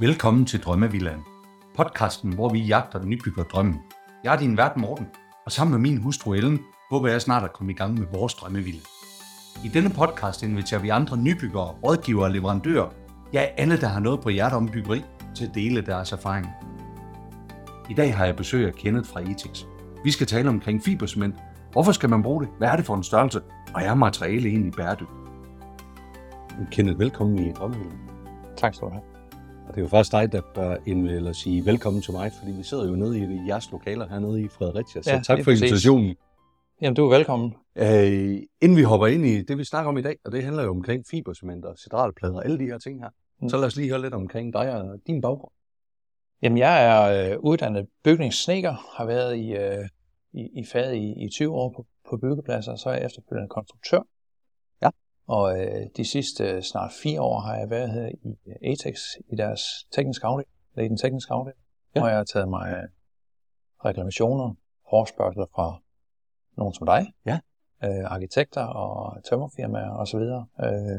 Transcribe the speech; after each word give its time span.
Velkommen 0.00 0.46
til 0.46 0.60
Drømmevillaen. 0.60 1.20
Podcasten, 1.76 2.32
hvor 2.32 2.48
vi 2.48 2.58
jagter 2.58 2.98
den 2.98 3.08
nybygger 3.08 3.42
drømmen. 3.42 3.80
Jeg 4.24 4.34
er 4.34 4.38
din 4.38 4.56
vært 4.56 4.76
Morten, 4.76 5.06
og 5.46 5.52
sammen 5.52 5.72
med 5.72 5.90
min 5.90 6.02
hustru 6.02 6.32
Ellen, 6.32 6.60
håber 6.90 7.08
jeg 7.08 7.22
snart 7.22 7.44
at 7.44 7.52
komme 7.52 7.72
i 7.72 7.74
gang 7.74 7.98
med 7.98 8.06
vores 8.12 8.34
drømmevilla. 8.34 8.80
I 9.64 9.68
denne 9.68 9.90
podcast 9.90 10.42
inviterer 10.42 10.80
vi 10.80 10.88
andre 10.88 11.16
nybyggere, 11.16 11.74
rådgivere 11.84 12.24
og 12.24 12.30
leverandører, 12.30 12.88
ja 13.32 13.40
alle, 13.40 13.80
der 13.80 13.86
har 13.86 14.00
noget 14.00 14.20
på 14.20 14.28
hjertet 14.28 14.56
om 14.56 14.68
byggeri, 14.68 15.04
til 15.34 15.44
at 15.44 15.54
dele 15.54 15.80
deres 15.80 16.12
erfaring. 16.12 16.46
I 17.90 17.94
dag 17.94 18.16
har 18.16 18.24
jeg 18.24 18.36
besøg 18.36 18.66
af 18.66 18.74
Kenneth 18.74 19.10
fra 19.10 19.20
Etix. 19.20 19.64
Vi 20.04 20.10
skal 20.10 20.26
tale 20.26 20.48
omkring 20.48 20.82
fibercement. 20.82 21.34
Hvorfor 21.72 21.92
skal 21.92 22.10
man 22.10 22.22
bruge 22.22 22.42
det? 22.42 22.50
Hvad 22.58 22.68
er 22.68 22.76
det 22.76 22.86
for 22.86 22.94
en 22.94 23.04
størrelse? 23.04 23.40
Og 23.74 23.82
er 23.82 23.94
materiale 23.94 24.48
egentlig 24.48 24.72
bæredygtigt? 24.72 25.10
Kenneth, 26.70 26.98
velkommen 26.98 27.38
i 27.38 27.52
Drømmevillaen. 27.52 28.17
Tak 28.58 28.74
skal 28.74 28.88
du 28.88 28.92
have. 28.92 29.02
Og 29.68 29.74
det 29.74 29.76
er 29.76 29.82
jo 29.82 29.88
faktisk 29.88 30.12
dig, 30.12 30.32
der 30.32 30.40
bør 30.54 30.76
indvælge 30.86 31.28
at 31.28 31.36
sige 31.36 31.64
velkommen 31.66 32.02
til 32.02 32.12
mig, 32.12 32.32
fordi 32.38 32.52
vi 32.52 32.62
sidder 32.62 32.88
jo 32.88 32.94
nede 32.96 33.18
i 33.18 33.48
jeres 33.48 33.70
lokaler 33.72 34.08
hernede 34.08 34.42
i 34.42 34.48
Fredericia. 34.48 35.02
Så 35.02 35.10
Ja, 35.10 35.20
tak 35.24 35.44
for 35.44 35.50
invitationen. 35.50 36.16
Jamen, 36.82 36.94
du 36.96 37.04
er 37.06 37.16
velkommen. 37.16 37.54
Øh, 37.76 38.42
inden 38.62 38.76
vi 38.78 38.82
hopper 38.82 39.06
ind 39.06 39.26
i 39.26 39.42
det, 39.42 39.58
vi 39.58 39.64
snakker 39.64 39.88
om 39.88 39.98
i 39.98 40.02
dag, 40.02 40.16
og 40.24 40.32
det 40.32 40.44
handler 40.44 40.62
jo 40.62 40.70
omkring 40.70 41.04
fibercement 41.10 41.64
og 41.64 41.78
cedralplader 41.78 42.34
og 42.34 42.44
alle 42.44 42.58
de 42.58 42.64
her 42.64 42.78
ting 42.78 43.00
her, 43.00 43.08
Mm. 43.08 43.44
mm. 43.44 43.48
så 43.48 43.56
lad 43.56 43.64
os 43.66 43.76
lige 43.76 43.88
høre 43.88 44.00
lidt 44.02 44.14
omkring 44.14 44.52
dig 44.52 44.72
og 44.82 44.98
din 45.06 45.20
baggrund. 45.20 45.52
Jamen, 46.42 46.58
jeg 46.58 46.84
er 46.86 47.32
øh, 47.32 47.38
uddannet 47.40 47.86
bygningssneker, 48.04 48.74
har 48.96 49.04
været 49.06 49.36
i, 49.36 49.52
øh, 49.52 49.88
i, 50.32 50.60
i 50.60 50.64
faget 50.72 50.94
i, 50.96 51.24
i 51.24 51.28
20 51.32 51.52
år 51.54 51.72
på, 51.76 51.86
på 52.10 52.16
byggepladser, 52.16 52.72
og 52.72 52.78
så 52.78 52.88
er 52.88 52.94
jeg 52.94 53.04
efterfølgende 53.04 53.48
konstruktør. 53.48 54.00
Og 55.28 55.60
øh, 55.60 55.86
de 55.96 56.04
sidste 56.04 56.44
øh, 56.44 56.62
snart 56.62 56.92
fire 57.02 57.20
år 57.22 57.40
har 57.40 57.56
jeg 57.56 57.70
været 57.70 57.90
her 57.92 58.08
i 58.08 58.38
øh, 58.46 58.70
Atex 58.72 59.00
i 59.32 59.36
deres 59.36 59.60
tekniske 59.92 60.26
afdeling, 60.26 60.50
eller 60.74 60.84
i 60.84 60.88
den 60.88 60.96
tekniske 60.96 61.32
afdeling, 61.32 61.60
Ja. 61.94 62.00
hvor 62.00 62.08
jeg 62.08 62.16
har 62.16 62.24
taget 62.24 62.48
mig 62.48 62.68
af 62.76 62.84
reklamationer, 63.84 64.54
forspørgsler 64.90 65.46
fra 65.54 65.82
nogen 66.56 66.74
som 66.74 66.86
dig, 66.86 67.06
Ja. 67.26 67.38
øh, 67.84 68.04
arkitekter 68.12 68.62
og 68.62 69.24
tømmerfirmaer 69.24 69.90
osv. 69.90 70.18
Øh, 70.18 70.98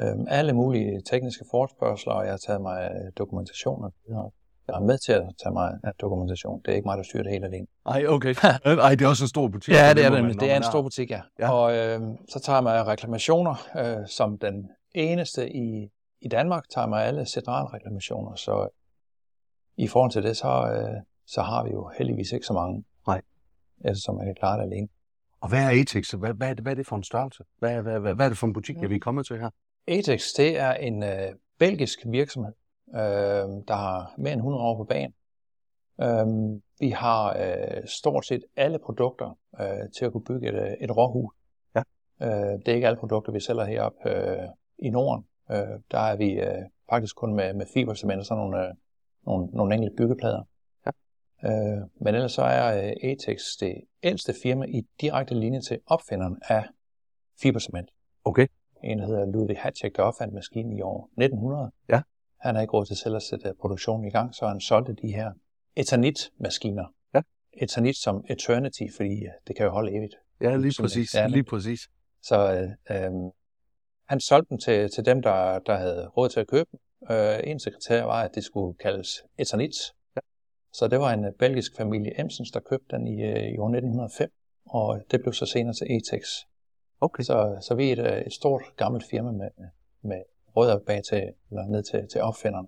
øh, 0.00 0.16
alle 0.28 0.52
mulige 0.52 1.02
tekniske 1.10 1.44
forspørgseler, 1.50 2.14
og 2.14 2.24
jeg 2.24 2.32
har 2.32 2.38
taget 2.38 2.60
mig 2.60 2.80
af 2.90 3.12
dokumentation 3.18 3.84
og 3.84 3.92
videre. 4.06 4.30
Jeg 4.68 4.74
er 4.76 4.80
med 4.80 4.98
til 4.98 5.12
at 5.12 5.22
tage 5.42 5.52
mig 5.52 5.78
af 5.84 5.92
dokumentation. 6.00 6.60
Det 6.64 6.70
er 6.70 6.76
ikke 6.76 6.88
mig, 6.88 6.96
der 6.96 7.02
styrer 7.02 7.22
det 7.22 7.32
hele 7.32 7.46
alene. 7.46 7.66
Ej, 7.86 8.06
okay. 8.06 8.34
Ej, 8.86 8.94
det 8.94 9.04
er 9.04 9.08
også 9.08 9.24
en 9.24 9.28
stor 9.28 9.48
butik. 9.48 9.74
Ja, 9.74 9.94
det 9.94 10.04
er 10.04 10.10
det. 10.10 10.40
Det 10.40 10.50
er 10.50 10.56
en 10.56 10.62
stor 10.62 10.82
butik, 10.82 11.10
ja. 11.10 11.20
Ja. 11.38 11.52
Og 11.52 11.76
øh, 11.76 12.00
så 12.28 12.40
tager 12.40 12.60
mig 12.60 12.86
reklamationer, 12.86 13.54
øh, 13.78 14.08
som 14.08 14.38
den 14.38 14.70
eneste 14.94 15.50
i, 15.50 15.88
i 16.20 16.28
Danmark, 16.28 16.64
tager 16.74 16.86
mig 16.86 17.04
alle 17.04 17.26
centralreklamationer. 17.26 18.34
Så 18.34 18.68
i 19.76 19.88
forhold 19.88 20.10
til 20.10 20.22
det, 20.22 20.36
så, 20.36 20.48
øh, 20.48 21.02
så 21.26 21.42
har 21.42 21.64
vi 21.64 21.70
jo 21.70 21.90
heldigvis 21.98 22.32
ikke 22.32 22.46
så 22.46 22.52
mange. 22.52 22.84
Nej. 23.06 23.20
Eftersom 23.84 24.16
man 24.16 24.26
kan 24.26 24.34
klare 24.34 24.58
det 24.58 24.64
alene. 24.64 24.88
Og 25.40 25.48
hvad 25.48 25.64
er 25.64 25.70
Etix? 25.70 26.10
Hvad, 26.10 26.34
hvad, 26.34 26.50
er 26.50 26.54
det, 26.54 26.62
hvad 26.62 26.72
er 26.72 26.76
det 26.76 26.86
for 26.86 26.96
en 26.96 27.04
størrelse? 27.04 27.44
Hvad, 27.58 27.82
hvad, 27.82 28.00
hvad, 28.00 28.14
hvad 28.14 28.24
er 28.26 28.28
det 28.28 28.38
for 28.38 28.46
en 28.46 28.52
butik, 28.52 28.76
ja. 28.82 28.86
vi 28.86 28.94
er 28.94 28.98
kommet 28.98 29.26
til 29.26 29.38
her? 29.38 29.50
Atex, 29.88 30.22
det 30.36 30.58
er 30.58 30.74
en 30.74 31.02
øh, 31.02 31.32
belgisk 31.58 31.98
virksomhed, 32.06 32.52
øh, 32.94 33.46
der 33.68 33.74
har 33.74 34.14
mere 34.18 34.32
end 34.32 34.40
100 34.40 34.62
år 34.62 34.76
på 34.76 34.84
banen. 34.84 35.14
Øh, 36.00 36.60
vi 36.80 36.90
har 36.90 37.36
øh, 37.38 37.86
stort 37.86 38.26
set 38.26 38.44
alle 38.56 38.78
produkter 38.78 39.38
øh, 39.60 39.90
til 39.98 40.04
at 40.04 40.12
kunne 40.12 40.24
bygge 40.24 40.48
et, 40.48 40.54
øh, 40.54 40.72
et 40.80 40.96
råhus. 40.96 41.34
Ja. 41.74 41.82
Øh, 42.22 42.58
det 42.58 42.68
er 42.68 42.74
ikke 42.74 42.86
alle 42.86 42.98
produkter, 42.98 43.32
vi 43.32 43.40
sælger 43.40 43.64
heroppe 43.64 44.10
øh, 44.10 44.48
i 44.78 44.90
Norden. 44.90 45.24
Øh, 45.50 45.80
der 45.90 45.98
er 45.98 46.16
vi 46.16 46.30
øh, 46.32 46.64
faktisk 46.90 47.16
kun 47.16 47.34
med, 47.34 47.54
med 47.54 47.66
fibercement 47.74 48.18
og 48.18 48.26
sådan 48.26 48.44
nogle, 48.44 48.68
øh, 48.68 48.74
nogle, 49.26 49.46
nogle 49.46 49.74
enkelte 49.74 49.96
byggeplader. 49.96 50.42
Ja. 50.86 50.90
Øh, 51.44 51.82
men 52.00 52.14
ellers 52.14 52.32
så 52.32 52.42
er 52.42 52.88
øh, 52.88 53.10
Atex 53.10 53.40
det 53.60 53.74
ældste 54.02 54.34
firma 54.42 54.64
i 54.64 54.86
direkte 55.00 55.34
linje 55.34 55.60
til 55.60 55.78
opfinderen 55.86 56.38
af 56.48 56.64
fibercement 57.42 57.90
Okay. 58.24 58.46
en, 58.84 58.98
der 58.98 59.06
hedder 59.06 59.26
Ludwig 59.26 59.58
Hatchek, 59.58 59.96
der 59.96 60.02
opfandt 60.02 60.34
maskinen 60.34 60.72
i 60.72 60.80
år 60.80 61.10
1900. 61.16 61.70
Ja. 61.88 62.02
Han 62.40 62.54
har 62.54 62.62
ikke 62.62 62.72
råd 62.72 62.86
til 62.86 62.96
selv 62.96 63.16
at 63.16 63.22
sætte 63.22 63.54
produktionen 63.60 64.04
i 64.06 64.10
gang, 64.10 64.34
så 64.34 64.46
han 64.46 64.60
solgte 64.60 64.94
de 65.02 65.12
her 65.12 65.32
Eternit-maskiner. 65.76 66.94
Ja. 67.14 67.20
Eternit 67.52 67.96
som 67.96 68.24
Eternity, 68.30 68.82
fordi 68.96 69.14
øh, 69.24 69.32
det 69.46 69.56
kan 69.56 69.66
jo 69.66 69.72
holde 69.72 69.96
evigt. 69.96 70.14
Ja, 70.40 70.56
lige 70.56 70.72
Simpelthen. 70.72 70.84
præcis. 70.84 71.14
Ja, 71.14 71.26
lige 71.26 71.44
præcis. 71.44 71.80
Så 72.22 72.36
øh, 72.52 72.96
øh, 72.96 73.12
han 74.08 74.20
solgte 74.20 74.50
dem 74.50 74.58
til, 74.58 74.90
til 74.90 75.04
dem, 75.04 75.22
der, 75.22 75.58
der 75.58 75.76
havde 75.76 76.08
råd 76.08 76.28
til 76.28 76.40
at 76.40 76.46
købe 76.46 76.68
dem. 76.72 76.80
Øh, 77.10 77.40
en 77.44 77.60
sekretær 77.60 78.02
var, 78.02 78.22
at 78.22 78.34
det 78.34 78.44
skulle 78.44 78.78
kaldes 78.78 79.08
Eternit. 79.38 79.76
Ja. 80.16 80.20
Så 80.72 80.88
det 80.88 80.98
var 81.00 81.12
en 81.12 81.24
øh, 81.24 81.32
belgisk 81.38 81.76
familie 81.76 82.20
Emsens, 82.20 82.50
der 82.50 82.60
købte 82.60 82.96
den 82.96 83.06
i, 83.06 83.16
i 83.54 83.58
år 83.58 83.68
1905, 83.68 84.30
og 84.66 85.00
det 85.10 85.20
blev 85.20 85.32
så 85.32 85.46
senere 85.46 85.74
til 85.74 85.86
Etex. 85.96 86.24
Okay. 87.00 87.22
Så, 87.22 87.58
så 87.60 87.74
vi 87.74 87.90
er 87.90 87.92
et, 87.92 88.26
et 88.26 88.32
stort 88.32 88.62
gammelt 88.76 89.04
firma 89.10 89.30
med, 89.30 89.48
med 90.02 90.22
rødder 90.58 90.78
bag 90.86 91.00
til, 91.10 91.22
eller 91.50 91.64
ned 91.66 91.82
til, 91.82 92.00
til 92.12 92.20
opfinderen. 92.20 92.66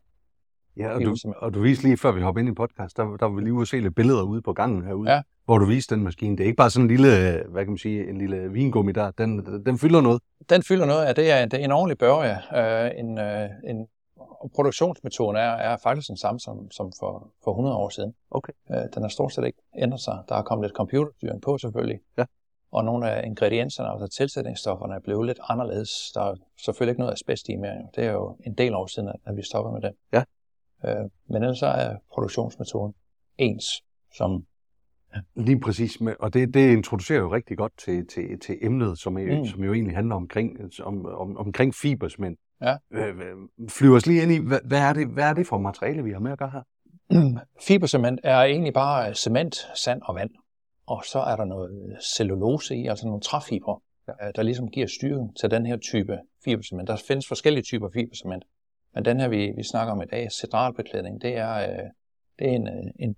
Ja, 0.77 0.89
og 0.95 1.01
du, 1.01 1.17
og 1.37 1.55
du 1.55 1.61
viste 1.61 1.85
lige 1.85 1.97
før 1.97 2.13
vi 2.13 2.21
hopper 2.21 2.41
ind 2.41 2.49
i 2.49 2.53
podcast, 2.53 2.97
der, 2.97 3.03
der 3.17 3.27
var 3.27 3.35
vi 3.35 3.41
lige 3.41 3.53
ude 3.53 3.63
at 3.63 3.69
se 3.69 3.81
lidt 3.81 3.95
billeder 3.95 4.23
ude 4.23 4.43
på 4.43 4.53
gangen 4.53 4.85
herude, 4.85 5.13
Ja. 5.13 5.23
hvor 5.45 5.59
du 5.59 5.65
viste 5.65 5.95
den 5.95 6.05
maskine. 6.05 6.37
Det 6.37 6.43
er 6.45 6.47
ikke 6.47 6.57
bare 6.57 6.71
sådan 6.71 6.85
en 6.85 6.97
lille, 6.97 7.09
hvad 7.49 7.65
kan 7.65 7.71
man 7.71 7.79
sige, 7.79 8.11
en 8.11 8.19
lille 8.19 8.53
vingummi 8.53 8.93
der. 8.93 9.11
Den, 9.11 9.31
den 9.67 9.79
fylder 9.79 10.01
noget. 10.01 10.23
Den 10.51 10.63
fylder 10.63 10.87
noget 10.87 11.05
af, 11.05 11.15
det 11.15 11.31
er, 11.31 11.47
det 11.47 11.61
er 11.61 11.65
en 11.65 11.73
ordentlig 11.73 11.99
børge. 11.99 12.31
Øh, 12.61 12.91
en, 12.99 13.19
øh, 13.19 13.49
en, 13.71 13.87
og 14.17 14.51
produktionsmetoden 14.55 15.37
er, 15.37 15.41
er 15.69 15.77
faktisk 15.83 16.09
den 16.09 16.17
samme 16.17 16.41
som, 16.41 16.71
som 16.71 16.93
for, 17.01 17.33
for 17.45 17.51
100 17.51 17.77
år 17.77 17.89
siden. 17.89 18.15
Okay. 18.31 18.53
Øh, 18.71 18.77
den 18.95 19.03
har 19.03 19.09
stort 19.09 19.33
set 19.33 19.45
ikke 19.45 19.59
ændret 19.79 20.01
sig. 20.01 20.19
Der 20.29 20.35
er 20.35 20.43
kommet 20.43 20.65
lidt 20.65 20.77
computerstyring 20.77 21.43
på 21.43 21.59
selvfølgelig. 21.59 22.01
Ja. 22.19 22.25
Og 22.73 22.85
nogle 22.85 23.11
af 23.11 23.27
ingredienserne, 23.27 23.91
altså 23.91 24.09
tilsætningsstofferne, 24.19 24.95
er 24.95 25.01
blevet 25.01 25.27
lidt 25.27 25.39
anderledes. 25.49 25.91
Der 26.15 26.21
er 26.21 26.35
selvfølgelig 26.65 26.91
ikke 26.93 27.01
noget 27.01 27.13
asbest 27.13 27.49
i 27.49 27.57
mere. 27.57 27.73
Jo. 27.73 27.89
Det 27.97 28.05
er 28.05 28.13
jo 28.13 28.37
en 28.47 28.55
del 28.55 28.75
år 28.75 28.87
siden, 28.87 29.09
at- 29.09 29.37
vi 29.37 29.43
stopper 29.43 29.73
med 29.73 29.81
det. 29.81 29.93
Ja. 30.13 30.23
Øh, 30.85 31.11
men 31.29 31.43
ellers 31.43 31.59
så 31.59 31.67
er 31.67 31.97
produktionsmetoden 32.13 32.95
ens, 33.39 33.83
som 34.17 34.47
Lige 35.37 35.61
præcis. 35.61 36.01
Med, 36.01 36.15
og 36.21 36.35
det, 36.35 36.55
det 36.55 36.73
introducerer 36.73 37.19
jo 37.19 37.33
rigtig 37.33 37.57
godt 37.57 37.73
til, 37.79 38.07
til, 38.07 38.41
til 38.41 38.59
emnet, 38.63 38.99
som, 38.99 39.19
er, 39.19 39.39
mm. 39.39 39.47
Som 39.47 39.65
jo 39.65 39.73
egentlig 39.73 39.97
handler 39.97 40.15
omkring, 40.15 40.59
om, 40.83 41.07
om, 41.07 41.37
omkring 41.37 41.75
fibersmænd. 41.75 42.37
Ja. 42.63 42.77
Øh, 42.93 43.09
øh, 43.09 43.69
flyver 43.69 43.97
os 43.97 44.07
lige 44.07 44.23
ind 44.23 44.33
i, 44.33 44.39
hvad, 44.39 44.59
hvad, 44.65 44.79
er 44.79 44.93
det, 44.93 45.09
hvad 45.09 45.25
er 45.25 45.33
det 45.33 45.47
for 45.47 45.59
materiale, 45.59 46.05
vi 46.05 46.13
har 46.13 46.19
med 46.19 46.33
at 46.33 46.39
gøre 46.39 46.51
her? 46.51 46.63
Fibercement 47.67 48.21
er 48.25 48.41
egentlig 48.43 48.75
bare 48.75 49.15
cement, 49.15 49.57
sand 49.75 50.03
og 50.05 50.15
vand. 50.15 50.31
Og 50.95 51.05
så 51.05 51.19
er 51.19 51.37
der 51.37 51.45
noget 51.45 51.99
cellulose 52.17 52.77
i, 52.77 52.87
altså 52.87 53.07
nogle 53.07 53.21
træfibre, 53.21 53.81
ja. 54.09 54.31
der 54.37 54.43
ligesom 54.43 54.69
giver 54.71 54.87
styrke 54.87 55.29
til 55.41 55.51
den 55.51 55.67
her 55.67 55.77
type 55.77 56.19
fibercement. 56.45 56.89
Der 56.89 56.97
findes 56.97 57.29
forskellige 57.29 57.63
typer 57.63 57.89
fibercement. 57.93 58.45
Men 58.95 59.05
den 59.05 59.21
her, 59.21 59.29
vi, 59.29 59.53
vi 59.57 59.63
snakker 59.63 59.93
om 59.93 60.03
i 60.03 60.07
dag, 60.07 60.33
cedralbeklædning, 60.33 61.23
det 61.23 61.37
er, 61.37 61.55
øh, 61.55 61.87
det 62.39 62.47
er 62.49 62.53
en, 62.53 62.69
øh, 62.69 62.85
en, 62.99 63.17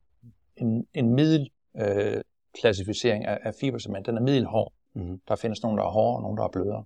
en, 0.56 0.87
en 0.94 1.15
middel 1.15 1.50
øh, 1.77 2.21
klassificering 2.61 3.25
af, 3.25 3.38
af 3.43 3.55
fibercement. 3.61 4.06
Den 4.06 4.16
er 4.16 4.21
middelhård. 4.21 4.72
Mm-hmm. 4.94 5.21
Der 5.28 5.37
findes 5.37 5.62
nogle, 5.62 5.78
der 5.78 5.84
er 5.84 5.91
hårdere, 5.91 6.16
og 6.16 6.22
nogle, 6.22 6.37
der 6.37 6.44
er 6.44 6.49
blødere. 6.53 6.84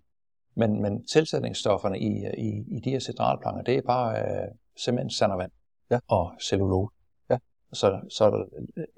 Men, 0.55 0.83
men 0.83 1.05
tilsætningsstofferne 1.05 1.99
i, 1.99 2.27
i, 2.39 2.77
i 2.77 2.81
de 2.85 2.91
her 2.91 2.99
cedralplanger, 2.99 3.63
det 3.63 3.77
er 3.77 3.83
bare 3.83 4.19
øh, 4.19 4.49
cement, 4.79 5.13
sand 5.13 5.33
og 5.33 5.39
vand 5.39 5.51
Ja. 5.91 5.99
og 6.09 6.33
cellulose. 6.43 6.95
Ja. 7.31 7.39
Så, 7.73 8.01
så 8.11 8.25
er 8.25 8.31
der 8.31 8.45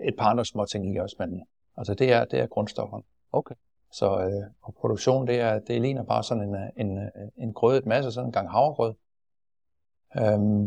et 0.09 0.15
par 0.19 0.27
andre 0.27 0.45
små 0.45 0.65
ting 0.65 0.95
i 0.95 0.97
også, 0.97 1.17
men 1.19 1.43
altså 1.79 1.95
det 1.95 2.13
er, 2.13 2.25
det 2.25 2.41
er 2.41 2.47
grundstofferne. 2.47 3.05
Okay. 3.33 3.55
Så 3.93 4.21
øh, 4.21 4.51
og 4.63 4.75
produktion, 4.75 5.27
det, 5.27 5.41
er, 5.41 5.59
det 5.59 5.83
ligner 5.83 6.05
bare 6.05 6.23
sådan 6.23 6.43
en, 6.43 6.55
øh, 6.55 6.69
en, 6.77 6.99
øh, 6.99 7.29
en 7.37 7.53
grød, 7.53 7.79
et 7.79 7.87
masse 7.87 8.13
sådan 8.13 8.29
en 8.29 8.33
gang 8.33 8.51
havregrød. 8.51 8.95
Øhm, 10.17 10.65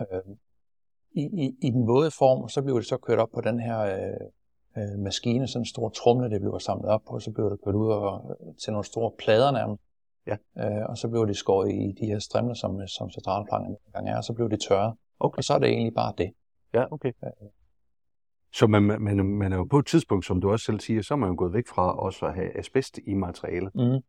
øh, 0.00 0.36
i, 1.10 1.22
i, 1.22 1.56
I 1.62 1.70
den 1.70 1.86
våde 1.86 2.10
form, 2.10 2.48
så 2.48 2.62
bliver 2.62 2.78
det 2.78 2.88
så 2.88 2.96
kørt 2.96 3.18
op 3.18 3.30
på 3.34 3.40
den 3.40 3.60
her 3.60 3.78
øh, 3.80 4.26
øh, 4.76 4.98
maskine, 4.98 5.48
sådan 5.48 5.62
en 5.62 5.66
stor 5.66 5.88
trumle, 5.88 6.30
det 6.30 6.40
bliver 6.40 6.58
samlet 6.58 6.90
op 6.90 7.02
på, 7.08 7.18
så 7.20 7.30
bliver 7.30 7.48
det 7.48 7.58
kørt 7.64 7.74
ud 7.74 7.90
og, 7.90 8.36
øh, 8.40 8.54
til 8.64 8.72
nogle 8.72 8.84
store 8.84 9.10
plader 9.18 9.50
nærmest. 9.50 9.82
Ja. 10.26 10.36
Øh, 10.58 10.86
og 10.88 10.98
så 10.98 11.08
bliver 11.08 11.24
de 11.24 11.34
skåret 11.34 11.72
i 11.72 11.94
de 12.00 12.06
her 12.06 12.18
strimler, 12.18 12.54
som, 12.54 12.86
som 12.86 13.10
centralplankerne 13.10 13.76
gang 13.92 14.08
er, 14.08 14.16
og 14.16 14.24
så 14.24 14.32
bliver 14.32 14.48
de 14.48 14.56
tørret. 14.56 14.94
Okay. 15.20 15.38
Og 15.38 15.44
så 15.44 15.54
er 15.54 15.58
det 15.58 15.68
egentlig 15.68 15.94
bare 15.94 16.12
det. 16.18 16.32
Ja, 16.74 16.84
okay. 16.90 17.12
Så 18.52 18.66
man, 18.66 18.82
man, 18.82 19.26
man 19.26 19.52
er 19.52 19.56
jo 19.56 19.64
på 19.64 19.78
et 19.78 19.86
tidspunkt, 19.86 20.26
som 20.26 20.40
du 20.40 20.50
også 20.50 20.64
selv 20.64 20.80
siger, 20.80 21.02
så 21.02 21.14
er 21.14 21.18
man 21.18 21.28
jo 21.28 21.34
gået 21.38 21.52
væk 21.52 21.68
fra 21.68 21.98
også 21.98 22.26
at 22.26 22.34
have 22.34 22.58
asbest 22.58 22.98
i 23.06 23.14
materialet. 23.14 23.74
Mm. 23.74 24.00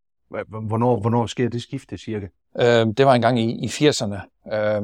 Hvornår, 0.67 0.99
hvornår 0.99 1.25
sker 1.25 1.49
det 1.49 1.61
skifte 1.61 1.97
cirka? 1.97 2.27
Øh, 2.59 2.87
det 2.97 3.05
var 3.05 3.13
engang 3.13 3.39
i, 3.39 3.65
i 3.65 3.67
80'erne, 3.67 4.15
øh, 4.55 4.81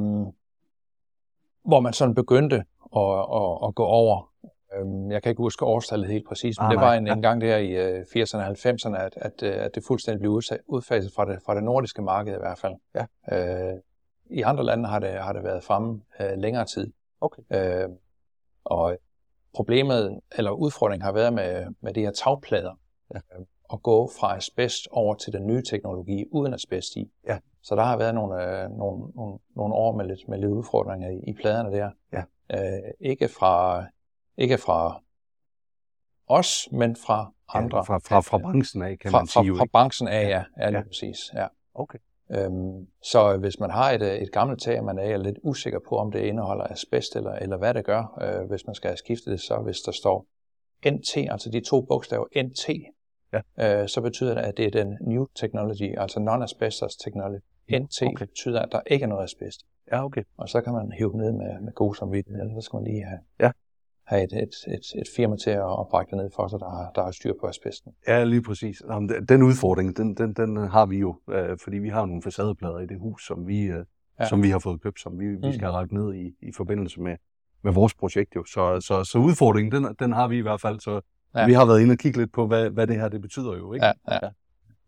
hvor 1.66 1.80
man 1.80 1.94
sådan 1.94 2.16
begyndte 2.16 2.56
at, 2.96 3.20
at, 3.34 3.68
at 3.68 3.76
gå 3.76 3.84
over. 3.84 4.30
Øh, 4.76 5.12
jeg 5.12 5.24
kan 5.24 5.30
ikke 5.30 5.42
huske 5.42 5.66
årstallet 5.66 6.10
helt 6.10 6.28
præcis, 6.28 6.60
men 6.60 6.66
Ah, 6.66 6.72
det 6.72 6.82
var 6.82 6.94
en, 6.94 7.08
en 7.08 7.22
gang 7.22 7.42
der 7.42 7.58
i 7.58 7.72
øh, 7.72 8.02
80'erne 8.02 8.38
og 8.38 8.48
90'erne, 8.48 8.98
at, 8.98 9.14
at, 9.16 9.44
øh, 9.44 9.66
at 9.66 9.76
det 9.76 9.84
fuldstændig 9.88 10.20
blev 10.20 10.32
udfaset 10.68 11.12
fra 11.16 11.26
det, 11.26 11.40
fra 11.46 11.56
det 11.56 11.64
nordiske 11.64 12.02
marked 12.02 12.36
i 12.36 12.40
hvert 12.40 12.60
fald. 12.60 12.74
Ja. 12.96 13.06
Øh, 13.32 13.80
i 14.30 14.42
andre 14.42 14.64
lande 14.64 14.90
har 14.90 15.00
det, 15.00 15.10
har 15.10 15.34
det 15.34 15.44
været 15.44 15.64
fremme 15.64 16.02
øh, 16.22 16.38
længere 16.38 16.66
tid. 16.66 16.92
Okay. 17.22 17.42
Øh, 17.54 17.90
og 18.64 18.98
problemet, 19.54 20.20
eller 20.38 20.52
udfordringen 20.52 21.06
har 21.06 21.12
været 21.12 21.34
med, 21.34 21.66
med 21.82 21.94
de 21.94 22.02
her 22.02 22.12
tagplader, 22.12 22.80
Ja. 23.14 23.18
øh, 23.40 23.46
at 23.74 23.84
gå 23.84 24.10
fra 24.20 24.36
asbest 24.36 24.88
over 24.92 25.16
til 25.16 25.34
den 25.34 25.48
nye 25.48 25.62
teknologi 25.62 26.26
uden 26.32 26.54
asbest 26.54 26.96
i. 26.96 27.12
Ja. 27.28 27.38
Så 27.62 27.76
der 27.76 27.84
har 27.84 27.98
været 27.98 28.16
nogle, 28.16 28.64
øh, 28.64 28.70
nogle, 28.70 29.12
nogle, 29.16 29.40
nogle 29.56 29.74
år 29.74 29.96
med 29.96 30.06
lidt, 30.06 30.28
med 30.30 30.38
lidt 30.38 30.52
udfordringer 30.52 31.10
i, 31.10 31.20
i 31.28 31.34
pladerne 31.34 31.72
der. 31.78 31.92
Ja. 32.14 32.24
Øh, 32.54 32.92
ikke, 33.00 33.28
fra, 33.28 33.86
ikke 34.38 34.58
fra 34.58 35.02
os, 36.28 36.68
men 36.72 36.96
fra 36.96 37.34
andre. 37.50 37.78
Ja, 37.78 37.82
fra, 37.84 37.98
fra, 37.98 38.20
fra 38.20 38.38
branchen 38.38 38.82
af, 38.84 39.00
kan 39.00 39.12
fra, 39.12 39.20
man 39.20 39.28
sige. 39.28 39.56
fra, 39.56 39.60
fra 39.60 39.66
branchen 39.72 40.08
af, 40.08 40.30
ja. 40.30 40.44
Ja, 40.60 40.70
lige 40.70 40.78
Ja. 40.78 40.84
præcis. 40.88 41.32
Ja. 41.34 41.48
Okay. 41.74 42.00
Øhm, 42.38 42.88
så 43.04 43.38
hvis 43.38 43.60
man 43.60 43.70
har 43.70 43.92
et, 43.92 44.02
øh, 44.02 44.14
et 44.16 44.32
gammelt 44.32 44.62
tag, 44.62 44.80
og 44.80 44.86
man 44.86 45.00
er 45.00 45.18
lidt 45.18 45.40
usikker 45.44 45.80
på, 45.90 45.98
om 45.98 46.12
det 46.12 46.20
indeholder 46.20 46.64
asbest 46.64 47.16
eller, 47.16 47.32
eller 47.32 47.58
hvad 47.58 47.74
det 47.74 47.86
gør, 47.86 48.20
øh, 48.22 48.50
hvis 48.50 48.66
man 48.66 48.76
skal 48.76 48.88
have 48.90 48.98
skiftet 48.98 49.32
det, 49.32 49.42
så 49.42 49.58
hvis 49.58 49.80
der 49.80 49.92
står 49.92 50.26
NT, 50.86 51.18
altså 51.18 51.50
de 51.50 51.60
to 51.60 51.82
bogstaver 51.82 52.26
NT, 52.44 52.70
Ja. 53.58 53.82
øh, 53.82 53.88
så 53.88 54.02
betyder 54.02 54.34
det, 54.34 54.42
at 54.42 54.58
det 54.58 54.66
er 54.66 54.72
den 54.84 54.98
new 55.02 55.26
technology, 55.36 55.98
altså 55.98 56.20
non-asbestos 56.20 57.04
technology. 57.04 57.40
NT 57.72 58.02
okay. 58.02 58.26
betyder, 58.26 58.62
at 58.62 58.72
der 58.72 58.82
ikke 58.86 59.04
er 59.04 59.08
noget 59.08 59.24
asbest. 59.24 59.66
Ja, 59.92 60.06
okay. 60.06 60.24
Og 60.38 60.50
så 60.50 60.62
kan 60.62 60.74
man 60.74 60.92
hive 60.92 61.18
ned 61.18 61.32
med, 61.32 61.62
med 61.62 61.74
god 61.74 61.96
samvittighed, 61.96 62.42
eller 62.42 62.62
så 62.62 62.66
skal 62.66 62.78
man 62.78 62.84
lige 62.84 63.04
have, 63.04 63.20
Ja. 63.40 63.52
Have 64.06 64.24
et, 64.24 64.34
et, 64.34 64.74
et, 64.74 65.00
et 65.02 65.08
firma 65.16 65.36
til 65.38 65.50
at, 65.50 65.88
brække 65.92 66.10
det 66.10 66.18
ned 66.18 66.30
for 66.36 66.48
sig, 66.48 66.60
der, 66.60 66.70
har- 66.70 66.92
der 66.96 67.04
har 67.04 67.12
styr 67.12 67.34
på 67.42 67.48
asbesten. 67.48 67.92
Ja, 68.08 68.24
lige 68.24 68.42
præcis. 68.42 68.82
Den- 69.30 69.44
udfordring, 69.44 69.98
den, 69.98 70.16
den, 70.16 70.34
den 70.34 70.58
har 70.58 70.86
vi 70.86 70.98
jo, 70.98 71.16
øh, 71.30 71.58
fordi 71.64 71.78
vi 71.78 71.90
har 71.90 72.06
nogle 72.06 72.22
facadeplader 72.22 72.80
i 72.80 72.86
det 72.86 73.00
hus, 73.00 73.28
som 73.28 73.48
vi, 73.48 73.62
øh, 73.64 73.86
Ja. 74.20 74.24
ja. 74.24 74.30
som 74.30 74.44
vi 74.44 74.50
har 74.50 74.60
fået 74.60 74.82
købt, 74.82 75.00
som 75.00 75.20
vi, 75.20 75.28
vi 75.28 75.36
Mm. 75.36 75.54
skal 75.54 75.60
have 75.62 75.72
rækket 75.72 75.92
ned 75.94 76.14
i, 76.14 76.36
i 76.42 76.52
forbindelse 76.58 77.02
med, 77.02 77.16
med 77.64 77.72
vores 77.74 77.94
projekt. 77.94 78.36
Jo. 78.36 78.44
Så, 78.46 78.82
så, 78.82 79.04
så 79.04 79.18
udfordringen, 79.18 79.72
den, 79.84 79.96
den 80.00 80.12
har 80.14 80.28
vi 80.28 80.38
i 80.38 80.42
hvert 80.42 80.62
fald. 80.62 80.80
Så 80.80 81.02
Ja. 81.36 81.40
ja. 81.40 81.46
vi 81.48 81.54
har 81.54 81.66
været 81.66 81.82
inde 81.82 81.92
og 81.92 81.98
kigge 81.98 82.18
lidt 82.20 82.34
på, 82.34 82.48
hvad, 82.48 82.70
hvad 82.70 82.88
det 82.88 82.96
her 82.96 83.10
det 83.10 83.22
betyder 83.22 83.58
jo. 83.58 83.74
Ikke? 83.74 83.86
Ja, 83.86 83.92
ja. 84.12 84.20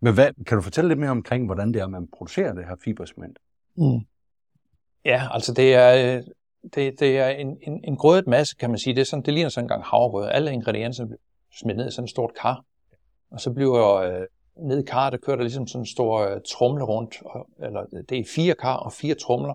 Men 0.01 0.13
hvad, 0.13 0.43
kan 0.45 0.55
du 0.55 0.61
fortælle 0.61 0.87
lidt 0.87 0.99
mere 0.99 1.09
omkring, 1.09 1.45
hvordan 1.45 1.73
det 1.73 1.81
er, 1.81 1.87
man 1.87 2.07
producerer 2.17 2.53
det 2.53 2.65
her 2.65 2.75
fibercement? 2.83 3.39
Mm. 3.77 3.99
Ja, 5.05 5.21
altså 5.31 5.53
det 5.53 5.73
er, 5.75 6.17
øh, 6.17 6.23
det, 6.73 6.99
det 6.99 7.17
er 7.17 7.27
en, 7.27 7.57
en, 7.61 7.81
en 7.83 7.97
grødet 7.97 8.27
masse, 8.27 8.55
kan 8.55 8.69
man 8.69 8.79
sige. 8.79 8.93
Det, 8.93 9.01
er 9.01 9.05
sådan, 9.05 9.25
det 9.25 9.33
ligner 9.33 9.49
sådan 9.49 9.65
en 9.65 9.69
gang 9.69 9.83
havregrød. 9.83 10.29
Alle 10.31 10.53
ingredienser 10.53 11.05
bliver 11.05 11.19
smidt 11.59 11.77
ned 11.77 11.87
i 11.87 11.91
sådan 11.91 12.03
et 12.03 12.09
stort 12.09 12.31
kar. 12.41 12.63
Og 13.31 13.41
så 13.41 13.51
bliver 13.51 13.95
øh, 13.95 14.25
ned 14.57 14.83
i 14.83 14.85
karret, 14.85 15.11
der 15.13 15.17
kører 15.17 15.35
der 15.35 15.43
ligesom 15.43 15.67
sådan 15.67 15.81
en 15.81 15.85
stor 15.85 16.19
øh, 16.19 16.41
trumle 16.51 16.83
rundt. 16.83 17.15
Og, 17.25 17.47
eller 17.59 17.85
det 18.09 18.19
er 18.19 18.23
fire 18.35 18.55
kar 18.55 18.75
og 18.75 18.93
fire 18.93 19.15
trumler. 19.15 19.53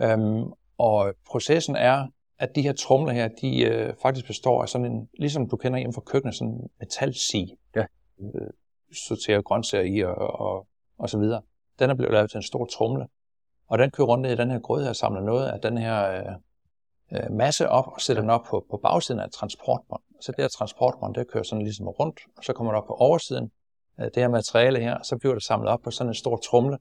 Øhm, 0.00 0.52
og 0.78 1.14
processen 1.30 1.76
er, 1.76 2.06
at 2.38 2.54
de 2.54 2.62
her 2.62 2.72
trumler 2.72 3.12
her, 3.12 3.28
de 3.28 3.60
øh, 3.60 3.94
faktisk 4.02 4.26
består 4.26 4.62
af 4.62 4.68
sådan 4.68 4.92
en, 4.92 5.08
ligesom 5.18 5.48
du 5.48 5.56
kender 5.56 5.78
hjemme 5.78 5.94
fra 5.94 6.00
køkkenet, 6.00 6.34
sådan 6.34 6.52
en 6.52 6.68
metalsig. 6.80 7.48
Ja. 7.76 7.84
Øh, 8.20 8.50
sorterer 9.08 9.42
grøntsager 9.42 9.84
i 9.84 10.00
og, 10.00 10.40
og, 10.40 10.66
og 10.98 11.10
så 11.10 11.18
videre. 11.18 11.42
Den 11.78 11.90
er 11.90 11.94
blevet 11.94 12.12
lavet 12.12 12.30
til 12.30 12.36
en 12.36 12.42
stor 12.42 12.66
trumle. 12.66 13.06
Og 13.68 13.78
den 13.78 13.90
kører 13.90 14.06
rundt 14.06 14.22
ned 14.22 14.32
i 14.32 14.36
den 14.36 14.50
her 14.50 14.58
grød 14.58 14.86
og 14.88 14.96
samler 14.96 15.20
noget 15.20 15.46
af 15.48 15.60
den 15.60 15.78
her 15.78 16.10
øh, 16.12 16.32
øh, 17.12 17.32
masse 17.32 17.68
op 17.68 17.86
og 17.86 18.00
sætter 18.00 18.22
den 18.22 18.30
op 18.30 18.42
på, 18.50 18.66
på 18.70 18.76
bagsiden 18.82 19.20
af 19.20 19.24
et 19.26 19.32
transportbånd. 19.32 20.02
Så 20.20 20.32
det 20.32 20.44
her 20.44 20.48
transportbånd, 20.48 21.14
det 21.14 21.30
kører 21.30 21.44
sådan 21.44 21.62
ligesom 21.62 21.88
rundt, 21.88 22.20
og 22.36 22.44
så 22.44 22.52
kommer 22.52 22.72
det 22.72 22.82
op 22.82 22.86
på 22.86 22.94
oversiden 22.94 23.50
af 23.98 24.10
det 24.12 24.22
her 24.22 24.28
materiale 24.28 24.80
her, 24.80 25.02
så 25.02 25.16
bliver 25.18 25.34
det 25.34 25.42
samlet 25.42 25.68
op 25.70 25.80
på 25.84 25.90
sådan 25.90 26.10
en 26.10 26.14
stor 26.14 26.36
trumle. 26.36 26.78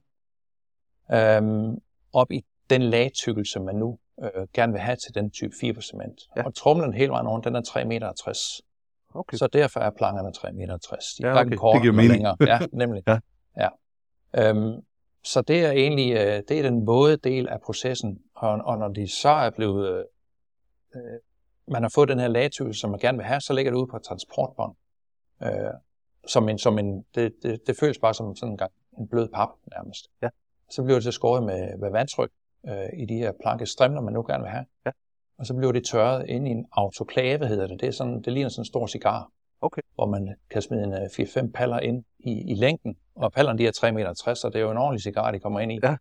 Øhm, 1.12 1.78
op 2.14 2.32
i 2.32 2.46
den 2.70 2.82
lagtykkelse, 2.82 3.60
man 3.60 3.76
nu 3.76 3.98
øh, 4.24 4.48
gerne 4.54 4.72
vil 4.74 4.82
have 4.82 4.96
til 4.96 5.16
den 5.16 5.32
type 5.32 5.54
fibercement. 5.60 6.22
Ja. 6.38 6.44
Og 6.44 6.56
trumlen 6.56 6.94
hele 6.94 7.12
vejen 7.12 7.28
rundt, 7.28 7.46
den 7.46 7.56
er 7.56 7.62
3,60 7.62 7.86
meter. 7.86 8.14
Okay. 9.14 9.38
Så 9.38 9.48
derfor 9.48 9.80
er 9.80 9.90
plankerne 9.90 10.30
3,60 10.38 10.52
meter. 10.52 10.78
De 11.18 11.24
er 11.24 11.28
Ja, 11.30 11.42
okay. 11.42 11.56
kortere 11.56 11.74
Det 11.74 11.82
giver 11.82 11.94
mening. 11.94 12.12
længere. 12.12 12.38
Ja, 12.42 12.60
nemlig. 12.74 13.04
Ja. 13.08 13.20
ja. 13.58 13.70
Øhm, 14.50 14.82
så 15.28 15.42
det 15.42 15.66
er 15.66 15.72
egentlig 15.72 16.12
øh, 16.14 16.44
det 16.48 16.60
er 16.60 16.64
den 16.64 16.88
våde 16.88 17.18
del 17.18 17.48
af 17.48 17.62
processen. 17.62 18.20
Og, 18.36 18.50
og 18.50 18.78
når 18.78 18.88
de 18.88 19.08
så 19.08 19.30
er 19.30 19.50
blevet, 19.50 19.90
øh, 19.90 20.04
øh, 20.96 21.20
man 21.68 21.82
har 21.82 21.92
fået 21.96 22.10
den 22.10 22.20
her 22.20 22.28
lagtykkelse, 22.28 22.82
som 22.82 22.90
man 22.90 23.00
gerne 23.00 23.18
vil 23.18 23.26
have, 23.26 23.42
så 23.42 23.54
ligger 23.54 23.72
det 23.72 23.78
ude 23.78 23.88
på 23.88 23.98
et 23.98 24.04
transportbånd. 24.04 24.76
Øh, 25.44 25.50
som 26.28 26.50
en, 26.50 26.58
som 26.58 26.80
en, 26.80 27.06
det, 27.16 27.34
det, 27.44 27.68
det 27.68 27.78
føles 27.80 28.00
bare 28.00 28.14
som 28.14 28.36
sådan 28.36 28.54
en, 28.54 28.58
gang, 28.58 28.72
en 28.98 29.08
blød 29.08 29.30
pap 29.30 29.50
nærmest. 29.76 30.08
Ja. 30.22 30.30
Så 30.72 30.84
bliver 30.84 30.96
det 30.96 31.04
så 31.04 31.12
skåret 31.12 31.44
med, 31.44 31.78
med 31.78 31.92
vandtryk 31.92 32.32
øh, 32.68 32.90
i 33.00 33.06
de 33.06 33.18
her 33.18 33.32
plankestrimler, 33.42 34.02
man 34.02 34.14
nu 34.14 34.24
gerne 34.24 34.44
vil 34.44 34.52
have. 34.52 34.66
Ja. 34.86 34.92
Og 35.38 35.46
så 35.46 35.54
bliver 35.54 35.72
det 35.72 35.86
tørret 35.86 36.30
ind 36.30 36.48
i 36.48 36.52
en 36.52 36.66
autoklave, 36.72 37.48
hedder 37.48 37.68
det. 37.68 37.80
Det, 37.80 37.88
er 37.88 37.92
sådan, 37.92 38.22
det 38.22 38.34
ligner 38.34 38.50
sådan 38.50 38.62
en 38.62 38.66
stor 38.66 38.88
cigar, 38.88 39.32
Okay. 39.62 39.82
hvor 39.96 40.06
man 40.06 40.36
kan 40.50 40.62
smide 40.62 40.84
en 40.84 40.94
øh, 40.94 41.00
4-5 41.02 41.52
paller 41.52 41.80
ind 41.80 42.04
i, 42.28 42.52
i 42.52 42.56
længden. 42.56 42.96
Og 43.16 43.32
pallerne 43.32 43.58
de 43.60 43.68
er 43.68 43.72
3,60 43.72 43.92
meter, 43.92 44.14
så 44.14 44.50
det 44.54 44.56
er 44.56 44.64
jo 44.64 44.72
en 44.72 44.78
ordentlig 44.78 45.02
cigar, 45.04 45.32
de 45.32 45.40
kommer 45.40 45.60
ind 45.60 45.72
i. 45.72 45.80
Ja. 45.84 45.98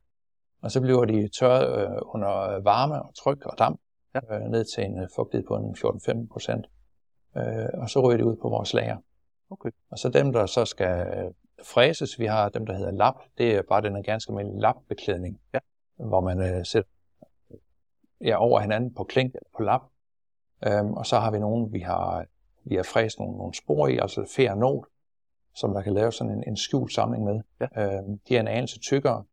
Og 0.62 0.70
så 0.70 0.80
bliver 0.80 1.04
de 1.04 1.28
tørret 1.38 1.80
øh, 1.80 1.96
under 2.14 2.62
varme 2.62 3.02
og 3.02 3.14
tryk 3.14 3.44
og 3.46 3.58
damp, 3.58 3.80
Ja. 4.14 4.36
øh, 4.36 4.42
ned 4.50 4.64
til 4.74 4.84
en 4.84 4.98
øh, 4.98 5.08
fugtighed 5.16 5.46
på 5.46 5.56
en 5.56 5.76
14-15 5.78 6.32
procent. 6.32 6.66
Øh, 7.36 7.68
og 7.74 7.90
så 7.90 8.00
ryger 8.00 8.16
de 8.16 8.24
ud 8.24 8.36
på 8.42 8.48
vores 8.48 8.74
lager. 8.74 8.96
Okay. 9.50 9.70
Og 9.90 9.98
så 9.98 10.08
dem, 10.08 10.32
der 10.32 10.46
så 10.46 10.64
skal 10.64 11.06
øh, 11.06 11.30
fræses, 11.64 12.18
vi 12.18 12.26
har 12.26 12.48
dem, 12.48 12.66
der 12.66 12.74
hedder 12.74 12.92
lap. 12.92 13.14
Det 13.38 13.54
er 13.54 13.62
bare 13.68 13.82
den 13.82 14.02
ganske 14.02 14.30
almindelige 14.30 14.60
lapbeklædning, 14.60 15.40
Ja. 15.54 15.58
hvor 15.96 16.20
man 16.20 16.40
øh, 16.40 16.64
sætter 16.66 16.90
ja, 18.24 18.36
over 18.36 18.60
hinanden 18.60 18.94
på 18.94 19.04
klink 19.04 19.34
eller 19.34 19.48
på 19.56 19.62
lap. 19.62 19.80
Øhm, 20.66 20.92
og 20.92 21.06
så 21.06 21.18
har 21.18 21.30
vi 21.30 21.38
nogle, 21.38 21.70
vi 21.72 21.80
har, 21.80 22.24
vi 22.64 22.74
har 22.76 22.82
fræst 22.82 23.18
nogle, 23.18 23.36
nogle 23.38 23.54
spor 23.54 23.88
i, 23.88 23.98
altså 23.98 24.32
fær 24.36 24.54
not, 24.54 24.84
som 25.56 25.74
der 25.74 25.82
kan 25.82 25.94
lave 25.94 26.12
sådan 26.12 26.32
en, 26.32 26.44
en 26.46 26.56
skjult 26.56 26.92
samling 26.92 27.24
med. 27.24 27.40
Ja. 27.60 27.66
Øhm, 27.82 28.18
de 28.28 28.36
er 28.36 28.40
en 28.40 28.48
anelse 28.48 28.78
tykkere. 28.80 29.24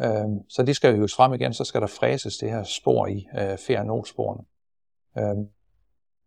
Øhm, 0.00 0.48
så 0.48 0.62
de 0.62 0.74
skal 0.74 0.94
hives 0.94 1.14
frem 1.14 1.34
igen, 1.34 1.52
så 1.52 1.64
skal 1.64 1.80
der 1.80 1.86
fræses 1.86 2.38
det 2.38 2.50
her 2.50 2.62
spor 2.62 3.06
i, 3.06 3.26
øh, 3.38 3.58
fær 3.58 3.82
notsporene. 3.82 4.44
Øhm, 5.18 5.48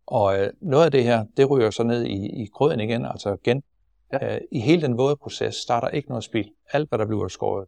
og 0.06 0.40
øh, 0.40 0.54
noget 0.62 0.86
af 0.86 0.92
det 0.92 1.04
her, 1.04 1.26
det 1.38 1.50
ryger 1.50 1.70
så 1.70 1.84
ned 1.84 2.04
i, 2.04 2.44
i 2.44 2.48
grøden 2.54 2.80
igen, 2.80 3.06
altså 3.06 3.38
igen. 3.44 3.64
Ja. 4.14 4.36
Øh, 4.36 4.42
I 4.52 4.60
hele 4.60 4.82
den 4.82 4.98
våde 4.98 5.16
proces 5.16 5.56
starter 5.56 5.88
ikke 5.88 6.10
noget 6.10 6.24
spild. 6.24 6.50
Alt, 6.72 6.90
hvad 6.90 7.00
der 7.00 7.06
bliver 7.06 7.28
skåret 7.28 7.68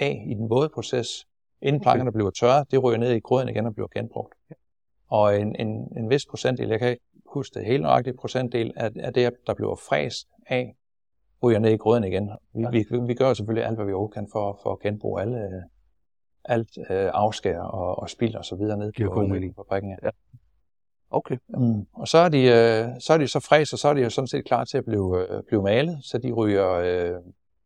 af 0.00 0.24
i 0.26 0.34
den 0.34 0.50
våde 0.50 0.68
proces, 0.68 1.26
inden 1.62 1.82
plankerne 1.82 2.12
bliver 2.12 2.30
tørre, 2.30 2.64
det 2.70 2.82
ryger 2.82 2.98
ned 2.98 3.10
i 3.10 3.20
grøden 3.20 3.48
igen 3.48 3.66
og 3.66 3.74
bliver 3.74 3.88
genbrugt. 3.88 4.34
Og 5.08 5.40
en, 5.40 5.56
en, 5.56 5.68
en 5.96 6.10
vis 6.10 6.26
procentdel, 6.26 6.68
jeg 6.68 6.78
kan 6.78 6.88
ikke 6.88 7.02
huske 7.26 7.58
det 7.58 7.66
helt 7.66 7.82
nøjagtigt, 7.82 8.16
procentdel 8.18 8.72
af, 8.76 8.90
af 8.96 9.14
det, 9.14 9.32
der 9.46 9.54
bliver 9.54 9.76
fræst 9.76 10.28
af, 10.46 10.76
ryger 11.44 11.58
ned 11.58 11.70
i 11.70 11.76
grøden 11.76 12.04
igen. 12.04 12.30
Vi, 12.54 12.62
Ja. 12.62 12.70
vi, 12.70 12.84
vi 13.06 13.14
gør 13.14 13.34
selvfølgelig 13.34 13.66
alt, 13.66 13.76
hvad 13.76 13.86
vi 13.86 13.92
overhovedet 13.92 14.14
kan 14.14 14.28
for, 14.32 14.58
for 14.62 14.72
at 14.72 14.78
genbruge 14.80 15.20
alle, 15.20 15.38
øh, 15.38 15.62
alt 16.44 16.68
øh, 16.90 17.10
afskær 17.14 17.60
og, 17.60 17.98
og 17.98 18.10
spild 18.10 18.34
og 18.34 18.44
så 18.44 18.56
videre 18.56 18.78
ned 18.78 18.92
Giver 18.92 19.08
på, 19.08 19.14
god 19.14 19.28
mening. 19.28 19.54
fabrikken. 19.56 19.98
Ja. 20.02 20.10
Okay. 21.10 21.36
Mm. 21.48 21.86
Og 21.92 22.08
så 22.08 22.18
er, 22.18 22.28
de, 22.28 22.38
øh, 22.42 23.00
så 23.00 23.12
er 23.12 23.18
de 23.18 23.28
så 23.28 23.40
fræst, 23.40 23.72
og 23.72 23.78
så 23.78 23.88
er 23.88 23.94
de 23.94 24.02
jo 24.02 24.10
sådan 24.10 24.28
set 24.28 24.44
klar 24.44 24.64
til 24.64 24.78
at 24.78 24.84
blive, 24.84 25.26
øh, 25.30 25.42
blive 25.48 25.62
malet, 25.62 25.98
så 26.04 26.18
de 26.18 26.32
ryger 26.32 26.70
øh, 26.70 27.20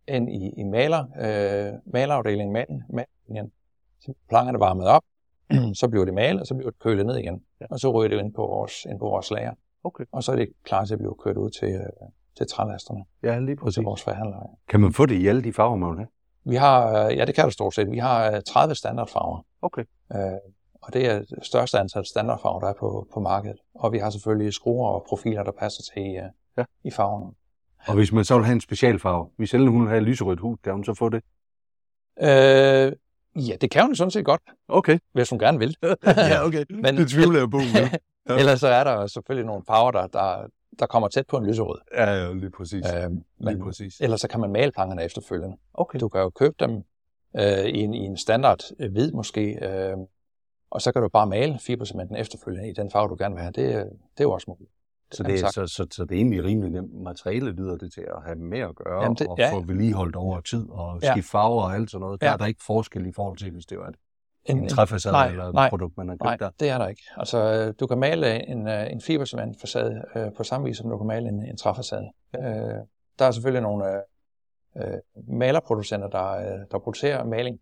ind 0.08 0.30
i, 0.30 0.52
i 0.61 0.64
maler, 0.64 1.04
øh, 1.20 1.73
malerafdelingen, 1.92 2.52
mal, 2.52 2.66
malingen. 2.88 3.52
Så 4.00 4.12
plankerne 4.28 4.61
varmet 4.61 4.87
op, 4.87 5.02
så 5.80 5.88
bliver 5.88 6.04
de 6.04 6.12
malet, 6.12 6.40
og 6.40 6.47
så 6.47 6.54
bliver 6.54 6.70
det 6.70 6.78
kølet 6.78 7.06
ned 7.06 7.16
igen. 7.16 7.42
Ja. 7.61 7.66
Og 7.70 7.80
så 7.80 7.90
ryger 7.90 8.08
det 8.08 8.18
ind 8.25 8.35
på 8.35 8.42
vores, 8.47 8.85
ind 8.85 8.99
på 8.99 9.04
vores 9.04 9.30
lager. 9.30 9.52
Okay. 9.85 10.04
Og 10.12 10.23
så 10.23 10.32
er 10.32 10.37
det 10.37 10.49
klar 10.64 10.85
til 10.85 10.94
at 10.94 10.99
blive 10.99 11.14
kørt 11.25 11.37
ud 11.37 11.50
til, 11.50 11.68
øh, 11.68 12.08
til 12.38 12.47
trælasterne, 12.47 13.04
Ja, 13.23 13.38
lige 13.38 13.57
præcis. 13.57 13.75
til 13.75 13.83
vores 13.83 14.02
forhandlere. 14.02 14.47
Kan 14.68 14.80
man 14.80 14.92
få 14.92 15.07
det 15.07 15.14
i 15.14 15.26
alle 15.26 15.42
de 15.45 15.52
farver, 15.52 15.76
man 15.76 15.88
vil 15.90 15.99
have? 15.99 16.09
Vi 16.45 16.54
har, 16.57 17.07
øh, 17.07 17.16
ja 17.16 17.25
det 17.25 17.35
kan 17.35 17.45
du 17.45 17.50
stort 17.50 17.75
set, 17.75 17.90
vi 17.90 17.99
har 17.99 18.30
øh, 18.33 18.42
30 18.49 18.75
standardfarver. 18.75 19.47
Okay. 19.62 19.85
Øh, 20.12 20.21
og 20.83 20.92
det 20.95 21.07
er 21.11 21.18
det 21.18 21.38
største 21.42 21.78
antal 21.78 22.07
standardfarver, 22.07 22.61
der 22.61 22.68
er 22.68 22.75
på, 22.80 23.07
på 23.14 23.21
markedet. 23.21 23.57
Og 23.75 23.92
vi 23.92 23.99
har 23.99 24.11
selvfølgelig 24.11 24.52
skruer 24.54 24.88
og 24.88 25.04
profiler, 25.09 25.42
der 25.42 25.52
passer 25.59 25.83
til 25.95 26.02
i, 26.02 26.16
øh, 26.16 26.23
Ja. 26.59 26.64
i 26.85 26.90
farven. 26.90 27.35
Og 27.87 27.95
hvis 27.95 28.12
man 28.12 28.25
så 28.25 28.35
vil 28.37 28.45
have 28.45 28.54
en 28.54 28.61
specialfarve, 28.61 29.28
hvis 29.37 29.54
Ellen 29.54 29.68
hun 29.71 29.80
vil 29.83 29.88
have 29.90 30.00
lyserødt 30.02 30.40
hud, 30.40 30.57
kan 30.64 30.73
hun 30.73 30.85
så 30.85 30.95
få 30.95 31.09
det? 31.09 31.23
Øh, 32.21 32.92
ja, 33.49 33.57
det 33.61 33.71
kan 33.71 33.83
hun 33.83 33.95
sådan 33.97 34.11
set 34.11 34.25
godt, 34.25 34.40
Okay. 34.68 34.99
hvis 35.12 35.30
hun 35.30 35.38
gerne 35.38 35.59
vil. 35.59 35.76
ja, 36.07 36.45
okay. 36.47 36.64
Men- 36.71 36.97
det 36.97 37.09
tvivler 37.09 37.38
jeg 37.40 37.50
på. 37.50 37.57
Men... 37.57 37.66
Ja. 38.28 38.37
Ellers 38.38 38.61
så 38.61 38.68
er 38.68 38.85
der 38.85 39.07
selvfølgelig 39.07 39.47
nogle 39.47 39.62
farver, 39.66 39.90
der, 39.90 40.07
der, 40.07 40.47
der 40.78 40.87
kommer 40.87 41.08
tæt 41.08 41.26
på 41.26 41.37
en 41.37 41.46
lyserød. 41.46 41.78
Ja, 41.94 42.04
ja, 42.14 42.32
lige 42.32 42.50
præcis. 42.50 42.84
Øh, 42.94 43.10
lige 43.10 43.22
men 43.38 43.60
præcis. 43.60 44.00
ellers 44.00 44.20
så 44.20 44.28
kan 44.28 44.40
man 44.40 44.52
male 44.52 44.72
plankerne 44.72 45.04
efterfølgende. 45.04 45.56
Okay. 45.75 45.98
Du 46.00 46.08
kan 46.08 46.20
jo 46.20 46.30
købe 46.30 46.54
dem 46.60 46.82
øh, 47.37 47.64
i, 47.66 47.78
en, 47.80 47.94
i 47.94 47.98
en 48.04 48.16
standard 48.16 48.60
øh, 48.78 48.92
hvid 48.92 49.12
måske, 49.12 49.58
øh, 49.66 49.96
og 50.70 50.82
så 50.82 50.92
kan 50.92 51.02
du 51.02 51.08
bare 51.08 51.26
male 51.26 51.58
fibercementen 51.58 52.16
efterfølgende 52.16 52.70
i 52.70 52.72
den 52.72 52.90
farve, 52.90 53.08
du 53.08 53.16
gerne 53.18 53.34
vil 53.34 53.42
have. 53.42 53.52
Det, 53.52 53.66
det 54.14 54.20
er 54.20 54.25
jo 54.25 54.30
også 54.32 54.44
muligt. 54.48 54.70
Så 55.12 55.22
det, 55.22 55.34
er, 55.42 55.50
så, 55.50 55.66
så, 55.66 55.87
så 55.90 56.04
det 56.04 56.10
er 56.12 56.16
egentlig 56.16 56.44
rimelig 56.44 56.70
nemt 56.70 56.94
materiale, 57.02 57.50
lyder 57.52 57.76
det 57.76 57.92
til 57.92 58.00
at 58.00 58.22
have 58.25 58.37
med 58.38 58.58
at 58.58 58.75
gøre, 58.76 59.02
Jamen 59.02 59.16
det- 59.16 59.26
og 59.26 59.38
ja. 59.38 59.52
få 59.52 59.60
vedligeholdt 59.60 60.16
over 60.16 60.40
tid, 60.40 60.66
og 60.70 60.98
Ja. 61.02 61.12
skifte 61.12 61.30
farver 61.30 61.62
og 61.62 61.75
alt 61.75 61.90
sådan 61.90 62.00
noget. 62.00 62.20
Der 62.20 62.26
Ja. 62.26 62.32
er 62.32 62.37
der 62.37 62.46
ikke 62.46 62.60
forskel 62.66 63.06
i 63.06 63.12
forhold 63.12 63.37
til, 63.38 63.50
hvis 63.50 63.66
det 63.66 63.78
var 63.78 63.87
et 63.88 63.94
en, 64.48 64.58
en 64.58 64.68
træfacade 64.68 65.12
nej, 65.12 65.28
eller 65.28 65.44
et 65.44 65.54
nej, 65.54 65.68
produkt, 65.68 65.96
man 65.96 66.08
har 66.08 66.14
købt 66.14 66.22
Nej, 66.22 66.36
der? 66.36 66.50
det 66.60 66.70
er 66.70 66.78
der 66.78 66.88
ikke. 66.88 67.02
Altså, 67.16 67.38
øh, 67.38 67.74
du 67.80 67.86
kan 67.86 67.98
male 67.98 68.48
en, 68.48 68.68
øh, 68.68 68.92
en 68.92 69.00
fibercementfacade 69.00 70.04
øh, 70.16 70.32
på 70.36 70.42
samme 70.44 70.66
vis, 70.66 70.76
som 70.76 70.90
du 70.90 70.98
kan 70.98 71.06
male 71.06 71.28
en, 71.28 71.42
en 71.42 71.56
træfacade. 71.56 72.10
Ja. 72.34 72.38
Øh, 72.38 72.84
der 73.18 73.24
er 73.24 73.30
selvfølgelig 73.30 73.62
nogle 73.62 73.84
øh, 73.86 74.02
øh, 74.76 74.98
malerproducenter, 75.28 76.08
der, 76.08 76.30
øh, 76.30 76.60
der 76.70 76.78
producerer 76.78 77.24
maling 77.24 77.60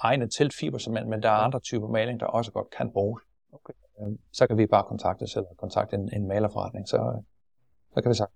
egnet 0.00 0.32
til 0.32 0.50
fibercement, 0.60 1.08
men 1.08 1.22
der 1.22 1.28
er 1.28 1.34
andre 1.34 1.60
typer 1.60 1.88
maling, 1.88 2.20
der 2.20 2.26
også 2.26 2.52
godt 2.52 2.70
kan 2.70 2.90
bruges. 2.90 3.22
Okay. 3.52 3.74
Øh, 4.00 4.18
så 4.32 4.46
kan 4.46 4.58
vi 4.58 4.66
bare 4.66 4.84
kontakte 4.84 5.22
os, 5.22 5.36
eller 5.36 5.48
kontakte 5.58 5.96
en, 5.96 6.10
en 6.12 6.28
malerforretning, 6.28 6.88
så, 6.88 6.96
øh, 6.96 7.22
så 7.94 8.02
kan 8.02 8.08
vi 8.10 8.14
sagt. 8.14 8.32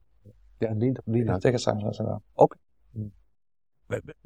Ja, 0.61 0.73
lige, 0.73 0.97
lige 1.07 1.33
Ja, 1.33 1.39
det 1.39 1.51
kan 1.53 1.59
sagtens 1.59 1.83
lade 1.83 1.95
sig 1.95 2.07
gøre. 2.07 2.21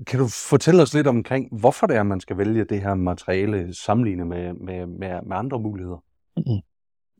Kan 0.06 0.18
du 0.18 0.28
fortælle 0.28 0.82
os 0.82 0.94
lidt 0.94 1.06
omkring, 1.06 1.48
hvorfor 1.60 1.86
det 1.86 1.96
er, 1.96 2.02
man 2.02 2.20
skal 2.20 2.38
vælge 2.38 2.64
det 2.64 2.80
her 2.80 2.94
materiale 2.94 3.74
sammenlignet 3.74 4.26
med, 4.26 4.52
med, 4.52 4.86
med, 4.86 5.22
med 5.22 5.36
andre 5.36 5.58
muligheder? 5.58 6.04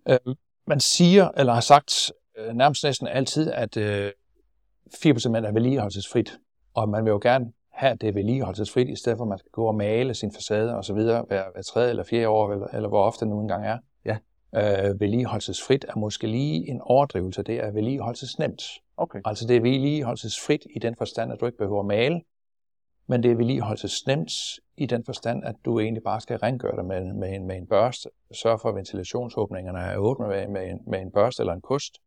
Øh, 0.09 0.35
man 0.67 0.81
siger, 0.81 1.29
eller 1.37 1.53
har 1.53 1.61
sagt 1.61 2.13
øh, 2.39 2.55
nærmest 2.55 2.85
næsten 2.85 3.07
altid, 3.07 3.51
at 3.51 3.77
øh, 3.77 4.11
fibercement 5.03 5.47
er 5.47 5.53
vedligeholdelsesfrit, 5.53 6.39
og 6.75 6.89
man 6.89 7.05
vil 7.05 7.11
jo 7.11 7.19
gerne 7.23 7.53
have 7.73 7.97
det 7.97 8.15
vedligeholdelsesfrit, 8.15 8.89
i 8.89 8.97
stedet 8.97 9.17
for 9.17 9.25
at 9.25 9.29
man 9.29 9.39
skal 9.39 9.51
gå 9.51 9.65
og 9.65 9.75
male 9.75 10.15
sin 10.15 10.33
facade 10.33 10.77
og 10.77 10.85
så 10.85 10.95
videre 10.95 11.25
hver, 11.29 11.45
hver 11.53 11.63
tredje 11.63 11.91
eller 11.91 12.05
fjerde 12.05 12.29
år, 12.29 12.53
eller, 12.53 12.67
eller 12.67 12.89
hvor 12.89 13.05
ofte 13.05 13.25
det 13.25 13.29
nu 13.29 13.41
engang 13.41 13.67
er. 13.67 13.79
Ja. 14.05 14.17
Øh, 14.55 15.01
vedligeholdelsesfrit 15.01 15.85
er 15.89 15.99
måske 15.99 16.27
lige 16.27 16.71
en 16.71 16.81
overdrivelse. 16.81 17.43
Det 17.43 17.65
er 17.65 17.71
vedligeholdelsesnemt. 17.71 18.63
Okay. 18.97 19.21
Altså 19.25 19.47
det 19.47 19.57
er 19.57 19.61
vedligeholdelsesfrit 19.61 20.67
i 20.77 20.79
den 20.79 20.97
forstand, 20.97 21.33
at 21.33 21.41
du 21.41 21.47
ikke 21.47 21.59
behøver 21.59 21.81
at 21.81 21.87
male, 21.87 22.21
men 23.12 23.23
det 23.23 23.31
er 23.31 23.35
vedligeholdelsesnemt 23.37 24.33
i 24.76 24.87
den 24.87 25.04
forstand, 25.04 25.45
at 25.45 25.54
du 25.64 25.81
egentlig 25.81 26.02
bare 26.02 26.21
skal 26.21 26.37
rengøre 26.38 26.76
det 26.76 26.85
med, 26.85 27.12
med, 27.12 27.35
en, 27.35 27.47
med 27.47 27.57
en 27.57 27.66
børste. 27.66 28.11
Sørg 28.33 28.61
for, 28.61 28.69
at 28.69 28.75
ventilationsåbningerne 28.75 29.78
er 29.78 29.97
åbne 29.97 30.28
med, 30.28 30.49
med, 30.49 30.71
en, 30.71 30.81
med 30.87 31.00
en 31.00 31.11
børste 31.11 31.42
eller 31.42 31.52
en 31.52 31.61
kost. 31.61 31.99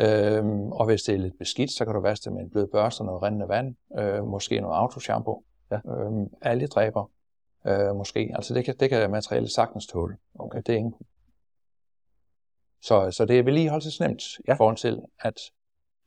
Øhm, 0.00 0.72
og 0.72 0.86
hvis 0.86 1.02
det 1.02 1.14
er 1.14 1.18
lidt 1.18 1.38
beskidt, 1.38 1.70
så 1.70 1.84
kan 1.84 1.94
du 1.94 2.00
vaske 2.00 2.24
det 2.24 2.32
med 2.32 2.42
en 2.42 2.50
blød 2.50 2.66
børste 2.66 3.00
og 3.00 3.06
noget 3.06 3.22
rindende 3.22 3.48
vand. 3.48 3.76
Øh, 3.98 4.24
måske 4.24 4.60
noget 4.60 4.76
autoshampoo. 4.76 5.44
Ja. 5.70 5.78
Øhm, 5.88 6.26
algedræber. 6.42 7.10
Øh, 7.66 7.96
måske. 7.96 8.32
Altså 8.34 8.54
det 8.54 8.64
kan, 8.64 8.76
det 8.80 8.90
kan 8.90 9.10
materialet 9.10 9.50
sagtens 9.50 9.86
tåle. 9.86 10.16
Okay. 10.38 10.62
Det 10.66 10.68
er 10.68 10.78
ingen. 10.78 10.94
Så, 12.82 13.10
så 13.10 13.24
det 13.24 13.38
er 13.38 13.42
vedligeholdelsesnemt 13.42 14.22
ja. 14.48 14.54
i 14.54 14.56
forhold 14.56 14.76
til, 14.76 15.02
at 15.20 15.40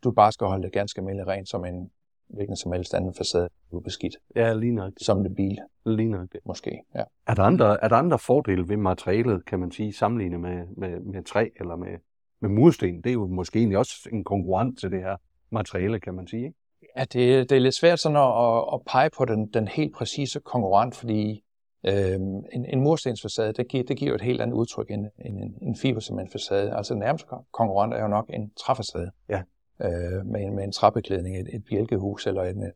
du 0.03 0.11
bare 0.11 0.31
skal 0.31 0.47
holde 0.47 0.63
det 0.63 0.73
ganske 0.73 0.99
almindeligt 0.99 1.27
rent 1.27 1.49
som 1.49 1.65
en 1.65 1.91
hvilken 2.29 2.55
som 2.55 2.71
helst 2.71 2.93
anden 2.93 3.13
facade, 3.13 3.49
er 3.73 3.79
beskidt. 3.79 4.15
Ja, 4.35 4.53
lige 4.53 4.71
nok. 4.71 4.93
Som 5.01 5.25
en 5.25 5.35
bil, 5.35 5.57
Lige 5.85 6.09
nok. 6.09 6.27
måske. 6.45 6.81
Ja. 6.95 7.03
Er 7.27 7.33
der, 7.33 7.43
andre, 7.43 7.83
er 7.83 7.87
der 7.87 7.95
andre 7.95 8.19
fordele 8.19 8.69
ved 8.69 8.77
materialet, 8.77 9.45
kan 9.45 9.59
man 9.59 9.71
sige, 9.71 9.93
sammenlignet 9.93 10.39
med, 10.39 10.65
med, 10.77 10.99
med 10.99 11.23
træ 11.23 11.49
eller 11.59 11.75
med, 11.75 11.97
med 12.41 12.49
mursten? 12.49 13.01
Det 13.01 13.09
er 13.09 13.13
jo 13.13 13.27
måske 13.27 13.59
egentlig 13.59 13.77
også 13.77 14.09
en 14.11 14.23
konkurrent 14.23 14.79
til 14.79 14.91
det 14.91 14.99
her 14.99 15.15
materiale, 15.51 15.99
kan 15.99 16.13
man 16.13 16.27
sige. 16.27 16.45
Ikke? 16.45 16.57
Ja, 16.97 17.01
det, 17.01 17.49
det 17.49 17.55
er 17.55 17.59
lidt 17.59 17.75
svært 17.75 17.99
sådan 17.99 18.17
at, 18.17 18.23
at, 18.23 18.63
at 18.73 18.79
pege 18.87 19.09
på 19.17 19.25
den, 19.25 19.47
den 19.47 19.67
helt 19.67 19.95
præcise 19.95 20.39
konkurrent, 20.39 20.95
fordi 20.95 21.43
øhm, 21.85 22.43
en, 22.53 22.65
en 22.65 22.81
murstensfacade, 22.81 23.53
det 23.53 23.67
giver, 23.67 23.83
det 23.83 23.97
giver 23.97 24.09
jo 24.09 24.15
et 24.15 24.21
helt 24.21 24.41
andet 24.41 24.55
udtryk 24.55 24.91
end, 24.91 25.05
end 25.25 25.39
en, 25.39 25.57
en 25.61 25.75
fibercementfacade. 25.75 26.75
Altså 26.75 26.93
den 26.93 26.99
nærmeste 26.99 27.27
konkurrent 27.51 27.93
er 27.93 28.01
jo 28.01 28.07
nok 28.07 28.29
en 28.33 28.51
træfacade. 28.57 29.11
Ja. 29.29 29.41
Øh, 29.81 30.25
med, 30.25 30.41
en, 30.41 30.55
med 30.55 30.63
en 30.63 30.71
træbeklædning, 30.71 31.37
et, 31.39 31.55
et 31.55 31.63
bjælkehus 31.69 32.27
eller 32.27 32.43
en, 32.43 32.63
øh, 32.63 32.71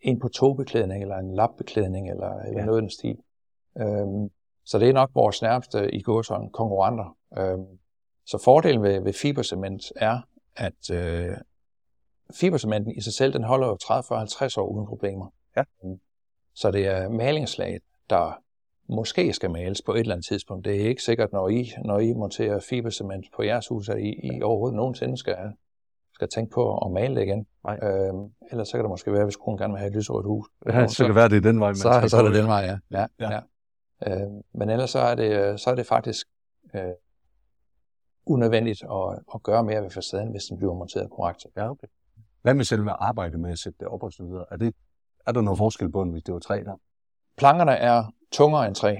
en 0.00 0.20
på 0.20 0.28
togbeklædning 0.28 1.02
eller 1.02 1.16
en 1.16 1.34
lappeklædning 1.34 2.10
eller, 2.10 2.38
eller 2.38 2.60
Ja. 2.60 2.64
noget 2.66 2.80
i 2.80 2.82
den 2.82 2.90
stil. 2.90 3.18
Øhm, 3.78 4.30
så 4.64 4.78
det 4.78 4.88
er 4.88 4.92
nok 4.92 5.10
vores 5.14 5.42
nærmeste 5.42 5.94
i 5.94 6.02
gåsøjne 6.02 6.50
konkurrenter. 6.50 7.16
Øhm, 7.38 7.78
så 8.26 8.38
fordelen 8.44 8.82
ved, 8.82 9.00
ved 9.00 9.12
fibercement 9.12 9.82
er, 9.96 10.20
at 10.56 10.90
øh, 10.92 11.36
fibercementen 12.34 12.92
i 12.96 13.00
sig 13.00 13.12
selv, 13.12 13.32
den 13.32 13.44
holder 13.44 13.66
jo 13.66 13.78
30-50 13.82 14.60
år 14.60 14.66
uden 14.66 14.86
problemer. 14.86 15.26
Ja. 15.56 15.62
Så 16.54 16.70
det 16.70 16.86
er 16.86 17.08
malingslaget, 17.08 17.82
der 18.10 18.42
måske 18.88 19.32
skal 19.32 19.50
males 19.50 19.82
på 19.82 19.92
et 19.94 20.00
eller 20.00 20.14
andet 20.14 20.26
tidspunkt. 20.26 20.64
Det 20.64 20.82
er 20.82 20.88
ikke 20.88 21.02
sikkert, 21.02 21.32
når 21.32 21.48
I, 21.48 21.72
når 21.84 21.98
I 21.98 22.12
monterer 22.12 22.60
fibercement 22.60 23.26
på 23.36 23.42
jeres 23.42 23.68
hus, 23.68 23.88
at 23.88 23.98
I, 23.98 24.14
I 24.22 24.42
overhovedet 24.42 24.76
nogensinde 24.76 25.16
skal, 25.16 25.36
skal 26.14 26.28
tænke 26.28 26.54
på 26.54 26.78
at 26.78 26.92
male 26.92 27.14
det 27.14 27.22
igen. 27.22 27.46
Nej. 27.64 27.78
Øhm, 27.82 28.32
ellers 28.50 28.68
så 28.68 28.72
kan 28.72 28.84
det 28.84 28.90
måske 28.90 29.12
være, 29.12 29.24
hvis 29.24 29.36
konen 29.36 29.58
gerne 29.58 29.72
vil 29.72 29.78
have 29.78 29.90
et 29.90 29.96
lyserødt 29.96 30.26
hus. 30.26 30.46
Ja, 30.66 30.86
så 30.86 30.96
kan 30.96 31.06
det 31.06 31.14
være, 31.14 31.28
det 31.28 31.36
er 31.36 31.40
den 31.40 31.60
vej, 31.60 31.68
man 31.68 31.76
så, 31.76 31.92
skal 31.92 32.10
så 32.10 32.16
er 32.16 32.22
det 32.22 32.34
den 32.34 32.46
vej, 32.46 32.60
ja. 32.60 32.78
ja, 32.90 33.06
Ja. 33.20 33.30
ja. 33.30 33.40
Øh, 34.06 34.30
men 34.54 34.70
ellers 34.70 34.90
så 34.90 34.98
er 34.98 35.14
det, 35.14 35.60
så 35.60 35.70
er 35.70 35.74
det 35.74 35.86
faktisk 35.86 36.26
øh, 36.74 36.92
unødvendigt 38.26 38.82
at, 38.82 39.18
at 39.34 39.42
gøre 39.42 39.64
mere 39.64 39.82
ved 39.82 39.90
facaden, 39.90 40.30
hvis 40.30 40.42
den 40.44 40.56
bliver 40.58 40.74
monteret 40.74 41.10
korrekt. 41.10 41.46
Ja, 41.56 41.70
okay. 41.70 41.86
Hvad 42.42 42.54
med 42.54 42.64
selve 42.64 42.90
arbejdet 42.90 43.40
med 43.40 43.50
at 43.50 43.58
sætte 43.58 43.78
det 43.80 43.88
op 43.88 44.02
og 44.02 44.12
så 44.12 44.24
videre? 44.24 44.44
Er, 44.50 44.56
det, 44.56 44.74
er 45.26 45.32
der 45.32 45.40
noget 45.40 45.58
forskel 45.58 45.92
på 45.92 46.04
hvis 46.04 46.22
det 46.22 46.34
var 46.34 46.40
træ 46.40 46.62
der? 46.64 46.76
Plankerne 47.36 47.72
er 47.72 48.04
tungere 48.32 48.66
end 48.66 48.74
træ. 48.74 48.96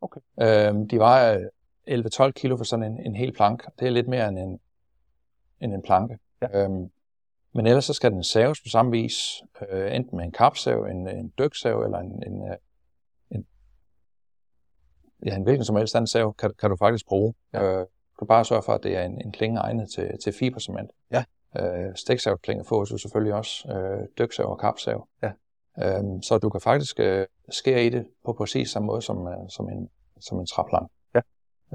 Okay. 0.00 0.20
Øhm, 0.42 0.88
de 0.88 0.98
vejer 0.98 1.48
11-12 1.88 2.30
kilo 2.30 2.56
for 2.56 2.64
sådan 2.64 2.84
en, 2.92 3.06
en 3.06 3.16
hel 3.16 3.32
plank. 3.32 3.64
Det 3.78 3.86
er 3.86 3.90
lidt 3.90 4.08
mere 4.08 4.28
end 4.28 4.38
en, 4.38 4.60
end 5.60 5.74
en 5.74 5.82
planke. 5.82 6.18
Ja. 6.42 6.64
Øhm, 6.64 6.90
men 7.54 7.66
ellers 7.66 7.84
så 7.84 7.92
skal 7.92 8.12
den 8.12 8.24
saves 8.24 8.60
på 8.60 8.68
samme 8.68 8.90
vis, 8.90 9.42
øh, 9.68 9.96
enten 9.96 10.16
med 10.16 10.24
en 10.24 10.32
kapsav, 10.32 10.82
en, 10.82 11.08
en 11.08 11.32
dyksav 11.38 11.82
eller 11.82 11.98
en, 11.98 12.22
en, 12.26 12.48
øh, 12.48 12.56
en, 13.30 13.46
ja, 15.26 15.36
en 15.36 15.42
hvilken 15.42 15.64
som 15.64 15.76
helst 15.76 15.96
anden 15.96 16.06
sav, 16.06 16.34
kan, 16.34 16.54
kan 16.58 16.70
du 16.70 16.76
faktisk 16.76 17.06
bruge. 17.06 17.34
Ja. 17.52 17.62
Øh, 17.62 17.86
du 18.20 18.24
bare 18.24 18.44
sørge 18.44 18.62
for, 18.62 18.72
at 18.72 18.82
det 18.82 18.96
er 18.96 19.02
en, 19.02 19.20
en 19.20 19.32
klinge 19.32 19.60
egnet 19.60 19.90
til, 19.90 20.18
til 20.24 20.32
fibercement. 20.32 20.90
Ja. 21.10 21.24
Øh, 21.58 21.94
stiksav 21.94 22.38
fås 22.64 22.92
jo 22.92 22.98
selvfølgelig 22.98 23.34
også, 23.34 23.68
øh, 23.72 24.08
dyksav 24.18 24.50
og 24.50 24.58
kapsav. 24.58 25.08
Ja. 25.22 25.32
Øhm, 25.82 26.22
så 26.22 26.38
du 26.38 26.48
kan 26.50 26.60
faktisk 26.60 27.00
øh, 27.00 27.26
skære 27.50 27.84
i 27.84 27.90
det 27.90 28.06
på 28.24 28.32
præcis 28.32 28.70
samme 28.70 28.86
måde 28.86 29.02
som, 29.02 29.26
øh, 29.26 29.48
som, 29.48 29.68
en, 29.68 29.88
som 30.20 30.40
en 30.40 30.46
træplank. 30.46 30.90
Ja. 31.14 31.20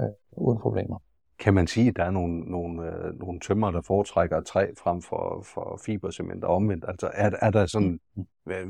Øh, 0.00 0.10
uden 0.32 0.58
problemer. 0.58 0.98
Kan 1.44 1.54
man 1.54 1.66
sige, 1.66 1.88
at 1.88 1.96
der 1.96 2.04
er 2.04 2.10
nogle, 2.10 2.40
nogle, 2.40 2.82
øh, 2.86 3.18
nogle 3.20 3.40
tømmer, 3.40 3.70
der 3.70 3.80
foretrækker 3.80 4.40
træ 4.40 4.66
frem 4.78 5.02
for, 5.02 5.42
for 5.54 5.80
fibercement 5.86 6.44
og 6.44 6.54
omvendt? 6.54 6.84
Altså 6.88 7.10
er, 7.14 7.30
er 7.40 7.50
der 7.50 7.66
sådan, 7.66 8.00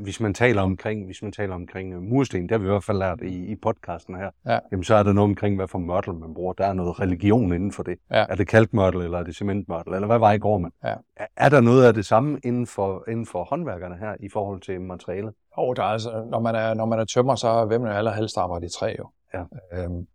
hvis 0.03 0.19
man 0.19 0.33
taler 0.33 0.61
omkring, 0.61 1.05
hvis 1.05 1.21
man 1.21 1.31
taler 1.31 1.55
omkring 1.55 1.93
øh, 1.93 2.01
mursten, 2.01 2.41
det 2.41 2.51
har 2.51 2.57
vi 2.57 2.65
i 2.65 2.69
hvert 2.69 2.83
fald 2.83 2.97
lært 2.97 3.21
i, 3.21 3.45
i 3.51 3.55
podcasten 3.55 4.15
her, 4.15 4.29
Ja. 4.45 4.59
jamen 4.71 4.83
så 4.83 4.95
er 4.95 5.03
der 5.03 5.13
noget 5.13 5.29
omkring, 5.29 5.55
hvad 5.55 5.67
for 5.67 5.79
mørtel 5.79 6.13
man 6.13 6.33
bruger. 6.33 6.53
Der 6.53 6.65
er 6.65 6.73
noget 6.73 6.99
religion 6.99 7.53
inden 7.53 7.71
for 7.71 7.83
det. 7.83 7.97
Ja. 8.11 8.25
Er 8.29 8.35
det 8.35 8.47
kalkmørtel, 8.47 9.01
eller 9.01 9.19
er 9.19 9.23
det 9.23 9.35
cementmørtel, 9.35 9.93
eller 9.93 10.07
hvad 10.07 10.19
vej 10.19 10.37
går 10.37 10.57
man? 10.57 10.71
Ja. 10.83 10.95
Er, 11.15 11.25
er 11.37 11.49
der 11.49 11.61
noget 11.61 11.85
af 11.85 11.93
det 11.93 12.05
samme 12.05 12.39
inden 12.43 12.67
for, 12.67 13.03
inden 13.09 13.25
for 13.25 13.43
håndværkerne 13.43 13.97
her, 13.97 14.15
i 14.19 14.29
forhold 14.29 14.61
til 14.61 14.81
materialet? 14.81 15.33
Og 15.51 15.75
der 15.75 15.83
er 15.83 15.87
altså, 15.87 16.27
når 16.31 16.39
man 16.39 16.55
er, 16.55 16.73
når 16.73 16.85
man 16.85 16.99
er 16.99 17.05
tømmer, 17.05 17.35
så 17.35 17.65
vil 17.65 17.81
man 17.81 17.91
jo 17.91 17.97
allerhelst 17.97 18.37
arbejde 18.37 18.65
i 18.65 18.69
træ 18.69 18.95
jo. 18.99 19.09
Ja. 19.33 19.43
Øhm, 19.73 20.07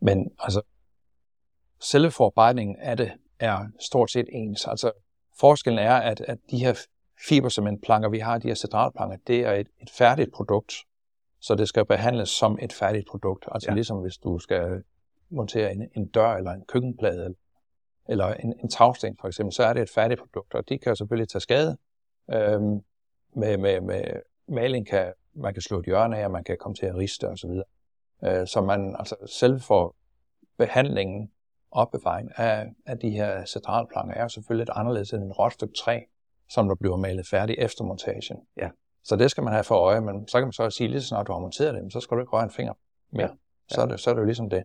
men 0.00 0.30
altså, 0.38 0.62
selve 1.80 2.10
forarbejdningen 2.10 2.76
af 2.76 2.96
det 2.96 3.12
er 3.40 3.66
stort 3.80 4.10
set 4.10 4.26
ens. 4.32 4.66
Altså, 4.66 4.92
forskellen 5.40 5.78
er, 5.78 5.94
at, 5.94 6.20
at 6.20 6.38
de 6.50 6.58
her 6.58 6.74
fibercementplanker, 7.28 8.08
vi 8.08 8.18
har, 8.18 8.38
de 8.38 8.48
her 8.48 8.54
cedralplanker, 8.54 9.16
det 9.26 9.40
er 9.40 9.52
et, 9.52 9.68
et 9.82 9.90
færdigt 9.90 10.32
produkt. 10.32 10.74
Så 11.40 11.54
det 11.54 11.68
skal 11.68 11.84
behandles 11.86 12.28
som 12.28 12.58
et 12.62 12.72
færdigt 12.72 13.08
produkt. 13.08 13.44
Altså 13.52 13.70
Ja. 13.70 13.74
ligesom 13.74 13.98
hvis 13.98 14.16
du 14.16 14.38
skal 14.38 14.82
montere 15.30 15.72
en, 15.72 15.88
en 15.96 16.06
dør 16.06 16.34
eller 16.34 16.50
en 16.50 16.64
køkkenplade 16.68 17.24
eller, 17.24 17.36
eller 18.08 18.34
en, 18.34 18.54
en 18.62 18.68
tagsten 18.68 19.16
for 19.20 19.28
eksempel, 19.28 19.52
så 19.52 19.62
er 19.64 19.72
det 19.72 19.82
et 19.82 19.90
færdigt 19.90 20.20
produkt, 20.20 20.54
og 20.54 20.68
de 20.68 20.78
kan 20.78 20.96
selvfølgelig 20.96 21.28
tage 21.28 21.40
skade. 21.40 21.76
Øhm, 22.32 22.80
med, 23.34 23.56
med, 23.56 23.80
med 23.80 24.04
maling 24.48 24.86
kan 24.86 25.12
man 25.34 25.52
kan 25.52 25.62
slå 25.62 25.78
et 25.78 25.84
hjørne 25.86 26.18
af, 26.18 26.24
og 26.24 26.30
man 26.30 26.44
kan 26.44 26.56
komme 26.60 26.74
til 26.74 26.86
at 26.86 26.94
riste 26.96 27.28
osv. 27.28 27.50
Øh, 28.24 28.46
så 28.46 28.60
man 28.60 28.96
altså 28.98 29.16
selv 29.26 29.60
for 29.60 29.94
behandlingen 30.58 31.30
opbevaring 31.76 32.30
af, 32.36 32.66
af 32.86 32.98
de 32.98 33.10
her 33.10 33.44
centralplanker 33.44 34.14
er 34.14 34.22
jo 34.22 34.28
selvfølgelig 34.28 34.60
lidt 34.60 34.78
anderledes 34.78 35.12
end 35.12 35.22
en 35.24 35.32
råt 35.32 35.52
stykke 35.52 35.74
træ, 35.74 36.00
som 36.48 36.68
der 36.68 36.74
bliver 36.74 36.96
malet 36.96 37.26
færdig 37.26 37.56
efter 37.58 37.84
montagen. 37.84 38.38
Ja. 38.56 38.70
Så 39.04 39.16
det 39.16 39.30
skal 39.30 39.44
man 39.44 39.52
have 39.52 39.64
for 39.64 39.74
øje, 39.74 40.00
men 40.00 40.28
så 40.28 40.38
kan 40.38 40.46
man 40.46 40.52
så 40.52 40.70
sige, 40.70 40.88
lige 40.88 41.00
så 41.00 41.08
snart 41.08 41.26
du 41.26 41.32
har 41.32 41.40
monteret 41.40 41.74
det, 41.74 41.92
så 41.92 42.00
skal 42.00 42.16
du 42.16 42.20
ikke 42.20 42.32
røre 42.32 42.44
en 42.44 42.50
finger 42.50 42.72
mere. 43.12 43.22
Ja. 43.22 43.34
Så, 43.68 43.80
er 43.82 43.86
det, 43.86 44.00
så 44.00 44.10
er 44.10 44.14
det 44.14 44.20
jo 44.20 44.26
ligesom 44.26 44.50
det. 44.50 44.64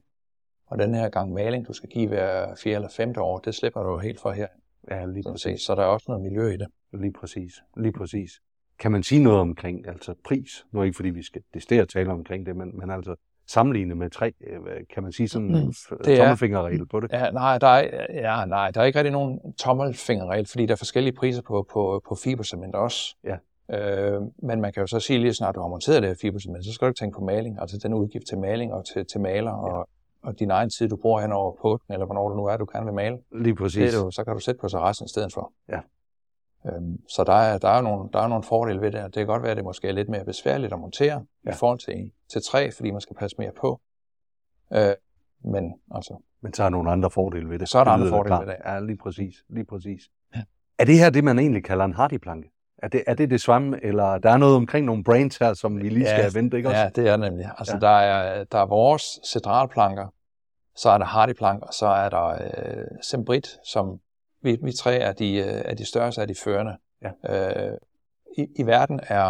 Og 0.65 0.79
den 0.79 0.95
her 0.95 1.09
gang 1.09 1.33
maling, 1.33 1.67
du 1.67 1.73
skal 1.73 1.89
give 1.89 2.07
hver 2.07 2.55
fjerde 2.55 2.75
eller 2.75 2.89
femte 2.89 3.21
år, 3.21 3.37
det 3.39 3.55
slipper 3.55 3.83
du 3.83 3.89
jo 3.89 3.97
helt 3.97 4.19
for 4.19 4.31
her. 4.31 4.47
Ja, 4.91 5.05
lige 5.05 5.23
Så, 5.23 5.31
præcis. 5.31 5.61
så 5.61 5.75
der 5.75 5.81
er 5.81 5.85
også 5.85 6.05
noget 6.07 6.23
miljø 6.23 6.47
i 6.47 6.57
det. 6.57 6.67
Lige 6.93 7.13
præcis. 7.13 7.53
Lige 7.77 7.93
præcis. 7.93 8.31
Kan 8.79 8.91
man 8.91 9.03
sige 9.03 9.23
noget 9.23 9.39
omkring 9.39 9.87
altså 9.87 10.13
pris? 10.25 10.65
Nu 10.71 10.79
er 10.79 10.83
ikke 10.83 10.95
fordi 10.95 11.09
vi 11.09 11.23
skal 11.23 11.41
decideret 11.53 11.89
tale 11.89 12.11
omkring 12.11 12.45
det, 12.45 12.55
men, 12.55 12.77
men 12.77 12.89
altså 12.89 13.15
sammenlignet 13.51 13.97
med 13.97 14.09
træ, 14.09 14.31
øh, 14.47 14.57
kan 14.93 15.03
man 15.03 15.11
sige 15.11 15.27
sådan 15.27 15.47
en 15.55 15.63
Mm. 15.65 15.73
er- 16.07 16.17
tommelfingerregel 16.17 16.87
på 16.87 16.99
det? 16.99 17.11
Ja, 17.11 17.31
nej, 17.31 17.57
der 17.57 17.67
er, 17.67 18.05
ja, 18.13 18.45
nej, 18.45 18.71
der 18.71 18.81
er 18.81 18.85
ikke 18.85 18.99
rigtig 18.99 19.11
nogen 19.11 19.53
tommelfingerregel, 19.59 20.45
fordi 20.47 20.65
der 20.65 20.71
er 20.71 20.77
forskellige 20.77 21.13
priser 21.15 21.41
på, 21.41 21.67
på, 21.73 22.01
på 22.07 22.15
fibercement 22.15 22.75
også. 22.75 23.15
Ja. 23.23 23.37
Øh, 23.75 24.21
men 24.43 24.61
man 24.61 24.73
kan 24.73 24.81
jo 24.81 24.87
så 24.87 24.99
sige, 24.99 25.19
lige 25.19 25.33
snart 25.33 25.55
du 25.55 25.61
har 25.61 25.67
monteret 25.67 26.01
det 26.01 26.09
her 26.09 26.15
fibercement, 26.21 26.65
så 26.65 26.73
skal 26.73 26.85
du 26.85 26.89
ikke 26.89 26.99
tænke 26.99 27.15
på 27.19 27.23
maling, 27.25 27.57
altså 27.61 27.77
den 27.83 27.93
udgift 27.93 28.25
til 28.29 28.37
maling 28.37 28.73
og 28.73 28.85
til, 28.93 29.05
til 29.05 29.21
maler, 29.21 29.51
ja. 29.51 29.55
og, 29.57 29.89
og 30.23 30.39
din 30.39 30.51
egen 30.51 30.69
tid, 30.69 30.89
du 30.89 30.95
bruger 30.95 31.21
hen 31.21 31.31
over 31.31 31.55
påsken, 31.61 31.93
eller 31.93 32.05
hvornår 32.05 32.29
det 32.29 32.37
nu 32.37 32.45
er, 32.45 32.57
du 32.57 32.65
kan 32.65 32.85
vil 32.85 32.93
male. 32.93 33.17
Lige 33.31 33.55
præcis. 33.55 33.93
Det 33.93 34.01
du, 34.03 34.11
så 34.11 34.23
kan 34.23 34.33
du 34.33 34.39
sætte 34.39 34.59
på 34.61 34.67
resten 34.67 35.05
i 35.05 35.09
stedet 35.09 35.33
for. 35.33 35.51
Ja. 35.69 35.79
Øhm, 36.65 37.07
så 37.09 37.23
der 37.23 37.33
er, 37.33 37.57
der, 37.57 37.69
er 37.69 37.81
nogle, 37.81 38.09
der 38.13 38.19
er 38.19 38.27
nogle 38.27 38.43
fordele 38.43 38.81
ved 38.81 38.91
det, 38.91 39.03
det 39.03 39.13
kan 39.13 39.27
godt 39.27 39.41
være, 39.41 39.51
at 39.51 39.57
det 39.57 39.65
måske 39.65 39.87
er 39.87 39.91
lidt 39.91 40.09
mere 40.09 40.25
besværligt 40.25 40.73
at 40.73 40.79
montere 40.79 41.25
ja. 41.45 41.51
i 41.51 41.53
forhold 41.53 41.79
til, 41.79 42.11
til 42.31 42.41
træ, 42.43 42.69
fordi 42.75 42.91
man 42.91 43.01
skal 43.01 43.15
passe 43.15 43.35
mere 43.39 43.51
på. 43.61 43.81
Øh, 44.73 44.93
men 45.43 45.73
altså... 45.91 46.17
Men 46.43 46.53
så 46.53 46.63
er 46.63 46.65
der 46.65 46.69
nogle 46.69 46.91
andre 46.91 47.11
fordele 47.11 47.49
ved 47.49 47.59
det. 47.59 47.69
Så 47.69 47.79
er 47.79 47.83
der 47.83 47.91
andre 47.91 48.09
fordele 48.09 48.35
ved 48.35 48.45
det. 48.45 48.55
Ja, 48.65 48.79
lige 48.79 48.97
præcis. 48.97 49.35
Lige 49.49 49.65
præcis. 49.65 50.01
Ja. 50.35 50.41
Er 50.79 50.85
det 50.85 50.99
her 50.99 51.09
det, 51.09 51.23
man 51.23 51.39
egentlig 51.39 51.63
kalder 51.63 51.85
en 51.85 51.93
hardiplanke? 51.93 52.51
Er 52.77 52.87
det, 52.87 53.03
er 53.07 53.13
det 53.13 53.29
det 53.29 53.41
svamme, 53.41 53.83
eller 53.83 54.17
der 54.17 54.29
er 54.29 54.37
noget 54.37 54.55
omkring 54.55 54.85
nogle 54.85 55.03
brains 55.03 55.37
her, 55.37 55.53
som 55.53 55.77
vi 55.77 55.89
lige 55.89 56.07
skal 56.07 56.23
ja, 56.23 56.39
vente, 56.39 56.57
ikke 56.57 56.69
også? 56.69 56.81
Ja, 56.81 56.89
det 56.89 57.07
er 57.07 57.17
nemlig. 57.17 57.51
Altså, 57.57 57.73
ja. 57.73 57.79
der, 57.79 57.99
er, 57.99 58.43
der 58.43 58.57
er 58.57 58.65
vores 58.65 59.19
centralplanker, 59.31 60.07
så 60.75 60.89
er 60.89 60.97
der 60.97 61.05
hardiplank, 61.05 61.63
og 61.63 61.73
så 61.73 61.85
er 61.85 62.09
der 62.09 62.27
øh, 62.27 62.85
Sembrit, 63.01 63.47
som 63.65 63.99
vi, 64.41 64.57
vi 64.61 64.71
tre 64.71 64.95
er 64.95 65.11
de, 65.11 65.35
øh, 65.35 65.61
er 65.65 65.75
de 65.75 65.85
største 65.85 66.21
af 66.21 66.27
de 66.27 66.35
førende. 66.43 66.77
Ja. 67.01 67.71
Øh, 67.71 67.77
i, 68.37 68.47
I 68.55 68.65
verden 68.65 68.99
er, 69.03 69.29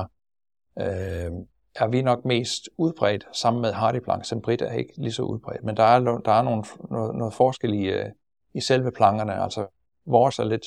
øh, 0.79 1.31
er 1.75 1.87
vi 1.87 2.01
nok 2.01 2.25
mest 2.25 2.69
udbredt 2.77 3.27
sammen 3.33 3.61
med 3.61 3.71
hardiplank. 3.71 4.25
Sembrit 4.25 4.61
er 4.61 4.71
ikke 4.71 4.93
lige 4.97 5.11
så 5.11 5.23
udbredt, 5.23 5.63
men 5.63 5.77
der 5.77 5.83
er, 5.83 5.99
der 5.99 6.31
er 6.31 6.41
nogle, 6.41 6.63
noget, 6.89 7.15
noget 7.15 7.33
forskel 7.33 7.73
i, 7.73 7.85
øh, 7.85 8.09
i 8.53 8.61
selve 8.61 8.91
plankerne. 8.91 9.43
Altså, 9.43 9.65
vores 10.05 10.39
er 10.39 10.43
lidt 10.43 10.65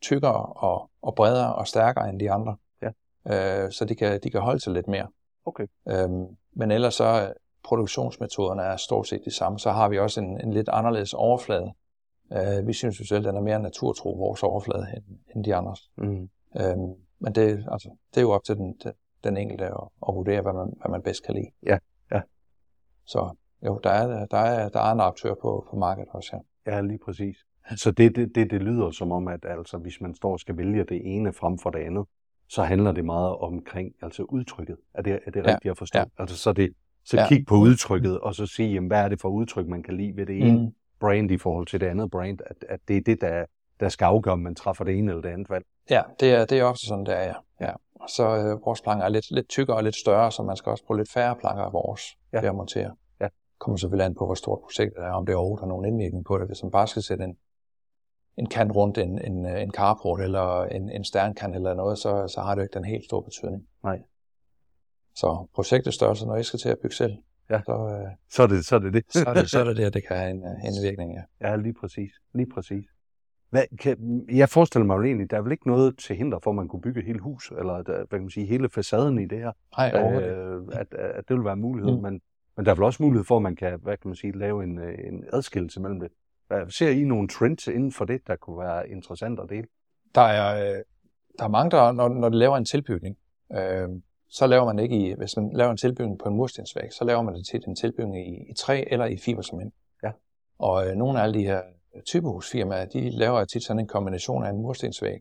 tykkere 0.00 0.46
og, 0.46 0.90
og 1.02 1.14
bredere 1.14 1.54
og 1.54 1.66
stærkere 1.66 2.08
end 2.08 2.20
de 2.20 2.30
andre. 2.30 2.56
Ja. 2.82 2.90
Øh, 3.26 3.72
så 3.72 3.84
de 3.84 3.94
kan, 3.94 4.20
de 4.22 4.30
kan 4.30 4.40
holde 4.40 4.60
sig 4.60 4.72
lidt 4.72 4.88
mere. 4.88 5.06
Okay. 5.46 5.66
Øhm, 5.88 6.26
men 6.52 6.70
ellers 6.70 6.94
så 6.94 7.32
produktionsmetoderne 7.64 8.62
er 8.62 8.76
stort 8.76 9.08
set 9.08 9.24
de 9.24 9.30
samme. 9.30 9.58
Så 9.58 9.70
har 9.70 9.88
vi 9.88 9.98
også 9.98 10.20
en, 10.20 10.40
en 10.40 10.52
lidt 10.52 10.68
anderledes 10.68 11.14
overflade. 11.14 11.72
Øh, 12.32 12.66
vi 12.66 12.72
synes 12.72 13.00
jo 13.00 13.06
selv, 13.06 13.24
den 13.24 13.36
er 13.36 13.40
mere 13.40 13.62
naturtro, 13.62 14.12
vores 14.12 14.42
overflade, 14.42 14.86
end, 14.96 15.18
end 15.34 15.44
de 15.44 15.54
andres. 15.54 15.90
Mm. 15.96 16.28
Øhm, 16.60 16.94
men 17.18 17.34
det, 17.34 17.66
altså, 17.70 17.90
det 18.10 18.16
er 18.16 18.22
jo 18.22 18.30
op 18.30 18.44
til 18.44 18.56
den, 18.56 18.74
den, 18.84 18.92
den 19.24 19.36
enkelte 19.36 19.64
at, 19.64 19.88
at 20.08 20.14
vurdere, 20.14 20.42
hvad 20.42 20.52
man, 20.52 20.72
hvad 20.80 20.90
man 20.90 21.02
bedst 21.02 21.24
kan 21.24 21.34
lide. 21.34 21.50
Ja, 21.66 21.78
ja. 22.12 22.20
Så 23.06 23.36
jo, 23.66 23.80
der 23.84 23.90
er, 23.90 24.26
der 24.26 24.38
er, 24.38 24.68
der 24.68 24.80
er 24.80 24.92
en 24.92 25.00
aktør 25.00 25.34
på, 25.42 25.66
på 25.70 25.76
markedet 25.76 26.08
også, 26.12 26.30
ja. 26.32 26.72
Ja, 26.72 26.80
lige 26.80 26.98
præcis. 27.04 27.36
Så 27.76 27.90
det, 27.90 28.16
det, 28.16 28.34
det, 28.34 28.50
det 28.50 28.62
lyder 28.62 28.90
som 28.90 29.12
om, 29.12 29.28
at 29.28 29.44
altså, 29.44 29.78
hvis 29.78 30.00
man 30.00 30.14
står 30.14 30.32
og 30.32 30.40
skal 30.40 30.56
vælge 30.56 30.84
det 30.84 31.00
ene 31.04 31.32
frem 31.32 31.58
for 31.58 31.70
det 31.70 31.78
andet, 31.78 32.06
så 32.48 32.62
handler 32.62 32.92
det 32.92 33.04
meget 33.04 33.36
omkring 33.36 33.92
altså 34.02 34.22
udtrykket. 34.22 34.76
Er 34.94 35.02
det, 35.02 35.20
er 35.26 35.30
det 35.30 35.46
rigtigt 35.46 35.64
ja. 35.64 35.70
at 35.70 35.78
forstå? 35.78 35.98
Ja. 35.98 36.04
Altså, 36.18 36.36
så, 36.36 36.52
det, 36.52 36.72
så 37.04 37.16
ja. 37.16 37.28
kig 37.28 37.46
på 37.46 37.54
udtrykket, 37.54 38.20
og 38.20 38.34
så 38.34 38.46
sige, 38.46 38.72
jamen, 38.72 38.88
hvad 38.88 39.04
er 39.04 39.08
det 39.08 39.20
for 39.20 39.28
udtryk, 39.28 39.66
man 39.66 39.82
kan 39.82 39.96
lide 39.96 40.16
ved 40.16 40.26
det 40.26 40.38
ene 40.38 40.58
mm. 40.58 40.74
Brand 41.00 41.30
i 41.30 41.38
forhold 41.38 41.66
til 41.66 41.80
det 41.80 41.86
andet 41.86 42.10
brand? 42.10 42.38
At, 42.46 42.64
at 42.68 42.80
det 42.88 42.96
er 42.96 43.00
det, 43.00 43.20
der, 43.20 43.44
der 43.80 43.88
skal 43.88 44.04
afgøre, 44.04 44.32
om 44.32 44.38
man 44.38 44.54
træffer 44.54 44.84
det 44.84 44.98
ene 44.98 45.10
eller 45.10 45.22
det 45.22 45.28
andet 45.28 45.50
valg. 45.50 45.64
Ja, 45.90 46.02
det 46.20 46.34
er, 46.34 46.44
det 46.44 46.58
er 46.58 46.64
ofte 46.64 46.86
sådan, 46.86 47.06
det 47.06 47.14
er, 47.14 47.22
ja. 47.22 47.34
ja. 47.60 47.72
Så 48.08 48.36
øh, 48.36 48.66
vores 48.66 48.80
planker 48.80 49.04
er 49.04 49.08
lidt, 49.08 49.30
lidt 49.30 49.48
tykkere 49.48 49.76
og 49.76 49.84
lidt 49.84 49.96
større, 49.96 50.32
så 50.32 50.42
man 50.42 50.56
skal 50.56 50.70
også 50.70 50.84
bruge 50.84 50.98
lidt 50.98 51.12
færre 51.12 51.36
planker 51.36 51.62
af 51.62 51.72
vores 51.72 52.02
ja. 52.32 52.40
ved 52.40 52.48
at 52.48 52.54
montere. 52.54 52.96
Ja. 53.20 53.28
kommer 53.58 53.76
selvfølgelig 53.76 54.06
an 54.06 54.14
på, 54.14 54.24
hvor 54.26 54.34
stort 54.34 54.58
projektet 54.62 55.04
er, 55.04 55.10
om 55.10 55.26
det 55.26 55.34
overhovedet 55.34 55.60
har 55.60 55.68
nogen 55.68 55.84
indvirkning 55.84 56.24
på 56.24 56.38
det. 56.38 56.46
Hvis 56.46 56.62
man 56.62 56.70
bare 56.70 56.86
skal 56.86 57.02
sætte 57.02 57.24
en 57.24 57.36
en 58.38 58.46
kant 58.46 58.72
rundt 58.72 58.98
en, 58.98 59.24
en, 59.24 59.46
en 59.46 59.70
carport 59.70 60.20
eller 60.20 60.64
en, 60.64 60.90
en 60.90 61.04
sternkant 61.04 61.54
eller 61.54 61.74
noget, 61.74 61.98
så, 61.98 62.28
så 62.28 62.40
har 62.40 62.54
det 62.54 62.60
jo 62.60 62.64
ikke 62.64 62.74
den 62.74 62.84
helt 62.84 63.04
store 63.04 63.22
betydning. 63.22 63.66
Nej. 63.84 64.02
Så 65.14 65.46
projektets 65.54 65.96
størrelse, 65.96 66.26
når 66.26 66.36
I 66.36 66.42
skal 66.42 66.58
til 66.58 66.68
at 66.68 66.78
bygge 66.82 66.96
selv, 66.96 67.16
ja. 67.50 67.60
så, 67.62 67.72
øh, 67.72 68.14
så, 68.30 68.42
er 68.42 68.46
det, 68.46 68.64
så 68.64 68.74
er 68.74 68.78
det 68.78 68.92
det. 68.94 69.04
så, 69.08 69.24
er 69.26 69.34
det, 69.34 69.50
så 69.50 69.60
er 69.60 69.64
det 69.64 69.76
det, 69.76 69.94
det 69.94 70.06
kan 70.06 70.16
have 70.16 70.30
en, 70.30 70.36
en 70.68 70.82
virkning, 70.82 71.14
ja. 71.14 71.48
Ja, 71.48 71.56
lige 71.56 71.74
præcis. 71.74 72.12
Lige 72.34 72.50
præcis. 72.54 72.84
Hvad, 73.50 73.62
kan, 73.78 74.24
jeg 74.32 74.48
forestiller 74.48 74.86
mig 74.86 74.96
jo 74.96 75.02
egentlig, 75.02 75.30
der 75.30 75.36
er 75.36 75.42
vel 75.42 75.52
ikke 75.52 75.66
noget 75.66 75.98
til 75.98 76.16
hinder 76.16 76.38
for, 76.44 76.50
at 76.50 76.56
man 76.56 76.68
kunne 76.68 76.82
bygge 76.82 77.00
et 77.00 77.06
helt 77.06 77.20
hus, 77.20 77.52
eller 77.58 77.82
der, 77.82 77.96
hvad 77.96 78.06
kan 78.06 78.20
man 78.20 78.30
sige, 78.30 78.46
hele 78.46 78.68
facaden 78.68 79.18
i 79.18 79.26
det 79.26 79.38
her, 79.38 79.52
Nej, 79.76 80.20
øh, 80.20 80.62
at, 80.72 80.94
at 80.94 81.28
det 81.28 81.36
vil 81.36 81.44
være 81.44 81.52
en 81.52 81.60
mulighed, 81.60 81.96
mm. 81.96 82.02
men, 82.02 82.20
men 82.56 82.66
der 82.66 82.70
er 82.70 82.74
vel 82.74 82.84
også 82.84 83.02
mulighed 83.02 83.24
for, 83.24 83.36
at 83.36 83.42
man 83.42 83.56
kan, 83.56 83.78
hvad 83.82 83.96
kan 83.96 84.08
man 84.08 84.16
sige, 84.16 84.38
lave 84.38 84.64
en, 84.64 84.78
en 84.78 85.24
adskillelse 85.32 85.80
mellem 85.80 86.00
det. 86.00 86.08
Hvad, 86.48 86.70
ser 86.70 86.90
I 86.90 87.04
nogle 87.04 87.28
trends 87.28 87.66
inden 87.66 87.92
for 87.92 88.04
det, 88.04 88.26
der 88.26 88.36
kunne 88.36 88.58
være 88.58 88.88
interessant 88.88 89.40
at 89.40 89.50
dele? 89.50 89.66
Der 90.14 90.20
er, 90.20 90.70
øh, 90.70 90.82
der 91.38 91.44
er 91.44 91.48
mange, 91.48 91.70
der, 91.70 91.92
når, 91.92 92.08
når 92.08 92.28
de 92.28 92.36
laver 92.36 92.56
en 92.56 92.64
tilbygning, 92.64 93.16
øh, 93.52 93.88
så 94.30 94.46
laver 94.46 94.64
man 94.64 94.78
ikke 94.78 94.96
i, 94.96 95.14
hvis 95.14 95.36
man 95.36 95.50
laver 95.52 95.70
en 95.70 95.76
tilbygning 95.76 96.18
på 96.18 96.28
en 96.28 96.36
murstensvæg, 96.36 96.92
så 96.92 97.04
laver 97.04 97.22
man 97.22 97.34
det 97.34 97.46
til 97.46 97.62
en 97.68 97.76
tilbygning 97.76 98.28
i, 98.28 98.50
i 98.50 98.54
træ 98.54 98.84
eller 98.86 99.06
i 99.06 99.16
fibercement. 99.16 99.74
Ja. 100.02 100.10
Og 100.58 100.88
øh, 100.88 100.96
nogle 100.96 101.18
af 101.18 101.22
alle 101.22 101.38
de 101.38 101.44
her 101.44 101.62
typehusfirmaer, 102.06 102.84
de 102.84 103.10
laver 103.10 103.44
tit 103.44 103.62
sådan 103.62 103.80
en 103.80 103.86
kombination 103.86 104.44
af 104.44 104.50
en 104.50 104.56
murstensvæg, 104.56 105.20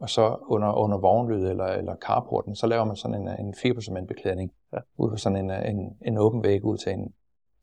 og 0.00 0.10
så 0.10 0.36
under, 0.42 0.72
under 0.72 0.98
vognlydet 0.98 1.50
eller, 1.50 1.66
eller 1.66 1.96
carporten, 1.96 2.56
så 2.56 2.66
laver 2.66 2.84
man 2.84 2.96
sådan 2.96 3.20
en, 3.20 3.46
en 3.46 3.54
fibercementbeklædning 3.54 4.52
ja. 4.72 4.78
ud 4.96 5.10
på 5.10 5.16
sådan 5.16 5.50
en, 5.50 5.50
en, 5.50 5.96
en 6.06 6.18
åben 6.18 6.42
væg 6.42 6.64
ud 6.64 6.76
til 6.76 6.92
en, 6.92 7.14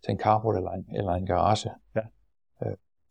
til 0.03 0.11
en 0.11 0.19
carport 0.19 0.55
eller 0.55 0.71
en, 0.71 0.85
eller 0.95 1.11
en 1.11 1.25
garage. 1.25 1.69
Ja. 1.95 2.01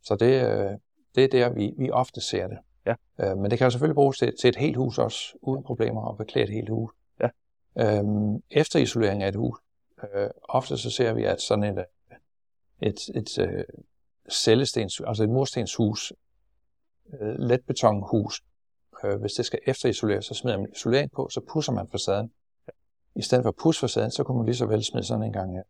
Så 0.02 0.16
det, 0.16 0.48
øh, 0.48 0.70
det 1.14 1.24
er 1.24 1.28
der, 1.28 1.48
vi, 1.48 1.74
vi 1.78 1.90
ofte 1.90 2.20
ser 2.20 2.48
det. 2.48 2.58
Ja. 2.86 2.94
Øh, 3.20 3.38
men 3.38 3.50
det 3.50 3.58
kan 3.58 3.64
jo 3.66 3.70
selvfølgelig 3.70 3.94
bruges 3.94 4.18
til, 4.18 4.32
til 4.40 4.48
et 4.48 4.56
helt 4.56 4.76
hus 4.76 4.98
også, 4.98 5.18
uden 5.42 5.62
problemer 5.62 6.10
at 6.10 6.18
beklæde 6.18 6.44
et 6.44 6.52
helt 6.52 6.68
hus. 6.68 6.90
Øhm, 7.78 8.42
efter 8.50 8.78
isolering 8.78 9.22
af 9.22 9.28
et 9.28 9.36
hus, 9.36 9.58
øh, 10.14 10.30
ofte 10.42 10.78
så 10.78 10.90
ser 10.90 11.12
vi, 11.12 11.24
at 11.24 11.40
sådan 11.40 11.64
et, 11.64 11.84
et, 12.80 12.98
et 13.14 13.38
et 13.38 13.64
cellestens, 14.32 15.00
altså 15.06 15.22
et 15.22 15.28
murstenshus, 15.28 16.12
øh, 17.20 17.34
letbetonhus, 17.38 18.42
øh, 19.04 19.20
hvis 19.20 19.32
det 19.32 19.46
skal 19.46 19.58
efterisoleres, 19.66 20.24
så 20.24 20.34
smider 20.34 20.58
man 20.58 20.72
isolering 20.76 21.10
på, 21.12 21.28
så 21.28 21.40
pusser 21.52 21.72
man 21.72 21.88
facaden. 21.88 22.32
I 23.14 23.22
stedet 23.22 23.44
for 23.44 23.48
at 23.48 23.56
pusse 23.56 23.80
facaden, 23.80 24.10
så 24.10 24.24
kunne 24.24 24.36
man 24.36 24.46
lige 24.46 24.56
så 24.56 24.66
vel 24.66 24.84
smide 24.84 25.04
sådan 25.04 25.24
en 25.24 25.32
gang 25.32 25.56
øh, 25.56 25.64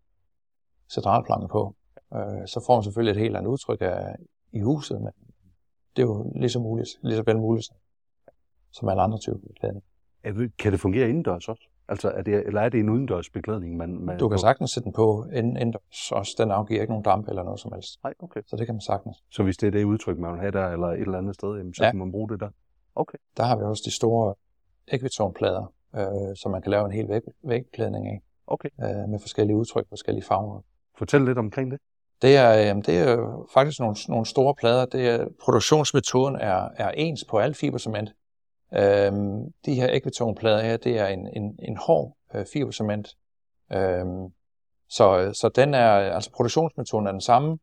centralplanken 0.88 1.48
på 1.48 1.76
øh, 2.14 2.46
så 2.46 2.64
får 2.66 2.74
man 2.76 2.84
selvfølgelig 2.84 3.10
et 3.10 3.22
helt 3.22 3.36
andet 3.36 3.50
udtryk 3.50 3.78
af, 3.80 4.16
i 4.52 4.60
huset, 4.60 5.00
men 5.00 5.12
det 5.96 6.02
er 6.02 6.06
jo 6.06 6.32
lige 6.36 6.50
så, 6.50 6.58
muligt, 6.58 6.90
lige 7.02 7.16
så 7.16 7.22
vel 7.26 7.38
muligt 7.38 7.68
som 8.72 8.88
alle 8.88 9.02
andre 9.02 9.18
typer 9.18 9.38
beklædning. 9.38 9.84
Kan 10.58 10.72
det 10.72 10.80
fungere 10.80 11.08
indendørs 11.08 11.48
også? 11.48 11.62
Altså, 11.88 12.08
er 12.10 12.22
det, 12.22 12.46
eller 12.46 12.60
er 12.60 12.68
det 12.68 12.80
en 12.80 12.88
udendørs 12.88 13.30
beklædning? 13.30 13.76
Man, 13.76 13.98
man 13.98 14.18
du 14.18 14.28
kan 14.28 14.38
sagtens 14.38 14.70
sætte 14.70 14.84
den 14.84 14.92
på 14.92 15.26
indendørs 15.32 16.12
også. 16.12 16.34
Den 16.38 16.50
afgiver 16.50 16.80
ikke 16.80 16.92
nogen 16.92 17.04
damp 17.04 17.28
eller 17.28 17.42
noget 17.42 17.60
som 17.60 17.72
helst. 17.72 18.02
Nej, 18.04 18.14
okay. 18.18 18.40
Så 18.46 18.56
det 18.56 18.66
kan 18.66 18.74
man 18.74 18.80
sagtens. 18.80 19.16
Så 19.30 19.42
hvis 19.42 19.56
det 19.56 19.66
er 19.66 19.70
det 19.70 19.84
udtryk, 19.84 20.18
man 20.18 20.32
vil 20.32 20.40
have 20.40 20.52
der, 20.52 20.68
eller 20.68 20.86
et 20.86 21.00
eller 21.00 21.18
andet 21.18 21.34
sted, 21.34 21.56
jamen, 21.56 21.74
så 21.74 21.84
ja. 21.84 21.90
kan 21.90 21.98
man 21.98 22.12
bruge 22.12 22.28
det 22.28 22.40
der? 22.40 22.48
Okay. 22.94 23.18
Der 23.36 23.42
har 23.42 23.56
vi 23.56 23.62
også 23.62 23.82
de 23.86 23.94
store 23.94 24.34
ekvitonplader, 24.88 25.72
øh, 25.96 26.36
som 26.36 26.50
man 26.50 26.62
kan 26.62 26.70
lave 26.70 26.86
en 26.86 26.92
hel 26.92 27.08
væg, 27.08 27.20
vægbeklædning 27.42 28.06
af. 28.06 28.22
Okay. 28.46 28.68
Øh, 28.82 29.08
med 29.08 29.18
forskellige 29.20 29.56
udtryk, 29.56 29.88
forskellige 29.88 30.24
farver. 30.24 30.60
Fortæl 30.98 31.20
lidt 31.20 31.38
omkring 31.38 31.70
det. 31.70 31.80
Det 32.22 32.36
er, 32.36 32.52
jamen, 32.52 32.82
det 32.82 32.98
er 32.98 33.46
faktisk 33.54 33.80
nogle, 33.80 33.96
nogle 34.08 34.26
store 34.26 34.54
plader. 34.54 34.84
Det 34.84 35.08
er, 35.08 35.26
produktionsmetoden 35.40 36.36
er, 36.36 36.68
er 36.76 36.90
ens 36.90 37.24
på 37.24 37.38
al 37.38 37.54
fibercement. 37.54 38.10
Øhm, 38.76 39.52
de 39.66 39.74
her 39.74 39.88
ekvitonplader 39.92 40.62
her, 40.62 40.76
det 40.76 40.98
er 40.98 41.06
en, 41.06 41.28
en, 41.36 41.58
en 41.62 41.76
hård 41.76 42.16
øh, 42.34 42.46
fibercement. 42.52 43.08
Øhm, 43.72 44.32
så, 44.88 45.30
så 45.40 45.50
den 45.56 45.74
er, 45.74 45.90
altså 45.90 46.30
produktionsmetoden 46.32 47.06
er 47.06 47.12
den 47.12 47.20
samme. 47.20 47.58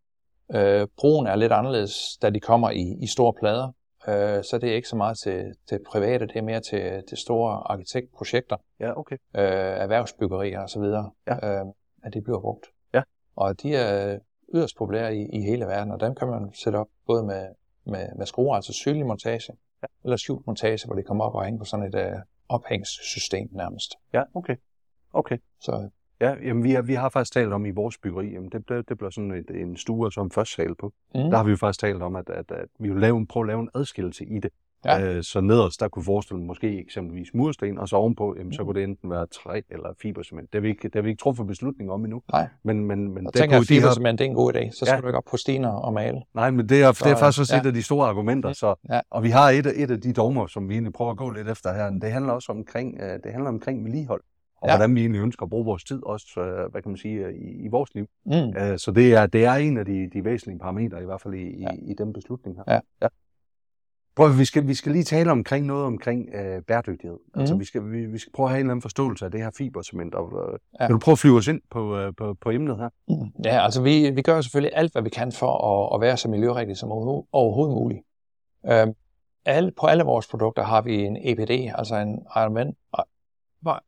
Øh, 0.56 0.88
brugen 0.98 1.28
er 1.28 1.36
lidt 1.36 1.52
anderledes, 1.52 2.17
da 2.22 2.30
de 2.30 2.39
kommer 2.39 2.69
i, 2.69 2.95
i 3.02 3.08
store 3.08 3.34
plader. 3.39 3.72
Øh, 4.08 4.43
så 4.43 4.60
det 4.62 4.69
er 4.69 4.76
ikke 4.76 4.88
så 4.88 4.95
meget 4.95 5.17
til, 5.17 5.54
til 5.69 5.80
private, 5.88 6.28
det 6.28 6.36
er 6.36 6.41
mere 6.41 6.62
til, 6.62 7.04
til 7.10 7.17
store 7.17 7.72
arkitektprojekter. 7.72 8.58
Ja, 8.80 9.00
okay. 9.00 9.15
Øh, 9.36 9.43
erhvervsbyggerier 9.84 10.63
osv., 10.63 10.84
ja. 11.28 11.60
øh, 11.60 11.65
at 12.04 12.13
de 12.13 12.22
bliver 12.22 12.39
brugt. 12.39 12.65
Ja. 12.93 13.02
Og 13.36 13.62
de 13.62 13.76
er 13.76 14.19
yderst 14.54 14.78
populære 14.78 15.15
i, 15.15 15.30
i 15.34 15.41
hele 15.41 15.65
verden, 15.65 15.93
og 15.93 16.00
dem 16.00 16.15
kan 16.15 16.28
man 16.28 16.54
sætte 16.54 16.78
op 16.78 16.88
både 17.08 17.24
med, 17.24 17.48
med, 17.86 18.08
med 18.17 18.26
skruer, 18.26 18.56
altså 18.56 18.74
synlig 18.74 19.06
montage, 19.06 19.54
ja. 19.82 19.88
eller 20.04 20.18
skjult 20.18 20.48
montage, 20.48 20.80
hvor 20.86 20.96
det 20.96 21.06
kommer 21.06 21.24
op 21.24 21.36
og 21.36 21.44
hænger 21.44 21.60
på 21.60 21.65
sådan 21.65 21.86
et 21.86 21.96
uh, 21.96 22.22
ophængssystem 22.50 23.50
nærmest. 23.52 23.96
Ja, 24.13 24.24
okay. 24.34 24.56
Okay. 25.13 25.38
Så, 25.60 25.89
ja, 26.22 26.36
jamen 26.44 26.63
vi, 26.63 26.72
har, 26.72 26.82
vi 26.82 26.94
har 26.94 27.10
faktisk 27.10 27.34
talt 27.34 27.54
om 27.54 27.65
i 27.65 27.72
vores 27.72 27.98
byggeri, 27.98 28.32
jamen 28.34 28.50
det, 28.50 28.70
det, 28.70 28.89
det 28.89 28.98
bliver 28.98 29.10
sådan 29.10 29.32
et, 29.32 29.50
en 29.50 29.78
stue 29.78 30.12
som 30.12 30.32
først 30.32 30.54
sal 30.54 30.76
på. 30.76 30.94
Mm. 31.15 31.22
Der 31.22 31.38
har 31.38 31.44
vi 31.44 31.50
jo 31.50 31.58
faktisk 31.58 31.80
talt 31.80 32.02
om, 32.02 32.15
at, 32.15 32.30
at, 32.30 32.52
at 32.52 32.70
vi 32.80 32.89
vil 32.89 33.02
lave, 33.02 33.28
prøve 33.28 33.44
at 33.44 33.48
lave 33.48 33.60
en 33.60 33.70
adskillelse 33.76 34.26
i 34.26 34.39
det. 34.39 34.52
Ja. 34.86 35.15
Øh, 35.15 35.24
så 35.24 35.42
nederst, 35.42 35.80
der 35.80 35.88
kunne 35.88 36.04
forestille 36.06 36.44
måske 36.44 36.80
eksempelvis 36.80 37.34
mursten, 37.34 37.78
og 37.78 37.88
så 37.88 37.96
ovenpå, 37.96 38.36
jamen, 38.38 38.54
så 38.54 38.62
Mhm. 38.62 38.68
kunne 38.68 38.80
det 38.82 38.88
enten 38.89 39.10
være 39.10 39.26
træ 39.28 39.62
eller 39.70 39.89
fibercement. 40.02 40.54
Det 40.54 40.56
har 40.56 40.62
vi 40.62 40.68
ikke, 40.70 40.84
det 40.84 40.96
har 40.96 41.02
vi 41.02 41.10
ikke 41.10 41.20
truffet 41.20 41.48
beslutning 41.48 41.92
om 41.92 42.04
endnu. 42.06 42.22
Nej. 42.32 42.48
Men, 42.63 42.86
men, 42.86 43.13
men 43.13 43.28
Og 43.28 43.34
der 43.34 43.39
tænker 43.39 43.56
jeg, 43.56 43.65
fibercement 43.65 44.20
det 44.20 44.26
er 44.26 44.30
en 44.30 44.36
god 44.36 44.54
idé. 44.56 44.72
Så 44.72 44.86
skal 44.86 44.96
Ja. 44.96 45.02
du 45.02 45.08
ikke 45.08 45.18
op 45.18 45.24
på 45.32 45.38
stiner 45.38 45.70
og 45.70 45.94
male. 45.94 46.22
Nej, 46.36 46.52
men 46.52 46.70
det 46.70 46.84
er, 46.84 46.92
det 46.92 47.02
er 47.02 47.15
Så, 47.15 47.20
faktisk 47.20 47.39
også 47.39 47.56
ja. 47.56 47.62
et 47.62 47.65
af 47.65 47.74
de 47.74 47.84
store 47.84 48.08
argumenter. 48.08 48.54
Så, 48.54 48.76
Ja. 48.89 49.00
Og 49.12 49.24
vi 49.24 49.30
har 49.30 49.50
et, 49.50 49.65
af- 49.65 49.74
et 49.76 49.92
af 49.92 50.02
de 50.02 50.13
dogmer, 50.13 50.48
som 50.48 50.70
vi 50.70 50.74
egentlig 50.74 50.94
prøver 50.94 51.12
at 51.12 51.18
gå 51.18 51.30
lidt 51.30 51.50
efter 51.50 51.74
her. 51.74 51.89
Det 51.89 52.12
handler 52.12 52.34
også 52.34 52.52
omkring, 52.52 52.98
øh, 53.02 53.20
det 53.24 53.32
handler 53.32 53.50
omkring 53.50 53.86
vedligehold. 53.86 54.22
Og 54.62 54.68
Ja. 54.70 54.78
hvordan 54.78 54.96
vi 54.96 55.02
egentlig 55.02 55.22
ønsker 55.22 55.44
at 55.44 55.50
bruge 55.50 55.65
vores 55.65 55.84
tid, 55.84 56.06
også 56.06 56.39
øh, 56.39 56.72
hvad 56.72 56.82
kan 56.82 56.92
man 56.92 56.98
sige, 56.98 57.34
i, 57.38 57.65
i 57.65 57.68
vores 57.68 57.94
liv. 57.96 58.06
Mm. 58.26 58.32
Øh, 58.34 58.78
Så 58.78 58.92
det 58.96 59.13
er, 59.13 59.26
det 59.26 59.46
er 59.46 59.54
en 59.54 59.78
af 59.78 59.86
de, 59.86 60.10
de 60.13 60.26
væsentlige 60.26 60.60
parametre, 60.60 61.02
i 61.02 61.06
hvert 61.06 61.22
fald 61.22 61.34
i, 61.34 61.38
i, 61.42 61.62
Ja. 61.62 61.68
i 61.82 61.94
den 61.98 62.13
beslutning 62.13 62.58
her. 62.58 62.63
Ja. 62.74 62.80
ja. 63.02 63.08
Prøv, 64.15 64.38
vi, 64.38 64.45
skal, 64.45 64.67
vi 64.67 64.74
skal 64.74 64.91
lige 64.91 65.04
tale 65.04 65.32
omkring 65.32 65.65
noget 65.65 65.86
omkring 65.86 66.30
øh, 66.36 66.62
bæredygtighed. 66.62 67.17
Mm. 67.36 67.39
Altså, 67.39 67.56
vi 67.56 67.65
skal, 67.65 67.91
vi, 67.91 68.06
vi 68.06 68.17
skal 68.17 68.32
prøve 68.34 68.45
at 68.48 68.52
have 68.52 68.60
en 68.60 68.65
eller 68.65 68.72
anden 68.72 68.82
forståelse 68.82 69.26
af 69.26 69.32
det 69.32 69.41
her 69.43 69.52
fibercement. 69.58 70.15
Og, 70.15 70.32
øh, 70.54 70.60
Ja. 70.80 70.86
Kan 70.88 70.93
du 70.93 71.00
prøve 71.00 71.13
at 71.13 71.19
flyve 71.19 71.38
os 71.38 71.48
ind 71.48 71.62
på, 71.72 71.98
øh, 71.98 72.13
på, 72.17 72.36
på 72.41 72.52
emnet 72.52 72.78
her? 72.78 72.89
Mm. 73.08 73.32
Ja, 73.45 73.63
altså 73.63 73.82
vi, 73.82 74.10
vi 74.10 74.22
gør 74.22 74.41
selvfølgelig 74.41 74.78
alt, 74.78 74.91
hvad 74.91 75.02
vi 75.02 75.10
kan 75.10 75.32
for 75.32 75.52
at, 75.91 75.95
at 75.95 76.02
være 76.02 76.17
så 76.17 76.28
miljørigtigt 76.30 76.80
som 76.80 76.89
overho- 76.89 77.28
overhovedet 77.32 77.76
muligt. 77.76 78.02
Øhm, 78.72 78.93
alle, 79.45 79.72
på 79.80 79.86
alle 79.88 80.04
vores 80.04 80.28
produkter 80.28 80.63
har 80.63 80.82
vi 80.82 80.95
en 81.04 81.17
EPD, 81.22 81.72
altså 81.76 81.95
en 81.95 82.10
environment, 82.10 82.78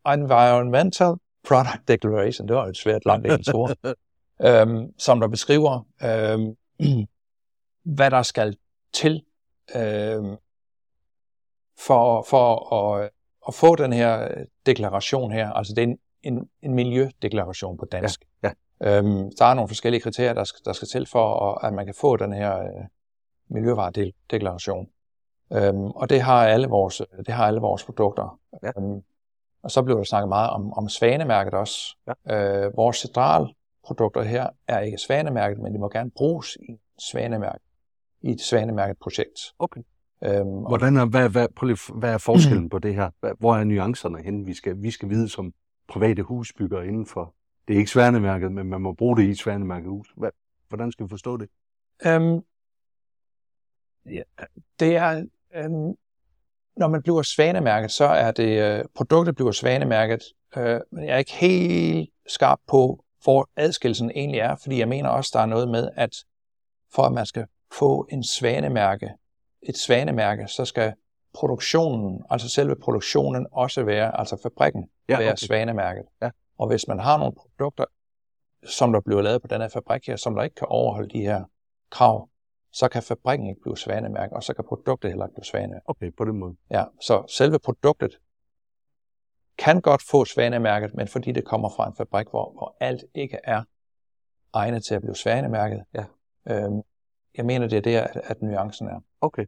Environmental 0.07 1.13
Product 1.47 1.87
Declaration, 1.87 2.47
det 2.47 2.55
var 2.55 2.65
et 2.65 2.77
svært 2.77 3.05
langt 3.05 3.27
engelsk 3.27 3.53
ord, 3.55 3.75
øhm, 4.47 4.93
som 4.97 5.19
der 5.19 5.27
beskriver, 5.27 5.85
øhm, 6.03 6.55
hvad 7.95 8.11
der 8.11 8.21
skal 8.21 8.55
til 8.93 9.23
øhm, 9.75 10.37
for, 11.79 12.25
for 12.29 12.73
at, 12.73 13.09
at 13.47 13.53
få 13.53 13.75
den 13.75 13.93
her 13.93 14.27
deklaration 14.65 15.31
her. 15.31 15.51
Altså 15.51 15.73
det 15.73 15.81
er 15.83 15.87
en, 15.87 15.97
en, 16.23 16.49
en 16.61 16.73
miljødeklaration 16.73 17.77
på 17.77 17.85
dansk. 17.85 18.25
Ja, 18.43 18.51
Øhm, 18.83 19.31
der 19.39 19.45
er 19.45 19.53
nogle 19.53 19.67
forskellige 19.67 20.01
kriterier, 20.01 20.33
der 20.33 20.43
skal, 20.43 20.61
der 20.65 20.73
skal 20.73 20.87
til 20.87 21.05
for, 21.05 21.53
at 21.65 21.73
man 21.73 21.85
kan 21.85 21.95
få 22.01 22.17
den 22.17 22.33
her 22.33 22.59
øh, 22.59 22.85
miljøvaredeklaration. 23.47 24.87
Øhm, 25.53 25.85
og 25.85 26.09
det 26.09 26.21
har 26.21 26.47
alle 26.47 26.67
vores, 26.67 27.01
det 27.25 27.33
har 27.33 27.47
alle 27.47 27.59
vores 27.59 27.83
produkter. 27.83 28.39
Ja. 28.63 28.71
Øhm, 28.77 29.03
og 29.63 29.71
så 29.71 29.81
blev 29.81 29.97
der 29.97 30.03
snakket 30.03 30.29
meget 30.29 30.49
om, 30.49 30.73
om 30.73 30.89
svanemærket 30.89 31.53
også. 31.53 31.97
Ja. 32.07 32.65
Øh, 32.65 32.77
vores 32.77 32.97
cedralprodukter 32.97 34.21
her 34.21 34.49
er 34.67 34.79
ikke 34.79 34.97
svanemærket, 34.97 35.59
men 35.59 35.73
de 35.73 35.79
må 35.79 35.89
gerne 35.89 36.11
bruges 36.11 36.55
i 36.55 36.79
svanemærket, 37.11 37.61
i 38.21 38.31
et 38.31 38.41
svanemærket 38.41 38.97
projekt. 39.01 39.39
Okay. 39.59 39.81
Øhm, 40.23 40.47
Hvordan 40.47 40.97
er, 40.97 41.05
hvad, 41.05 41.29
hvad, 41.29 41.47
prøv 41.55 41.67
lige, 41.67 41.93
hvad 41.95 42.13
er 42.13 42.17
forskellen 42.17 42.69
på 42.69 42.79
det 42.79 42.95
her? 42.95 43.35
Hvor 43.39 43.55
er 43.55 43.63
nuancerne 43.63 44.23
henne? 44.23 44.45
Vi 44.45 44.53
skal, 44.53 44.81
vi 44.81 44.91
skal 44.91 45.09
vide 45.09 45.29
som 45.29 45.53
private 45.87 46.21
husbyggere 46.21 46.87
inden 46.87 47.05
for... 47.05 47.35
Det 47.67 47.73
er 47.73 47.77
ikke 47.77 47.91
sværnemærket, 47.91 48.51
men 48.51 48.67
man 48.69 48.81
må 48.81 48.93
bruge 48.93 49.17
det 49.17 49.23
i 49.23 49.29
et 49.29 49.37
sværnemærket 49.37 49.89
hus. 49.89 50.13
Hvad, 50.17 50.29
hvordan 50.69 50.91
skal 50.91 51.05
vi 51.05 51.09
forstå 51.09 51.37
det? 51.37 51.49
øhm, 52.05 52.39
ja, 54.05 54.21
det 54.79 54.95
er, 54.95 55.25
øhm, 55.55 55.93
når 56.77 56.87
man 56.87 57.01
bliver 57.01 57.21
svanemærket, 57.21 57.91
så 57.91 58.05
er 58.05 58.31
det, 58.31 58.79
øh, 58.79 58.85
produktet 58.95 59.35
bliver 59.35 59.51
svanemærket, 59.51 60.19
øh, 60.57 60.79
men 60.91 61.05
jeg 61.05 61.13
er 61.13 61.17
ikke 61.17 61.33
helt 61.33 62.09
skarp 62.27 62.59
på, 62.67 63.05
hvor 63.23 63.49
adskillelsen 63.55 64.11
egentlig 64.11 64.39
er, 64.39 64.55
fordi 64.55 64.79
jeg 64.79 64.87
mener 64.87 65.09
også, 65.09 65.31
der 65.33 65.39
er 65.39 65.45
noget 65.45 65.69
med, 65.69 65.89
at 65.95 66.15
for 66.93 67.03
at 67.03 67.13
man 67.13 67.25
skal 67.25 67.45
få 67.71 68.07
en 68.09 68.23
svanemærke, 68.23 69.13
et 69.61 69.77
svanemærke, 69.77 70.47
så 70.47 70.65
skal 70.65 70.93
produktionen, 71.33 72.23
altså 72.29 72.49
selve 72.49 72.75
produktionen 72.75 73.47
også 73.51 73.83
være, 73.83 74.19
altså 74.19 74.37
fabrikken, 74.43 74.89
Ja, 75.09 75.17
være 75.17 75.27
okay. 75.27 75.37
svanemærket. 75.37 76.03
Ja. 76.21 76.29
Og 76.57 76.67
hvis 76.67 76.87
man 76.87 76.99
har 76.99 77.17
nogle 77.17 77.33
produkter, 77.33 77.85
som 78.65 78.93
der 78.93 79.01
bliver 79.01 79.21
lavet 79.21 79.41
på 79.41 79.47
den 79.47 79.61
her 79.61 79.67
fabrik 79.67 80.07
her, 80.07 80.15
som 80.15 80.35
der 80.35 80.43
ikke 80.43 80.55
kan 80.55 80.67
overholde 80.67 81.09
de 81.09 81.21
her 81.21 81.43
krav, 81.89 82.29
så 82.71 82.87
kan 82.87 83.03
fabrikken 83.03 83.47
ikke 83.47 83.61
blive 83.61 83.77
svanemærket, 83.77 84.35
og 84.35 84.43
så 84.43 84.53
kan 84.53 84.65
produktet 84.67 85.11
heller 85.11 85.25
ikke 85.25 85.35
blive 85.35 85.45
svanemærket. 85.45 85.83
Okay, 85.85 86.11
på 86.17 86.25
den 86.25 86.37
måde. 86.37 86.55
Ja, 86.71 86.85
så 87.01 87.23
selve 87.27 87.59
produktet 87.59 88.19
kan 89.57 89.81
godt 89.81 90.01
få 90.11 90.25
svanemærket, 90.25 90.93
men 90.93 91.07
fordi 91.07 91.31
det 91.31 91.45
kommer 91.45 91.69
fra 91.69 91.87
en 91.87 91.95
fabrik, 91.95 92.27
hvor, 92.29 92.51
hvor 92.51 92.75
alt 92.79 93.03
ikke 93.15 93.39
er 93.43 93.63
egnet 94.53 94.83
til 94.83 94.95
at 94.95 95.01
blive 95.01 95.15
svanemærket. 95.15 95.83
Ja. 95.93 96.05
Øhm, 96.47 96.81
jeg 97.37 97.45
mener, 97.45 97.67
det 97.67 97.77
er 97.77 97.81
der, 97.81 98.01
at, 98.03 98.21
at 98.23 98.41
nuancen 98.41 98.87
er. 98.87 98.99
Okay. 99.21 99.45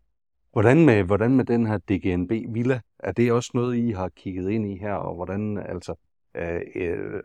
Hvordan 0.52 0.86
med, 0.86 1.04
hvordan 1.04 1.32
med 1.32 1.46
den 1.46 1.66
her 1.68 1.78
DGNB 1.78 2.32
Villa? 2.54 2.80
Er 3.00 3.12
det 3.12 3.32
også 3.32 3.52
noget, 3.54 3.76
I 3.78 3.92
har 3.92 4.10
kigget 4.10 4.50
ind 4.50 4.66
i 4.72 4.78
her, 4.78 4.94
og 4.94 5.16
hvordan 5.16 5.58
altså 5.58 5.96
øh, 6.36 6.62
øh, 6.76 7.22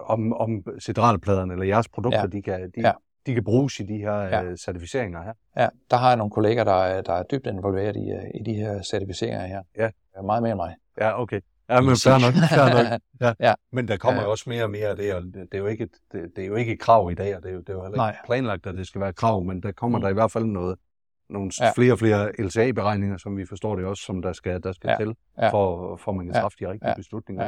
om, 0.00 0.32
om 0.32 0.64
cedralpladerne 0.82 1.52
eller 1.52 1.66
jeres 1.66 1.88
produkter, 1.88 2.20
Ja. 2.20 2.26
de, 2.26 2.42
kan, 2.42 2.60
de, 2.76 2.80
Ja. 2.80 2.92
de 3.26 3.34
kan 3.34 3.44
bruges 3.44 3.80
i 3.80 3.82
de 3.82 3.96
her 3.98 4.14
Ja. 4.22 4.42
øh, 4.44 4.56
certificeringer 4.56 5.22
her? 5.22 5.32
Ja, 5.56 5.68
der 5.90 5.96
har 5.96 6.08
jeg 6.08 6.16
nogle 6.16 6.30
kolleger, 6.30 6.64
der, 6.64 6.72
er- 6.72 7.02
der 7.02 7.12
er 7.12 7.22
dybt 7.22 7.46
involveret 7.46 7.96
i, 7.96 8.10
øh, 8.10 8.22
i 8.34 8.42
de 8.42 8.54
her 8.54 8.82
certificeringer 8.82 9.46
her. 9.46 9.62
Ja. 9.78 9.90
Meget 10.24 10.42
mere 10.42 10.52
end 10.52 10.58
mig. 10.60 10.74
Ja, 11.00 11.22
okay. 11.22 11.40
Ja, 11.68 11.80
men 11.80 11.96
fair 12.04 12.12
nok, 12.24 12.34
fair 12.54 12.68
nok. 12.92 13.00
Ja. 13.20 13.32
Ja. 13.48 13.54
Men 13.72 13.88
der 13.88 13.96
kommer 13.96 14.22
Ja. 14.22 14.28
også 14.28 14.44
mere 14.50 14.64
og 14.64 14.70
mere 14.70 14.86
af 14.88 14.96
det, 14.96 15.14
og 15.14 15.22
det 15.22 15.34
det 15.34 15.54
er 15.54 15.58
jo 15.58 15.66
ikke 15.66 15.84
et, 15.84 15.90
det, 16.12 16.32
det 16.36 16.44
er 16.44 16.48
jo 16.48 16.54
ikke 16.54 16.72
et 16.72 16.80
krav 16.80 17.10
i 17.10 17.14
dag, 17.14 17.36
og 17.36 17.42
det 17.42 17.48
er 17.50 17.54
jo, 17.54 17.60
det 17.60 17.68
er 17.68 17.72
jo 17.72 17.82
heller 17.82 17.96
Nej. 17.96 18.10
ikke 18.10 18.20
planlagt, 18.26 18.66
at 18.66 18.74
det 18.74 18.86
skal 18.86 19.00
være 19.00 19.10
et 19.10 19.16
krav, 19.16 19.44
men 19.44 19.62
der 19.62 19.72
kommer 19.72 19.98
Mm. 19.98 20.02
der 20.02 20.08
i 20.08 20.12
hvert 20.12 20.30
fald 20.32 20.44
noget, 20.44 20.78
nogle 21.30 21.50
Ja. 21.60 21.64
ja. 21.66 21.72
flere 21.76 21.92
og 21.92 21.98
flere 21.98 22.32
LCA-beregninger, 22.38 23.16
som 23.16 23.36
vi 23.36 23.46
forstår 23.46 23.76
det 23.76 23.84
også, 23.84 24.02
som 24.02 24.22
der 24.22 24.32
skal, 24.32 24.62
der 24.62 24.72
skal 24.72 24.88
Ja. 24.90 24.96
til, 24.96 25.14
Ja. 25.38 25.48
for, 25.50 25.96
for 25.96 26.12
man 26.12 26.26
kan 26.26 26.34
Ja. 26.34 26.40
træffe 26.40 26.56
de 26.60 26.68
rigtige 26.70 26.88
Ja. 26.90 26.94
beslutninger. 26.96 27.44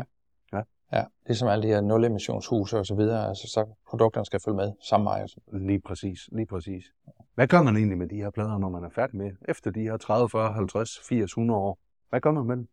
Ja. 0.53 0.61
Ja, 0.93 1.05
ligesom 1.27 1.49
alle 1.49 1.63
de 1.63 1.69
her 1.69 1.81
nul-emissionshuse 1.81 2.79
og 2.79 2.87
så 2.87 2.95
videre, 2.95 3.29
altså 3.29 3.49
så 3.49 3.65
produkterne 3.89 4.27
skal 4.27 4.41
følge 4.45 4.57
med 4.57 4.73
samme 4.89 5.05
vej. 5.05 5.27
Lige 5.53 5.81
præcis, 5.81 6.19
lige 6.33 6.47
præcis. 6.47 6.85
Hvad 7.35 7.47
gør 7.47 7.63
man 7.63 7.77
egentlig 7.77 7.99
med 7.99 8.09
de 8.09 8.17
her 8.17 8.31
plader, 8.31 8.59
når 8.59 8.69
man 8.69 8.85
er 8.85 8.91
færdig 8.95 9.17
med, 9.17 9.31
efter 9.49 9.71
de 9.71 9.81
her 9.81 9.97
30, 9.97 10.29
40, 10.31 10.53
50, 10.53 11.01
80, 11.09 11.31
100 11.31 11.61
år? 11.61 11.79
Hvad 12.11 12.21
gør 12.21 12.31
man 12.31 12.45
med 12.45 12.57
dem? 12.57 12.69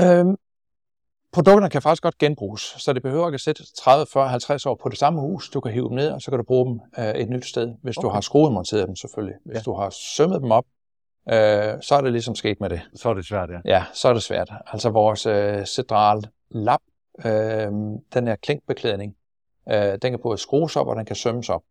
Øhm, 0.00 0.36
produkterne 1.32 1.70
kan 1.70 1.82
faktisk 1.82 2.02
godt 2.02 2.18
genbruges, 2.18 2.60
så 2.78 2.92
det 2.92 3.02
behøver 3.02 3.28
ikke 3.28 3.34
at 3.34 3.40
sætte 3.40 3.62
30, 3.78 4.06
40, 4.12 4.28
50 4.28 4.66
år 4.66 4.74
på 4.74 4.88
det 4.88 4.98
samme 4.98 5.20
hus. 5.20 5.50
Du 5.50 5.60
kan 5.60 5.72
hive 5.72 5.88
dem 5.88 5.96
ned, 5.96 6.10
og 6.10 6.22
så 6.22 6.30
kan 6.30 6.38
du 6.38 6.44
bruge 6.44 6.66
dem 6.66 6.80
øh, 6.98 7.14
et 7.14 7.28
nyt 7.30 7.46
sted, 7.46 7.74
hvis 7.82 7.96
okay. 7.96 8.06
du 8.08 8.12
har 8.12 8.20
skruemonteret 8.20 8.86
dem 8.86 8.96
selvfølgelig. 8.96 9.36
Hvis 9.44 9.56
Ja. 9.56 9.60
du 9.60 9.74
har 9.74 9.90
sømmet 9.90 10.42
dem 10.42 10.50
op, 10.50 10.64
øh, 11.28 11.82
så 11.82 11.94
er 11.94 12.00
det 12.00 12.12
ligesom 12.12 12.34
sket 12.34 12.60
med 12.60 12.70
det. 12.70 12.80
Så 12.94 13.08
er 13.08 13.14
det 13.14 13.26
svært, 13.26 13.50
ja. 13.50 13.60
Ja, 13.64 13.84
så 13.92 14.08
er 14.08 14.12
det 14.12 14.22
svært. 14.22 14.50
Altså 14.66 14.90
vores 14.90 15.26
øh, 15.26 15.66
Cedral 15.66 16.22
lap, 16.50 16.80
øh, 17.24 17.72
den 18.14 18.26
her 18.26 18.36
klinkbeklædning, 18.36 19.16
øh, 19.68 19.98
den 20.02 20.12
kan 20.12 20.18
både 20.22 20.38
skrues 20.38 20.76
op, 20.76 20.86
og 20.86 20.96
den 20.96 21.04
kan 21.04 21.16
sømmes 21.16 21.48
op. 21.48 21.62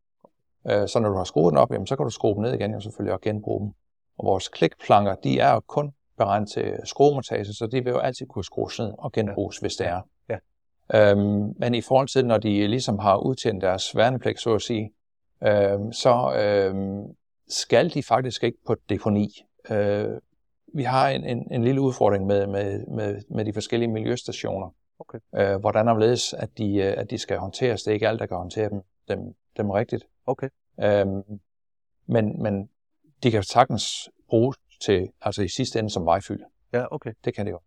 Øh, 0.69 0.87
så 0.87 0.99
når 0.99 1.09
du 1.09 1.15
har 1.17 1.23
skruet 1.23 1.51
den 1.51 1.57
op, 1.57 1.71
jamen, 1.71 1.87
så 1.87 1.95
kan 1.95 2.03
du 2.03 2.09
skrue 2.09 2.35
dem 2.35 2.41
ned 2.43 2.53
igen, 2.53 2.73
og 2.73 2.81
selvfølgelig 2.81 3.13
og 3.13 3.21
genbruge 3.21 3.61
dem. 3.65 3.73
Og 4.17 4.25
vores 4.25 4.47
klikplanker, 4.47 5.15
de 5.15 5.39
er 5.39 5.53
jo 5.53 5.59
kun 5.59 5.93
beregnet 6.19 6.49
til 6.49 6.73
skruemontage, 6.83 7.45
så 7.45 7.67
de 7.71 7.83
vil 7.83 7.91
jo 7.91 7.99
altid 7.99 8.25
kunne 8.25 8.45
skrues 8.45 8.79
ned 8.79 8.93
og 8.97 9.11
genbruges, 9.11 9.57
ja. 9.57 9.63
hvis 9.63 9.75
det 9.75 9.87
er. 9.87 10.01
Ja. 10.29 10.37
Øhm, 10.93 11.53
men 11.57 11.75
i 11.75 11.81
forhold 11.81 12.07
til, 12.07 12.25
når 12.25 12.37
de 12.37 12.67
ligesom 12.67 12.99
har 12.99 13.17
udtjent 13.17 13.61
deres 13.61 13.95
værnepligt, 13.95 14.39
så 14.39 14.55
at 14.55 14.61
sige, 14.61 14.91
øhm, 15.43 15.91
så 15.91 16.33
øhm, 16.33 17.15
skal 17.47 17.93
de 17.93 18.03
faktisk 18.03 18.43
ikke 18.43 18.57
på 18.67 18.75
deponi. 18.89 19.29
Øh, 19.69 20.19
vi 20.73 20.83
har 20.83 21.09
en, 21.09 21.23
en, 21.23 21.47
en 21.51 21.63
lille 21.63 21.81
udfordring 21.81 22.25
med, 22.25 22.47
med, 22.47 22.85
med, 22.87 23.21
med 23.29 23.45
de 23.45 23.53
forskellige 23.53 23.91
miljøstationer. 23.91 24.69
Okay. 24.99 25.19
Øh, 25.35 25.59
hvordan 25.59 25.87
omledes, 25.87 26.33
at 26.33 26.49
de, 26.57 26.75
øh, 26.75 26.93
at 26.97 27.09
de 27.09 27.17
skal 27.17 27.37
håndteres. 27.37 27.83
Det 27.83 27.91
er 27.91 27.93
ikke 27.93 28.07
alt, 28.07 28.19
der 28.19 28.25
kan 28.25 28.37
håndtere 28.37 28.69
dem, 28.69 28.81
dem, 29.07 29.19
dem 29.57 29.69
rigtigt. 29.69 30.05
Okay. 30.25 30.49
Øhm, 30.83 31.21
men, 32.05 32.43
men 32.43 32.69
de 33.23 33.31
kan 33.31 33.43
sagtens 33.43 34.09
bruges 34.29 34.57
til, 34.81 35.11
altså 35.21 35.41
i 35.41 35.47
sidste 35.47 35.79
ende 35.79 35.89
som 35.89 36.05
vejfylde. 36.05 36.45
Ja, 36.73 36.85
okay. 36.91 37.13
Det 37.25 37.35
kan 37.35 37.45
det 37.45 37.51
jo. 37.51 37.59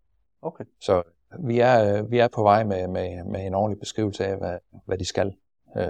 Okay. 0.43 0.65
Så 0.81 1.03
vi 1.45 1.59
er, 1.59 1.99
øh, 2.03 2.11
vi 2.11 2.19
er 2.19 2.29
på 2.29 2.43
vej 2.43 2.65
med, 2.65 2.89
med, 2.89 3.25
med 3.25 3.47
en 3.47 3.55
ordentlig 3.55 3.81
beskrivelse 3.81 4.27
af, 4.27 4.37
hvad, 4.39 4.59
hvad 4.87 4.99
de 4.99 5.05
skal. 5.05 5.35
Øh, 5.77 5.85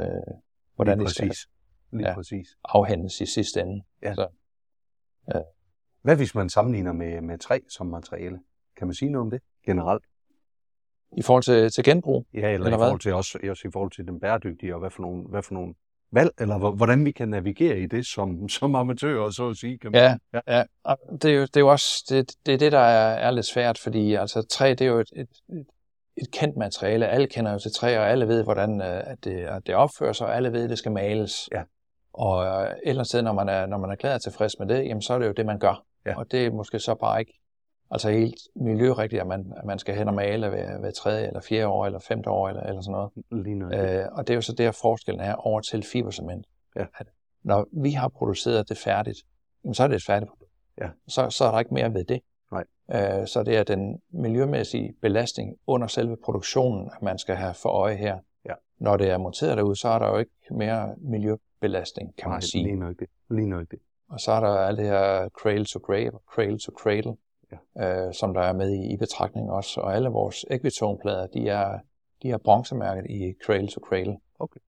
hvordan 0.75 0.99
Lige 0.99 1.07
de 1.07 1.15
skal 1.15 1.29
præcis. 1.29 1.49
Lige 1.93 2.09
Ja. 2.09 2.15
præcis. 2.15 2.49
afhændes 2.65 3.21
i 3.21 3.27
sidste 3.27 3.61
ende. 3.61 3.83
Ja. 4.03 4.15
Så, 4.15 4.29
Hvad 6.03 6.17
hvis 6.17 6.35
man 6.35 6.49
sammenligner 6.49 6.93
med, 6.93 7.21
med 7.21 7.39
træ 7.39 7.59
som 7.69 7.87
materiale? 7.87 8.41
Kan 8.77 8.87
man 8.87 8.95
sige 8.95 9.11
noget 9.11 9.25
om 9.25 9.31
det 9.31 9.41
generelt? 9.67 10.05
I 11.17 11.23
forhold 11.23 11.43
til, 11.43 11.71
til 11.71 11.85
genbrug, 11.85 12.27
Ja, 12.35 12.39
eller, 12.39 12.67
Eller 12.67 12.79
i 12.79 12.81
forhold 12.81 13.01
til 13.01 13.15
også, 13.15 13.39
også 13.51 13.69
i 13.69 13.71
forhold 13.71 13.91
til 13.91 14.07
den 14.07 14.21
bæredygtige, 14.21 14.75
og 14.75 14.81
hvad 14.81 14.91
for 14.91 15.03
nogle, 15.03 15.23
hvad 15.23 15.43
for 15.43 15.55
nogle 15.55 15.75
valg, 16.13 16.31
eller 16.41 16.59
hvor- 16.59 16.71
hvordan 16.71 17.05
vi 17.05 17.11
kan 17.13 17.29
navigere 17.29 17.79
i 17.79 17.87
det 17.87 18.07
som, 18.07 18.49
som 18.59 18.75
amatører, 18.75 19.31
så 19.31 19.49
at 19.49 19.57
sige. 19.57 19.79
Kan 19.79 19.93
man, 19.93 20.01
Ja, 20.01 20.41
Ja. 20.47 20.57
ja. 20.59 20.95
Det, 21.23 21.25
er 21.25 21.35
jo, 21.35 21.43
det 21.43 21.57
er 21.57 21.61
jo 21.61 21.69
også 21.69 22.05
det, 22.09 22.33
det, 22.47 22.55
er 22.55 22.59
det 22.59 22.73
der 22.73 22.79
er, 22.79 23.15
er 23.15 23.31
lidt 23.31 23.47
svært, 23.47 23.79
fordi 23.79 24.15
altså, 24.15 24.43
træ 24.43 24.69
det 24.71 24.81
er 24.81 24.87
jo 24.87 24.99
et, 25.01 25.11
et, 25.17 25.29
et, 26.17 26.31
kendt 26.33 26.57
materiale. 26.57 27.07
Alle 27.09 27.27
kender 27.27 27.53
jo 27.53 27.59
til 27.59 27.73
træ, 27.73 27.99
og 27.99 28.11
alle 28.11 28.29
ved, 28.29 28.45
hvordan 28.45 28.81
øh, 28.81 29.03
at 29.07 29.25
det, 29.25 29.37
at 29.45 29.67
det 29.67 29.75
opfører 29.75 30.13
sig, 30.13 30.27
og 30.27 30.37
alle 30.37 30.53
ved, 30.53 30.65
at 30.65 30.71
det 30.71 30.79
skal 30.79 30.93
males. 30.93 31.49
Ja. 31.53 31.63
Og 32.13 32.45
øh, 32.47 32.71
et 32.71 32.77
eller 32.83 32.95
andet 32.95 33.07
sted, 33.07 33.23
når 33.23 33.33
man 33.33 33.49
er, 33.49 33.67
når 33.67 33.79
man 33.79 33.97
er 34.03 34.15
og 34.15 34.23
tilfreds 34.23 34.59
med 34.59 34.67
det, 34.69 34.85
jamen, 34.85 35.03
så 35.03 35.15
er 35.15 35.19
det 35.19 35.27
jo 35.27 35.33
det, 35.33 35.47
man 35.47 35.59
gør. 35.59 35.85
Ja. 36.07 36.17
Og 36.19 36.31
det 36.31 36.47
er 36.47 36.51
måske 36.51 36.79
så 36.79 36.95
bare 36.95 37.21
ikke 37.21 37.39
altså 37.93 38.11
helt 38.11 38.41
miljørigtigt, 38.57 39.21
at 39.21 39.27
man, 39.27 39.53
at 39.57 39.65
man 39.65 39.79
skal 39.79 39.95
hen 39.95 40.09
og 40.09 40.15
male 40.15 40.49
hver, 40.49 40.79
hver 40.79 40.91
tredje 40.91 41.27
eller 41.27 41.41
fjerde 41.41 41.67
år 41.67 41.87
eller 41.87 41.99
femte 41.99 42.31
år 42.31 42.49
eller, 42.49 42.63
eller 42.63 42.81
sådan 42.81 42.93
noget. 42.93 43.45
Lige 43.45 43.55
noget. 43.55 44.01
Øh, 44.01 44.07
og 44.13 44.27
det 44.27 44.33
er 44.33 44.35
jo 44.35 44.41
så 44.41 44.53
der 44.53 44.71
forskellen 44.71 45.21
er 45.21 45.35
over 45.35 45.61
til 45.61 45.83
fibercement. 45.83 46.47
Ja. 46.77 46.85
At 46.99 47.07
når 47.43 47.67
vi 47.83 47.91
har 47.91 48.09
produceret 48.09 48.69
det 48.69 48.79
færdigt, 48.79 49.19
jamen, 49.65 49.75
så 49.75 49.83
er 49.83 49.89
det 49.89 49.95
et 49.97 50.05
færdigt 50.05 50.29
produkt. 50.31 50.51
Ja. 50.81 50.89
Så, 51.09 51.31
så 51.31 51.45
er 51.45 51.51
der 51.51 51.59
ikke 51.59 51.75
mere 51.75 51.95
ved 51.95 52.05
det. 52.05 52.21
Nej. 52.53 52.65
Øh, 52.95 53.27
så 53.27 53.43
det 53.43 53.57
er 53.57 53.63
den 53.63 54.01
miljømæssige 54.11 54.95
belastning 55.03 55.57
under 55.67 55.87
selve 55.87 56.17
produktionen, 56.25 56.91
at 56.97 57.03
man 57.03 57.19
skal 57.19 57.37
have 57.37 57.55
for 57.55 57.69
øje 57.69 57.97
her. 57.97 58.19
Ja. 58.47 58.55
Når 58.79 58.97
det 58.97 59.11
er 59.11 59.19
monteret 59.19 59.57
derude, 59.57 59.77
så 59.77 59.89
er 59.89 59.99
der 59.99 60.09
jo 60.09 60.19
ikke 60.19 60.33
mere 60.51 60.95
miljøbelastning, 60.99 62.17
kan 62.17 62.29
Nej, 62.29 62.35
man 62.35 62.43
sige. 62.43 62.65
lige 62.65 62.77
noget 62.77 63.01
det. 63.01 63.09
Lige 63.31 63.49
noget 63.49 63.71
det. 63.71 63.79
Og 64.09 64.21
så 64.21 64.33
er 64.33 64.41
der 64.41 64.49
alt 64.49 64.79
det 64.79 64.87
her 64.87 65.29
cradle 65.29 65.65
to 65.65 65.79
grave, 65.79 66.13
cradle 66.35 66.59
to 66.59 66.73
cradle, 66.79 67.17
ja. 67.77 68.07
øh, 68.07 68.15
som 68.15 68.35
der 68.35 68.41
er 68.41 68.53
med 68.53 68.71
i, 68.73 68.93
i 68.93 68.97
betragtning 68.97 69.51
også. 69.51 69.81
Og 69.81 69.95
alle 69.95 70.09
vores 70.09 70.45
Equiton-plader, 70.51 71.27
de 71.27 71.49
er, 71.49 71.79
de 72.23 72.31
er 72.31 72.39
bronzemærket 72.39 73.07
i 73.11 73.35
cradle 73.45 73.69
to 73.69 73.81
cradle. 73.89 74.17
Okay. 74.39 74.61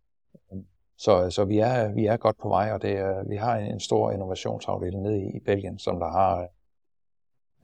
Så, 0.98 1.30
så 1.30 1.44
vi, 1.44 1.58
er, 1.58 1.92
vi 1.92 2.06
er 2.06 2.16
godt 2.16 2.36
på 2.42 2.48
vej, 2.48 2.72
og 2.72 2.82
det 2.82 2.90
er, 2.98 3.28
vi 3.28 3.36
har 3.36 3.56
en, 3.56 3.72
en 3.72 3.80
stor 3.80 4.10
innovationsafdeling 4.10 5.02
nede 5.02 5.22
i, 5.22 5.36
i 5.36 5.40
Belgien, 5.40 5.78
som 5.78 5.98
der 5.98 6.08
har 6.08 6.48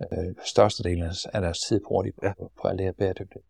øh, 0.03 0.35
størstedelen 0.47 1.11
af 1.33 1.41
deres 1.41 1.61
tid 1.61 1.81
bruger 1.87 2.03
de 2.03 2.13
på, 2.13 2.21
Ja. 2.23 2.33
på, 2.39 2.53
på 2.63 2.69
alt 2.69 2.79
det 2.79 2.87
her 2.87 2.93
bæredygtige. 2.93 3.43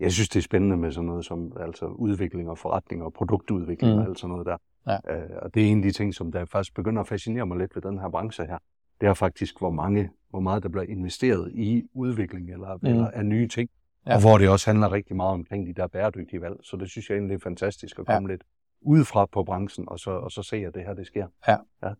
Jeg 0.00 0.12
synes, 0.12 0.28
det 0.28 0.38
er 0.38 0.42
spændende 0.42 0.76
med 0.76 0.92
sådan 0.92 1.06
noget 1.06 1.24
som 1.24 1.56
altså 1.60 1.86
udvikling 1.86 2.50
og 2.50 2.58
forretning 2.58 3.02
og 3.02 3.12
produktudvikling 3.12 3.92
Mm. 3.94 3.98
og 4.00 4.06
alt 4.06 4.18
sådan 4.18 4.30
noget 4.30 4.46
der. 4.46 4.56
Ja. 4.88 5.14
Øh, 5.14 5.30
og 5.42 5.54
det 5.54 5.62
er 5.66 5.70
en 5.70 5.78
af 5.78 5.82
de 5.82 5.92
ting, 5.92 6.14
som 6.14 6.32
der 6.32 6.44
faktisk 6.44 6.74
begynder 6.74 7.02
at 7.02 7.08
fascinere 7.08 7.46
mig 7.46 7.58
lidt 7.58 7.74
ved 7.76 7.82
den 7.82 7.98
her 7.98 8.10
branche 8.10 8.46
her. 8.46 8.58
Det 9.00 9.08
er 9.08 9.14
faktisk, 9.14 9.58
hvor 9.58 9.70
mange, 9.70 10.10
hvor 10.30 10.40
meget 10.40 10.62
der 10.62 10.68
bliver 10.68 10.84
investeret 10.84 11.52
i 11.54 11.82
udvikling 11.94 12.50
eller, 12.52 12.74
Mm. 12.82 12.88
eller 12.88 13.10
af 13.10 13.26
nye 13.26 13.48
ting. 13.48 13.70
Ja. 14.06 14.14
Og 14.14 14.20
hvor 14.20 14.38
det 14.38 14.48
også 14.48 14.70
handler 14.70 14.92
rigtig 14.92 15.16
meget 15.16 15.32
omkring 15.32 15.66
de 15.66 15.72
der 15.74 15.86
bæredygtige 15.86 16.40
valg. 16.40 16.54
Så 16.62 16.76
det 16.76 16.90
synes 16.90 17.10
jeg 17.10 17.16
egentlig 17.16 17.34
er 17.34 17.38
fantastisk 17.38 17.98
at 17.98 18.04
Ja. 18.08 18.14
komme 18.14 18.28
lidt 18.28 18.42
udefra 18.80 19.26
på 19.26 19.44
branchen, 19.44 19.88
og 19.88 19.98
så, 19.98 20.10
og 20.10 20.30
så 20.30 20.42
se, 20.42 20.56
at 20.56 20.74
det 20.74 20.82
her 20.82 20.94
det 20.94 21.06
sker. 21.06 21.26
Ja. 21.48 21.56
ja. 21.82 21.92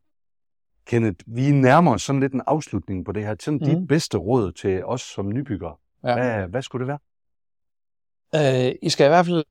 Kenneth, 0.86 1.24
vi 1.26 1.50
nærmer 1.50 1.92
os 1.94 2.02
sådan 2.02 2.20
lidt 2.20 2.32
en 2.32 2.42
afslutning 2.46 3.04
på 3.04 3.12
det 3.12 3.22
her. 3.26 3.36
Sådan 3.40 3.58
mm. 3.62 3.66
dit 3.66 3.88
bedste 3.88 4.18
råd 4.18 4.52
til 4.52 4.84
os 4.84 5.00
som 5.00 5.28
nybyggere. 5.28 5.76
Ja. 6.04 6.14
Hvad, 6.14 6.48
hvad 6.48 6.62
skulle 6.62 6.86
det 6.86 6.88
være? 6.88 6.98
Øh, 8.68 8.74
I 8.82 8.88
skal 8.88 9.04
i 9.04 9.08
hvert 9.08 9.26
fald 9.26 9.44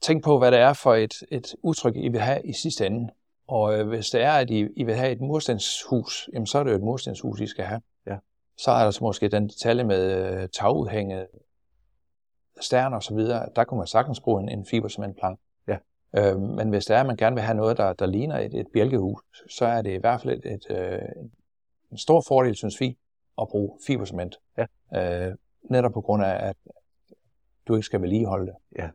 tænke 0.00 0.24
på, 0.24 0.38
hvad 0.38 0.50
det 0.52 0.58
er 0.60 0.72
for 0.72 0.94
et, 0.94 1.12
et 1.30 1.54
udtryk, 1.62 1.96
I 1.96 2.08
vil 2.08 2.20
have 2.20 2.40
i 2.44 2.52
sidste 2.52 2.86
ende. 2.86 3.10
Og 3.48 3.78
øh, 3.78 3.88
hvis 3.88 4.10
det 4.10 4.22
er, 4.22 4.32
at 4.32 4.50
I, 4.50 4.68
I 4.76 4.84
vil 4.84 4.94
have 4.94 5.12
et 5.12 5.20
murstenshus, 5.20 6.28
jamen 6.32 6.46
så 6.46 6.58
er 6.58 6.62
det 6.62 6.70
jo 6.70 6.76
et 6.76 6.82
murstenshus, 6.82 7.40
I 7.40 7.46
skal 7.46 7.64
have. 7.64 7.80
Ja. 8.06 8.16
Så 8.56 8.70
er 8.70 8.84
der 8.84 8.90
så 8.90 9.04
måske 9.04 9.28
den 9.28 9.48
detalje 9.48 9.84
med 9.84 10.32
øh, 10.42 10.48
tagudhænget, 10.48 11.26
så 12.60 13.12
videre. 13.14 13.48
Der 13.56 13.64
kunne 13.64 13.78
man 13.78 13.86
sagtens 13.86 14.20
bruge 14.20 14.42
en, 14.42 14.48
en 14.48 14.66
fibercementplank. 14.66 15.38
Ja. 15.68 15.76
Øh, 16.16 16.40
men 16.40 16.68
hvis 16.68 16.84
det 16.84 16.96
er, 16.96 17.00
at 17.00 17.06
man 17.06 17.16
gerne 17.16 17.36
vil 17.36 17.42
have 17.42 17.56
noget, 17.56 17.76
der, 17.76 17.92
der 17.92 18.06
ligner 18.06 18.38
et, 18.38 18.54
et 18.54 18.66
bjælkehus, 18.72 19.22
så 19.50 19.64
er 19.64 19.82
det 19.82 19.90
i 19.90 19.96
hvert 19.96 20.20
fald 20.20 20.44
et, 20.44 20.52
et, 20.52 20.76
øh, 20.76 20.98
en 21.90 21.98
stor 21.98 22.24
fordel, 22.28 22.56
synes 22.56 22.80
vi, 22.80 22.98
at 23.40 23.48
bruge 23.48 23.78
fibercement. 23.86 24.36
Ja. 24.58 24.66
Øh, 25.28 25.34
netop 25.70 25.92
på 25.92 26.00
grund 26.00 26.24
af, 26.24 26.48
at 26.48 26.56
du 27.68 27.74
ikke 27.74 27.86
skal 27.86 28.02
vedligeholde 28.02 28.46
det. 28.46 28.54
Ja. 28.78 28.88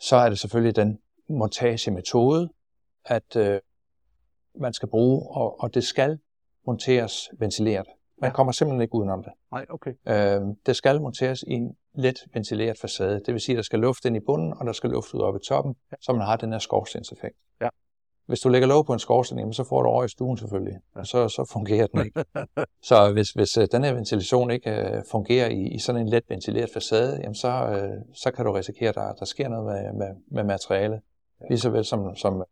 Så 0.00 0.16
er 0.16 0.28
det 0.28 0.38
selvfølgelig 0.38 0.76
den 0.76 0.98
montagemetode, 1.28 2.50
at 3.04 3.36
øh, 3.36 3.60
man 4.58 4.72
skal 4.72 4.88
bruge, 4.88 5.36
og, 5.36 5.60
og 5.60 5.74
det 5.74 5.84
skal 5.84 6.18
monteres 6.66 7.28
ventileret. 7.38 7.86
Man 8.22 8.32
kommer 8.32 8.52
simpelthen 8.52 8.82
ikke 8.82 8.94
udenom 8.94 9.22
det. 9.22 9.32
Nej, 9.52 9.66
okay. 9.70 9.90
Øh, 10.08 10.40
det 10.66 10.76
skal 10.76 11.00
monteres 11.00 11.42
i 11.42 11.52
en 11.52 11.76
let 11.94 12.18
ventileret 12.34 12.78
facade. 12.78 13.20
Det 13.26 13.34
vil 13.34 13.40
sige, 13.40 13.54
at 13.54 13.56
der 13.56 13.62
skal 13.62 13.78
luft 13.78 14.04
ind 14.04 14.16
i 14.16 14.20
bunden, 14.20 14.54
og 14.56 14.66
der 14.66 14.72
skal 14.72 14.90
luft 14.90 15.14
ud 15.14 15.20
oppe 15.20 15.40
i 15.42 15.46
toppen, 15.48 15.74
Ja. 15.92 15.96
så 16.00 16.12
man 16.12 16.26
har 16.26 16.36
den 16.36 16.52
her 16.52 16.58
skorstenseffekt. 16.58 17.36
Ja. 17.60 17.68
Hvis 18.26 18.40
du 18.40 18.48
lægger 18.48 18.68
låg 18.68 18.86
på 18.86 18.92
en 18.92 18.98
skorsten, 18.98 19.38
jamen, 19.38 19.52
så 19.52 19.64
får 19.64 19.82
du 19.82 19.88
over 19.88 20.04
i 20.04 20.08
stuen 20.08 20.36
selvfølgelig, 20.36 20.78
og 20.94 21.06
så, 21.06 21.28
så 21.28 21.48
fungerer 21.52 21.86
den 21.86 22.04
ikke. 22.04 22.24
så 22.88 23.12
hvis, 23.12 23.30
hvis 23.30 23.56
øh, 23.58 23.68
den 23.72 23.84
her 23.84 23.92
ventilation 23.94 24.50
ikke 24.50 24.70
øh, 24.70 25.02
fungerer 25.10 25.48
i, 25.48 25.62
i 25.68 25.78
sådan 25.78 26.00
en 26.00 26.08
let 26.08 26.24
ventileret 26.28 26.70
facade, 26.74 27.20
jamen, 27.22 27.34
så, 27.34 27.48
øh, 27.48 28.04
så 28.14 28.30
kan 28.30 28.44
du 28.44 28.52
risikere, 28.52 28.88
at 28.88 28.94
der, 28.94 29.12
der 29.12 29.24
sker 29.24 29.48
noget 29.48 29.64
med, 29.64 29.92
med, 29.92 30.16
med 30.30 30.44
materiale. 30.44 31.00
Lige 31.48 31.58
så 31.58 31.70
vel 31.70 31.84
som, 31.84 32.16
som, 32.16 32.44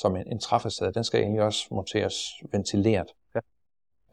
som 0.00 0.16
en, 0.16 0.32
en 0.32 0.38
træfacade, 0.38 0.92
den 0.92 1.04
skal 1.04 1.20
egentlig 1.20 1.42
også 1.42 1.66
monteres 1.70 2.14
ventileret. 2.52 3.06
Ja. 3.34 3.40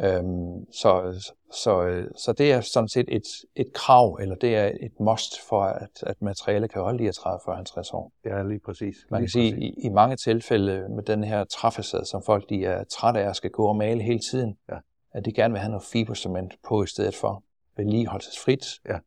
Øhm, 0.02 0.72
så, 0.72 1.14
så, 1.52 2.04
så 2.18 2.34
det 2.34 2.52
er 2.52 2.62
sådan 2.62 2.90
set 2.90 3.06
et, 3.16 3.24
et 3.56 3.74
krav, 3.74 4.18
eller 4.22 4.36
det 4.36 4.56
er 4.56 4.66
et 4.82 5.00
must 5.00 5.42
for, 5.50 5.62
at, 5.64 6.04
at 6.04 6.22
materialet 6.22 6.72
kan 6.72 6.82
holde 6.82 7.00
de 7.00 7.04
her 7.04 7.12
30, 7.12 7.40
40, 7.46 7.56
50 7.56 7.94
år. 7.94 8.12
Ja, 8.26 8.44
lige 8.44 8.60
præcis. 8.60 8.96
Man 9.10 9.22
lige 9.22 9.26
kan 9.26 9.30
sige, 9.32 9.60
i, 9.60 9.74
i 9.86 9.90
mange 9.90 10.16
tilfælde 10.16 10.90
med 10.90 11.04
den 11.04 11.24
her 11.24 11.44
træfacade, 11.44 12.06
som 12.06 12.24
folk 12.24 12.50
de 12.50 12.66
er 12.66 12.84
trætte 12.84 13.20
af 13.20 13.30
at 13.30 13.36
skal 13.36 13.50
gå 13.52 13.66
og 13.66 13.76
male 13.76 14.02
hele 14.04 14.20
tiden, 14.32 14.58
Ja. 14.70 14.78
at 15.12 15.26
de 15.26 15.32
gerne 15.34 15.52
vil 15.52 15.60
have 15.60 15.72
noget 15.72 15.84
fibercement 15.84 16.54
på 16.68 16.84
i 16.84 16.88
stedet 16.88 17.16
for 17.16 17.44
vedligeholdelsesfrit, 17.78 18.66
Ja. 18.90 18.98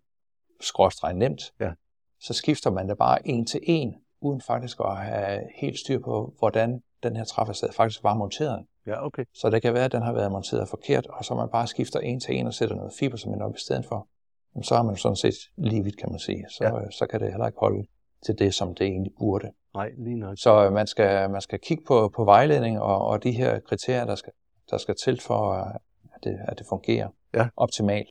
skråstreg 0.60 1.14
nemt, 1.14 1.52
Ja. 1.60 1.70
så 2.20 2.34
skifter 2.34 2.70
man 2.70 2.88
det 2.88 2.98
bare 2.98 3.28
en 3.28 3.46
til 3.46 3.60
en, 3.62 3.94
uden 4.20 4.40
faktisk 4.40 4.80
at 4.80 4.96
have 4.96 5.40
helt 5.60 5.78
styr 5.78 5.98
på, 5.98 6.34
hvordan 6.38 6.82
den 7.02 7.16
her 7.16 7.24
træfacade 7.24 7.72
faktisk 7.72 8.02
var 8.02 8.14
monteret. 8.14 8.64
Ja, 8.86 9.06
okay. 9.06 9.24
Så 9.34 9.50
det 9.50 9.62
kan 9.62 9.74
være, 9.74 9.84
at 9.84 9.92
den 9.92 10.02
har 10.02 10.12
været 10.12 10.32
monteret 10.32 10.68
forkert, 10.68 11.06
og 11.06 11.24
så 11.24 11.34
man 11.34 11.48
bare 11.52 11.66
skifter 11.66 12.00
en 12.00 12.20
til 12.20 12.36
en 12.36 12.46
og 12.46 12.54
sætter 12.54 12.76
noget 12.76 12.92
fibercement 12.98 13.42
op 13.42 13.54
i 13.56 13.60
stedet 13.60 13.86
for. 13.86 14.08
Så 14.62 14.74
har 14.76 14.82
man 14.82 14.96
sådan 14.96 15.16
set 15.16 15.34
lige 15.56 15.84
vidt, 15.84 15.96
kan 15.98 16.10
man 16.10 16.18
sige. 16.18 16.44
Så, 16.50 16.64
Ja. 16.64 16.76
ja. 16.80 16.90
så 16.90 17.06
kan 17.06 17.20
det 17.20 17.30
heller 17.30 17.46
ikke 17.46 17.58
holde 17.60 17.86
til 18.26 18.38
det, 18.38 18.54
som 18.54 18.74
det 18.74 18.86
egentlig 18.86 19.12
burde. 19.18 19.50
Nej, 19.74 19.90
lige 19.98 20.16
nok. 20.18 20.38
Så 20.38 20.64
øh, 20.66 20.72
man 20.72 20.86
skal, 20.86 21.30
man 21.30 21.40
skal 21.40 21.58
kigge 21.60 21.84
på, 21.88 22.08
på 22.16 22.24
vejledning 22.24 22.80
og, 22.80 22.98
og 23.06 23.22
de 23.22 23.32
her 23.32 23.60
kriterier, 23.60 24.04
der 24.04 24.14
skal, 24.14 24.32
der 24.70 24.78
skal 24.78 24.94
til 25.04 25.20
for, 25.20 25.52
øh, 25.52 25.74
at 26.14 26.24
det, 26.24 26.38
at 26.48 26.58
det 26.58 26.66
fungerer 26.68 27.08
Ja. 27.34 27.48
optimalt. 27.56 28.08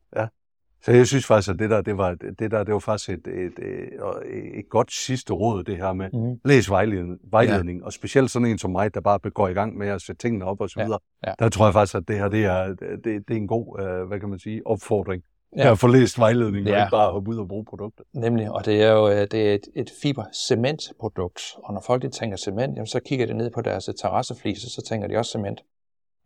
Så 0.82 0.92
jeg 0.92 1.08
synes 1.08 1.26
faktisk, 1.26 1.50
at 1.54 1.60
det 1.60 1.70
der, 1.70 1.82
det 1.82 1.98
var, 1.98 2.16
det 2.40 2.52
der, 2.52 2.64
det 2.64 2.74
var 2.74 2.80
faktisk 2.80 3.10
et, 3.10 3.28
et, 3.28 3.60
et, 3.60 4.60
et 4.60 4.70
godt 4.70 4.92
sidste 4.94 5.34
råd, 5.34 5.64
det 5.64 5.78
her 5.78 5.94
med, 5.94 6.10
Mm-hmm. 6.14 6.40
læs 6.46 6.70
vejledning, 6.70 7.20
vejledning 7.32 7.80
ja. 7.80 7.86
og 7.86 7.94
specielt 7.94 8.32
sådan 8.32 8.48
en 8.48 8.58
som 8.58 8.72
mig, 8.72 8.94
der 8.94 9.02
bare 9.02 9.20
går 9.30 9.48
i 9.48 9.54
gang 9.54 9.78
med 9.78 9.88
at 9.88 10.02
sætte 10.02 10.20
tingene 10.22 10.46
op 10.46 10.62
og 10.62 10.70
så 10.70 10.84
videre. 10.84 11.00
ja. 11.28 11.34
Der 11.40 11.50
tror 11.50 11.66
jeg 11.66 11.74
faktisk, 11.74 11.96
at 11.96 12.04
det 12.08 12.16
her, 12.18 12.28
det 12.30 12.46
er, 12.46 12.68
det, 12.68 13.04
det 13.04 13.24
er 13.30 13.36
en 13.36 13.48
god, 13.48 13.80
øh, 13.82 14.08
hvad 14.08 14.20
kan 14.20 14.30
man 14.30 14.40
sige, 14.40 14.62
opfordring. 14.68 15.24
Ja. 15.58 15.72
At 15.72 15.80
få 15.80 15.88
læst 15.88 16.20
vejledning, 16.20 16.66
og 16.68 16.72
Ja. 16.74 16.84
ikke 16.84 16.92
bare 16.92 17.12
hoppe 17.12 17.32
ud 17.32 17.38
og 17.38 17.48
bruge 17.48 17.66
produktet. 17.66 18.06
Nemlig, 18.14 18.52
og 18.52 18.66
det 18.66 18.84
er 18.84 18.92
jo 18.92 19.10
øh, 19.10 19.28
det 19.32 19.34
er 19.50 19.54
et, 19.56 19.68
et 19.76 19.92
fibercementprodukt. 20.02 21.42
Og 21.64 21.74
når 21.74 21.82
folk 21.82 22.02
de 22.02 22.10
tænker 22.10 22.38
cement, 22.38 22.76
jamen, 22.76 22.88
så 22.88 23.00
kigger 23.00 23.26
de 23.26 23.34
ned 23.34 23.50
på 23.50 23.62
deres 23.62 23.90
terrassefliser, 24.02 24.70
så 24.70 24.82
tænker 24.90 25.08
de 25.08 25.18
også 25.18 25.32
cement. 25.32 25.62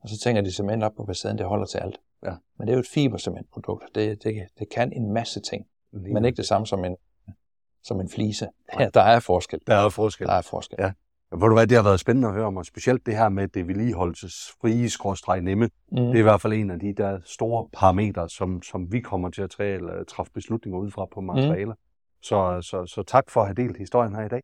Og 0.03 0.09
så 0.09 0.19
tænker 0.19 0.41
de 0.41 0.51
cement 0.51 0.83
op 0.83 0.91
på 0.97 1.05
facaden, 1.05 1.37
det 1.37 1.45
holder 1.45 1.65
til 1.65 1.77
alt. 1.77 1.97
Ja. 2.25 2.36
Men 2.57 2.67
det 2.67 2.73
er 2.73 2.77
jo 2.77 2.79
et 2.79 2.88
fibercementprodukt. 2.93 3.84
Det, 3.95 4.23
det, 4.23 4.47
det 4.60 4.69
kan 4.69 4.93
en 4.93 5.13
masse 5.13 5.39
ting, 5.39 5.65
Lige 5.93 6.13
men 6.13 6.25
ikke 6.25 6.38
det 6.38 6.45
samme 6.45 6.67
som 6.67 6.86
en, 6.86 6.95
som 7.84 7.99
en 7.99 8.10
flise. 8.10 8.47
Ja, 8.79 8.89
der 8.93 9.01
er 9.01 9.19
forskel. 9.19 9.60
Der 9.67 9.75
er 9.75 9.89
forskel. 9.89 10.27
Der 10.27 10.34
er 10.34 10.41
forskel. 10.41 10.77
Ja. 10.79 10.91
Hvor 11.38 11.47
du 11.47 11.55
hvad, 11.55 11.67
det 11.67 11.77
har 11.77 11.84
været 11.84 11.99
spændende 11.99 12.27
at 12.27 12.34
høre 12.34 12.45
om, 12.45 12.57
og 12.57 12.65
specielt 12.65 13.05
det 13.05 13.17
her 13.17 13.29
med 13.29 13.47
det 13.47 13.67
vedligeholdelsesfrie 13.67 14.89
skråstreg 14.89 15.41
nemme. 15.41 15.69
Mm. 15.91 15.97
Det 15.97 16.15
er 16.15 16.19
i 16.19 16.21
hvert 16.21 16.41
fald 16.41 16.53
en 16.53 16.71
af 16.71 16.79
de 16.79 16.93
der 16.93 17.19
store 17.25 17.67
parametre, 17.73 18.29
som, 18.29 18.62
som 18.62 18.91
vi 18.91 18.99
kommer 18.99 19.29
til 19.29 19.41
at 19.41 19.60
eller 19.60 20.03
træffe 20.03 20.31
beslutninger 20.34 20.79
ud 20.79 20.91
fra 20.91 21.05
på 21.13 21.21
materialer. 21.21 21.73
Mm. 21.73 22.21
Så, 22.21 22.62
så, 22.62 22.86
så 22.86 23.03
tak 23.03 23.29
for 23.29 23.41
at 23.41 23.47
have 23.47 23.55
delt 23.55 23.77
historien 23.77 24.15
her 24.15 24.25
i 24.25 24.27
dag. 24.27 24.43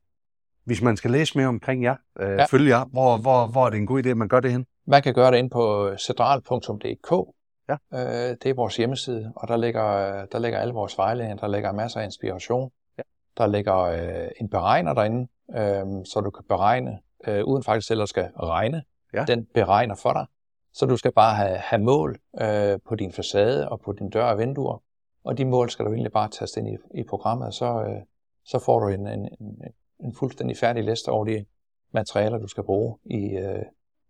Hvis 0.63 0.81
man 0.81 0.97
skal 0.97 1.11
læse 1.11 1.37
mere 1.37 1.47
omkring 1.47 1.83
jer, 1.83 1.95
øh, 2.19 2.29
ja. 2.29 2.45
Følge 2.45 2.77
jer, 2.77 2.85
hvor, 2.85 3.17
hvor, 3.17 3.47
hvor 3.47 3.65
er 3.65 3.69
det 3.69 3.77
en 3.77 3.87
god 3.87 4.05
idé, 4.05 4.09
at 4.09 4.17
man 4.17 4.27
gør 4.27 4.39
det 4.39 4.51
hen? 4.51 4.65
Man 4.87 5.01
kan 5.01 5.13
gøre 5.13 5.31
det 5.31 5.37
ind 5.37 5.51
på 5.51 5.91
central.dk. 5.97 7.36
Ja. 7.69 7.75
Øh, 7.93 8.37
det 8.43 8.45
er 8.45 8.53
vores 8.53 8.77
hjemmeside, 8.77 9.33
og 9.35 9.47
der 9.47 9.57
ligger, 9.57 10.25
der 10.25 10.39
ligger 10.39 10.59
alle 10.59 10.73
vores 10.73 10.97
vejledninger, 10.97 11.37
der 11.37 11.47
ligger 11.47 11.71
masser 11.71 11.99
af 11.99 12.05
inspiration. 12.05 12.71
Ja. 12.97 13.03
Der 13.37 13.47
ligger 13.47 13.77
øh, 13.77 14.27
en 14.41 14.49
beregner 14.49 14.93
derinde, 14.93 15.27
øh, 15.55 16.05
så 16.05 16.21
du 16.25 16.29
kan 16.29 16.45
beregne, 16.47 16.99
øh, 17.27 17.43
uden 17.43 17.63
faktisk 17.63 17.87
selv 17.87 18.01
at 18.01 18.09
skal 18.09 18.29
regne. 18.43 18.83
Ja. 19.13 19.25
Den 19.27 19.47
beregner 19.53 19.95
for 19.95 20.13
dig. 20.13 20.25
Så 20.73 20.85
du 20.85 20.97
skal 20.97 21.11
bare 21.11 21.35
have, 21.35 21.57
have 21.57 21.81
mål 21.81 22.19
øh, 22.41 22.79
på 22.87 22.95
din 22.95 23.11
facade 23.11 23.69
og 23.69 23.79
på 23.81 23.91
din 23.91 24.09
dør 24.09 24.25
og 24.25 24.37
vinduer, 24.37 24.83
og 25.23 25.37
de 25.37 25.45
mål 25.45 25.69
skal 25.69 25.85
du 25.85 25.91
egentlig 25.91 26.11
bare 26.11 26.29
taste 26.29 26.59
ind 26.59 26.69
i, 26.69 26.77
i 26.99 27.03
programmet, 27.03 27.47
og 27.47 27.53
så, 27.53 27.83
øh, 27.83 28.01
så 28.45 28.59
får 28.59 28.79
du 28.79 28.87
en, 28.87 29.07
en, 29.07 29.29
en, 29.41 29.61
en 29.99 30.15
fuldstændig 30.15 30.57
færdig 30.57 30.83
liste 30.83 31.09
over 31.09 31.25
de 31.25 31.45
materialer, 31.93 32.37
du 32.37 32.47
skal 32.47 32.63
bruge 32.63 32.97
i, 33.05 33.37
øh, 33.37 33.63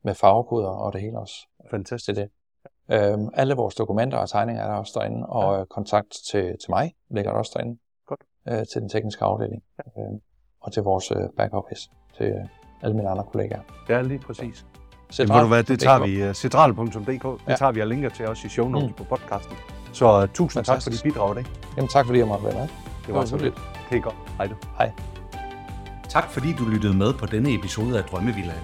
med 0.04 0.15
farvekoder 0.15 0.70
og 0.70 0.93
det 0.93 1.02
hele 1.02 1.20
også 1.20 1.48
Fantastisk. 1.72 2.06
til 2.06 2.15
det. 2.15 2.30
Øhm, 2.91 3.30
alle 3.34 3.54
vores 3.56 3.76
dokumenter 3.76 4.17
og 4.17 4.30
tegninger 4.30 4.63
er 4.63 4.67
der 4.67 4.76
også 4.76 4.93
derinde, 5.00 5.26
og 5.28 5.58
ja. 5.58 5.63
kontakt 5.65 6.08
til, 6.32 6.43
til 6.43 6.69
mig 6.69 6.93
ligger 7.12 7.32
der 7.32 7.38
også 7.39 7.52
derinde. 7.56 7.80
Godt. 8.08 8.19
Øh, 8.50 8.58
til 8.73 8.82
den 8.82 8.89
tekniske 8.89 9.23
afdeling. 9.26 9.62
Ja. 9.78 10.02
Øhm, 10.02 10.19
og 10.62 10.73
til 10.73 10.84
vores 10.84 11.12
øh, 11.12 11.17
back 11.38 11.54
office, 11.54 11.89
til 12.17 12.26
øh, 12.26 12.45
alle 12.84 12.95
mine 12.95 13.10
andre 13.10 13.23
kollegaer. 13.32 13.62
Ja, 13.89 14.02
lige 14.02 14.19
præcis. 14.19 14.65
Jamen, 15.19 15.34
ved 15.36 15.41
du 15.41 15.47
hvad, 15.47 15.63
det 15.63 15.80
tager 15.80 16.06
vi, 16.06 16.28
uh, 16.30 16.34
central.dk, 16.34 17.23
det 17.23 17.39
Ja. 17.47 17.56
tager 17.56 17.71
vi 17.71 17.82
og 17.82 17.88
linker 17.88 18.10
til 18.10 18.28
også 18.28 18.47
i 18.47 18.50
show 18.50 18.67
notes 18.67 18.89
Mm. 18.89 18.93
på 18.93 19.04
podcasten. 19.04 19.56
Så 19.93 20.21
uh, 20.21 20.28
tusind 20.34 20.63
tak 20.63 20.65
for 20.65 20.71
Fantastisk. 20.73 21.04
dit 21.04 21.13
bidrag 21.13 21.32
i 21.32 21.36
dag. 21.36 21.45
Jamen 21.78 21.89
tak 21.89 22.06
fordi 22.06 22.19
jeg 22.19 22.28
måtte 22.28 22.45
være 22.45 22.54
med. 22.54 22.67
Det 23.06 23.13
var 23.15 23.26
så 23.26 23.38
lidt. 23.38 23.56
Det 23.89 23.97
er 23.97 24.02
godt. 24.02 24.15
Hej 24.38 24.47
du. 24.47 24.56
Tak 26.10 26.30
fordi 26.30 26.54
du 26.60 26.63
lyttede 26.65 26.97
med 26.97 27.13
på 27.13 27.26
denne 27.26 27.54
episode 27.60 27.97
af 27.97 28.04
Drømmevillaen. 28.04 28.63